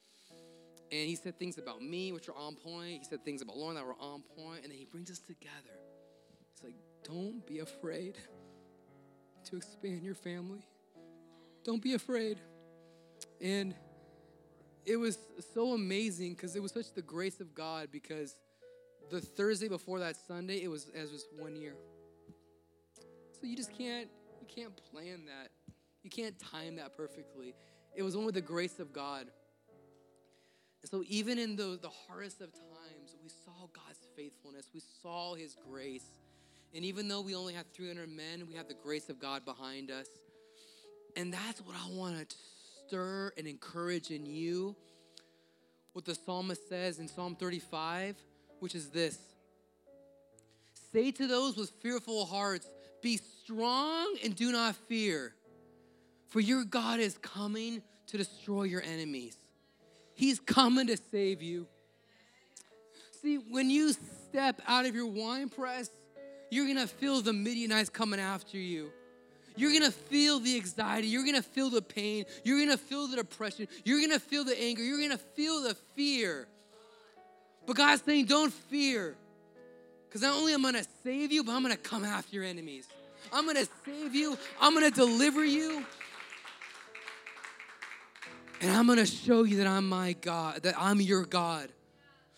And 0.91 1.07
he 1.07 1.15
said 1.15 1.39
things 1.39 1.57
about 1.57 1.81
me, 1.81 2.11
which 2.11 2.29
are 2.29 2.35
on 2.35 2.55
point. 2.55 2.99
He 2.99 3.03
said 3.03 3.25
things 3.25 3.41
about 3.41 3.57
Lauren 3.57 3.75
that 3.75 3.85
were 3.85 3.95
on 3.99 4.23
point. 4.37 4.61
And 4.63 4.71
then 4.71 4.77
he 4.77 4.85
brings 4.85 5.09
us 5.09 5.19
together. 5.19 5.73
It's 6.53 6.63
like, 6.63 6.75
don't 7.03 7.45
be 7.45 7.59
afraid 7.59 8.17
to 9.45 9.55
expand 9.57 10.03
your 10.03 10.15
family. 10.15 10.65
Don't 11.63 11.81
be 11.81 11.93
afraid. 11.93 12.39
And 13.41 13.75
it 14.85 14.97
was 14.97 15.17
so 15.53 15.73
amazing 15.73 16.33
because 16.33 16.55
it 16.55 16.61
was 16.61 16.71
such 16.71 16.93
the 16.93 17.01
grace 17.01 17.39
of 17.39 17.53
God 17.55 17.89
because 17.91 18.35
the 19.09 19.21
Thursday 19.21 19.67
before 19.67 19.99
that 19.99 20.15
Sunday, 20.27 20.61
it 20.61 20.67
was 20.67 20.89
as 20.95 21.11
was 21.11 21.25
one 21.37 21.55
year. 21.55 21.75
So 23.39 23.47
you 23.47 23.55
just 23.55 23.77
can't 23.77 24.09
you 24.41 24.47
can't 24.47 24.73
plan 24.91 25.25
that. 25.25 25.49
You 26.03 26.09
can't 26.09 26.37
time 26.37 26.75
that 26.77 26.97
perfectly. 26.97 27.55
It 27.95 28.03
was 28.03 28.15
only 28.15 28.31
the 28.31 28.41
grace 28.41 28.79
of 28.79 28.91
God. 28.91 29.27
And 30.81 30.89
so, 30.89 31.01
even 31.07 31.39
in 31.39 31.55
the, 31.55 31.79
the 31.81 31.91
hardest 32.07 32.41
of 32.41 32.51
times, 32.51 33.15
we 33.23 33.29
saw 33.29 33.67
God's 33.73 34.05
faithfulness, 34.17 34.67
we 34.73 34.81
saw 35.01 35.33
His 35.33 35.55
grace. 35.69 36.05
And 36.75 36.83
even 36.85 37.07
though 37.07 37.21
we 37.21 37.35
only 37.35 37.53
have 37.53 37.65
300 37.73 38.09
men, 38.09 38.47
we 38.47 38.55
have 38.55 38.67
the 38.67 38.73
grace 38.73 39.09
of 39.09 39.19
God 39.19 39.45
behind 39.45 39.91
us. 39.91 40.07
And 41.15 41.31
that's 41.31 41.61
what 41.61 41.75
I 41.75 41.95
want 41.95 42.29
to 42.29 42.35
stir 42.87 43.31
and 43.37 43.47
encourage 43.47 44.09
in 44.09 44.25
you. 44.25 44.75
What 45.93 46.05
the 46.05 46.15
psalmist 46.15 46.67
says 46.67 46.97
in 46.97 47.07
Psalm 47.07 47.35
35, 47.35 48.15
which 48.59 48.73
is 48.73 48.89
this 48.89 49.19
Say 50.91 51.11
to 51.11 51.27
those 51.27 51.55
with 51.55 51.71
fearful 51.81 52.25
hearts, 52.25 52.67
Be 53.01 53.17
strong 53.17 54.15
and 54.23 54.35
do 54.35 54.51
not 54.51 54.75
fear, 54.75 55.35
for 56.29 56.39
your 56.39 56.63
God 56.63 56.99
is 56.99 57.17
coming 57.19 57.83
to 58.07 58.17
destroy 58.17 58.63
your 58.63 58.81
enemies. 58.81 59.37
He's 60.15 60.39
coming 60.39 60.87
to 60.87 60.97
save 60.97 61.41
you. 61.41 61.67
See, 63.21 63.37
when 63.37 63.69
you 63.69 63.93
step 63.93 64.61
out 64.67 64.85
of 64.85 64.95
your 64.95 65.07
wine 65.07 65.49
press, 65.49 65.89
you're 66.53 66.67
gonna 66.67 66.87
feel 66.87 67.21
the 67.21 67.33
Midianites 67.33 67.89
coming 67.89 68.19
after 68.19 68.57
you. 68.57 68.91
You're 69.55 69.73
gonna 69.73 69.91
feel 69.91 70.39
the 70.39 70.55
anxiety. 70.55 71.07
You're 71.07 71.25
gonna 71.25 71.43
feel 71.43 71.69
the 71.69 71.81
pain. 71.81 72.25
You're 72.43 72.59
gonna 72.59 72.77
feel 72.77 73.07
the 73.07 73.17
depression. 73.17 73.67
You're 73.83 74.01
gonna 74.01 74.19
feel 74.19 74.43
the 74.43 74.59
anger. 74.59 74.83
You're 74.83 75.01
gonna 75.01 75.17
feel 75.17 75.61
the 75.61 75.75
fear. 75.95 76.47
But 77.65 77.75
God's 77.75 78.03
saying, 78.03 78.25
don't 78.25 78.51
fear. 78.51 79.15
Because 80.07 80.21
not 80.21 80.35
only 80.35 80.53
am 80.53 80.65
I 80.65 80.71
gonna 80.71 80.85
save 81.03 81.31
you, 81.31 81.43
but 81.43 81.53
I'm 81.53 81.61
gonna 81.61 81.77
come 81.77 82.03
after 82.03 82.35
your 82.35 82.43
enemies. 82.43 82.87
I'm 83.31 83.45
gonna 83.45 83.65
save 83.85 84.13
you. 84.13 84.37
I'm 84.59 84.73
gonna 84.73 84.91
deliver 84.91 85.43
you. 85.43 85.85
And 88.61 88.71
I'm 88.71 88.87
gonna 88.87 89.05
show 89.05 89.43
you 89.43 89.57
that 89.57 89.67
I'm 89.67 89.89
my 89.89 90.13
God, 90.13 90.63
that 90.63 90.75
I'm 90.77 91.01
your 91.01 91.25
God. 91.25 91.69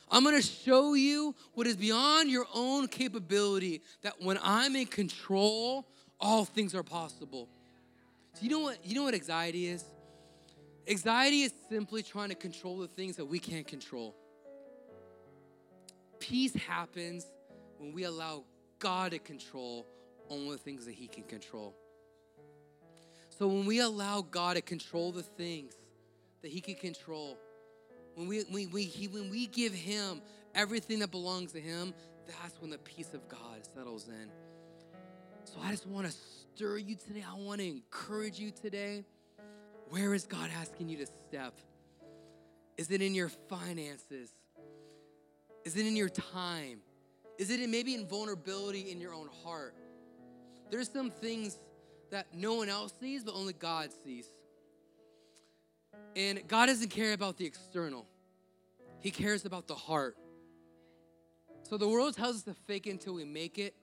I'm 0.09 0.23
gonna 0.23 0.41
show 0.41 0.93
you 0.93 1.35
what 1.53 1.67
is 1.67 1.75
beyond 1.75 2.29
your 2.29 2.45
own 2.53 2.87
capability, 2.87 3.81
that 4.03 4.21
when 4.21 4.39
I'm 4.41 4.75
in 4.75 4.85
control, 4.85 5.87
all 6.19 6.45
things 6.45 6.75
are 6.75 6.83
possible. 6.83 7.49
So 8.33 8.43
you 8.43 8.49
know 8.49 8.59
what 8.59 8.85
you 8.85 8.95
know 8.95 9.03
what 9.03 9.13
anxiety 9.13 9.67
is? 9.67 9.83
Anxiety 10.87 11.41
is 11.41 11.53
simply 11.69 12.03
trying 12.03 12.29
to 12.29 12.35
control 12.35 12.77
the 12.77 12.87
things 12.87 13.15
that 13.15 13.25
we 13.25 13.39
can't 13.39 13.67
control. 13.67 14.15
Peace 16.19 16.53
happens 16.53 17.25
when 17.79 17.93
we 17.93 18.03
allow 18.03 18.43
God 18.79 19.11
to 19.11 19.19
control 19.19 19.87
only 20.29 20.51
the 20.51 20.61
things 20.61 20.85
that 20.85 20.93
He 20.93 21.07
can 21.07 21.23
control. 21.23 21.75
So 23.29 23.47
when 23.47 23.65
we 23.65 23.79
allow 23.79 24.21
God 24.21 24.55
to 24.55 24.61
control 24.61 25.11
the 25.11 25.23
things 25.23 25.73
that 26.41 26.51
He 26.51 26.61
can 26.61 26.75
control. 26.75 27.37
When 28.15 28.27
we, 28.27 28.43
when, 28.49 28.71
we, 28.71 28.83
he, 28.83 29.07
when 29.07 29.29
we 29.29 29.47
give 29.47 29.73
Him 29.73 30.21
everything 30.53 30.99
that 30.99 31.11
belongs 31.11 31.51
to 31.51 31.59
Him, 31.59 31.93
that's 32.27 32.59
when 32.59 32.71
the 32.71 32.77
peace 32.79 33.13
of 33.13 33.27
God 33.27 33.59
settles 33.73 34.07
in. 34.07 34.29
So 35.43 35.55
I 35.61 35.71
just 35.71 35.85
want 35.85 36.07
to 36.07 36.13
stir 36.13 36.77
you 36.77 36.95
today. 36.95 37.23
I 37.29 37.37
want 37.37 37.61
to 37.61 37.67
encourage 37.67 38.39
you 38.39 38.51
today. 38.51 39.03
Where 39.89 40.13
is 40.13 40.25
God 40.25 40.49
asking 40.59 40.89
you 40.89 40.97
to 40.97 41.05
step? 41.27 41.53
Is 42.77 42.89
it 42.89 43.01
in 43.01 43.13
your 43.13 43.29
finances? 43.29 44.31
Is 45.63 45.77
it 45.77 45.85
in 45.85 45.95
your 45.95 46.09
time? 46.09 46.79
Is 47.37 47.49
it 47.49 47.59
in 47.59 47.69
maybe 47.69 47.93
in 47.93 48.07
vulnerability 48.07 48.91
in 48.91 48.99
your 48.99 49.13
own 49.13 49.29
heart? 49.43 49.75
There's 50.71 50.89
some 50.89 51.11
things 51.11 51.59
that 52.11 52.27
no 52.33 52.55
one 52.55 52.69
else 52.69 52.93
sees, 52.99 53.23
but 53.23 53.35
only 53.35 53.53
God 53.53 53.89
sees. 54.03 54.29
And 56.15 56.47
God 56.47 56.67
doesn't 56.67 56.89
care 56.89 57.13
about 57.13 57.37
the 57.37 57.45
external, 57.45 58.05
He 58.99 59.11
cares 59.11 59.45
about 59.45 59.67
the 59.67 59.75
heart. 59.75 60.17
So 61.63 61.77
the 61.77 61.87
world 61.87 62.15
tells 62.15 62.37
us 62.37 62.43
to 62.43 62.53
fake 62.53 62.85
it 62.85 62.91
until 62.91 63.15
we 63.15 63.25
make 63.25 63.57
it, 63.57 63.73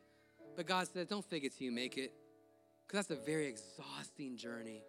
but 0.56 0.66
God 0.66 0.86
says, 0.86 1.08
don't 1.08 1.24
fake 1.24 1.44
it 1.44 1.56
till 1.56 1.64
you 1.64 1.72
make 1.72 1.98
it, 1.98 2.12
because 2.86 3.06
that's 3.06 3.20
a 3.20 3.24
very 3.24 3.46
exhausting 3.48 4.36
journey. 4.36 4.84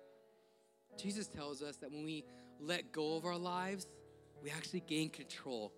Jesus 0.97 1.27
tells 1.27 1.63
us 1.63 1.77
that 1.77 1.91
when 1.91 2.03
we 2.05 2.23
let 2.59 2.91
go 2.91 3.17
of 3.17 3.25
our 3.25 3.37
lives, 3.37 3.87
we 4.43 4.51
actually 4.51 4.81
gain 4.81 5.09
control 5.09 5.73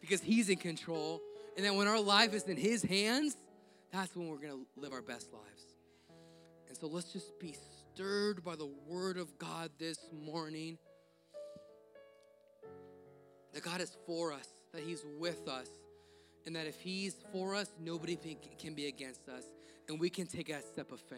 because 0.00 0.22
He's 0.22 0.48
in 0.48 0.56
control. 0.56 1.20
And 1.56 1.64
that 1.64 1.74
when 1.74 1.86
our 1.86 2.00
life 2.00 2.34
is 2.34 2.44
in 2.44 2.56
His 2.56 2.82
hands, 2.82 3.36
that's 3.92 4.16
when 4.16 4.28
we're 4.28 4.38
gonna 4.38 4.64
live 4.76 4.92
our 4.92 5.02
best 5.02 5.32
lives. 5.32 5.64
And 6.68 6.76
so 6.76 6.86
let's 6.86 7.12
just 7.12 7.38
be 7.38 7.54
stirred 7.94 8.42
by 8.42 8.56
the 8.56 8.68
Word 8.88 9.16
of 9.16 9.38
God 9.38 9.70
this 9.78 9.98
morning. 10.12 10.78
That 13.52 13.62
God 13.62 13.80
is 13.80 13.96
for 14.04 14.32
us, 14.32 14.48
that 14.72 14.82
He's 14.82 15.04
with 15.20 15.46
us, 15.46 15.68
and 16.44 16.56
that 16.56 16.66
if 16.66 16.80
He's 16.80 17.14
for 17.30 17.54
us, 17.54 17.70
nobody 17.80 18.18
can 18.58 18.74
be 18.74 18.88
against 18.88 19.28
us, 19.28 19.44
and 19.88 20.00
we 20.00 20.10
can 20.10 20.26
take 20.26 20.48
that 20.48 20.64
step 20.64 20.90
of 20.90 20.98
faith. 20.98 21.10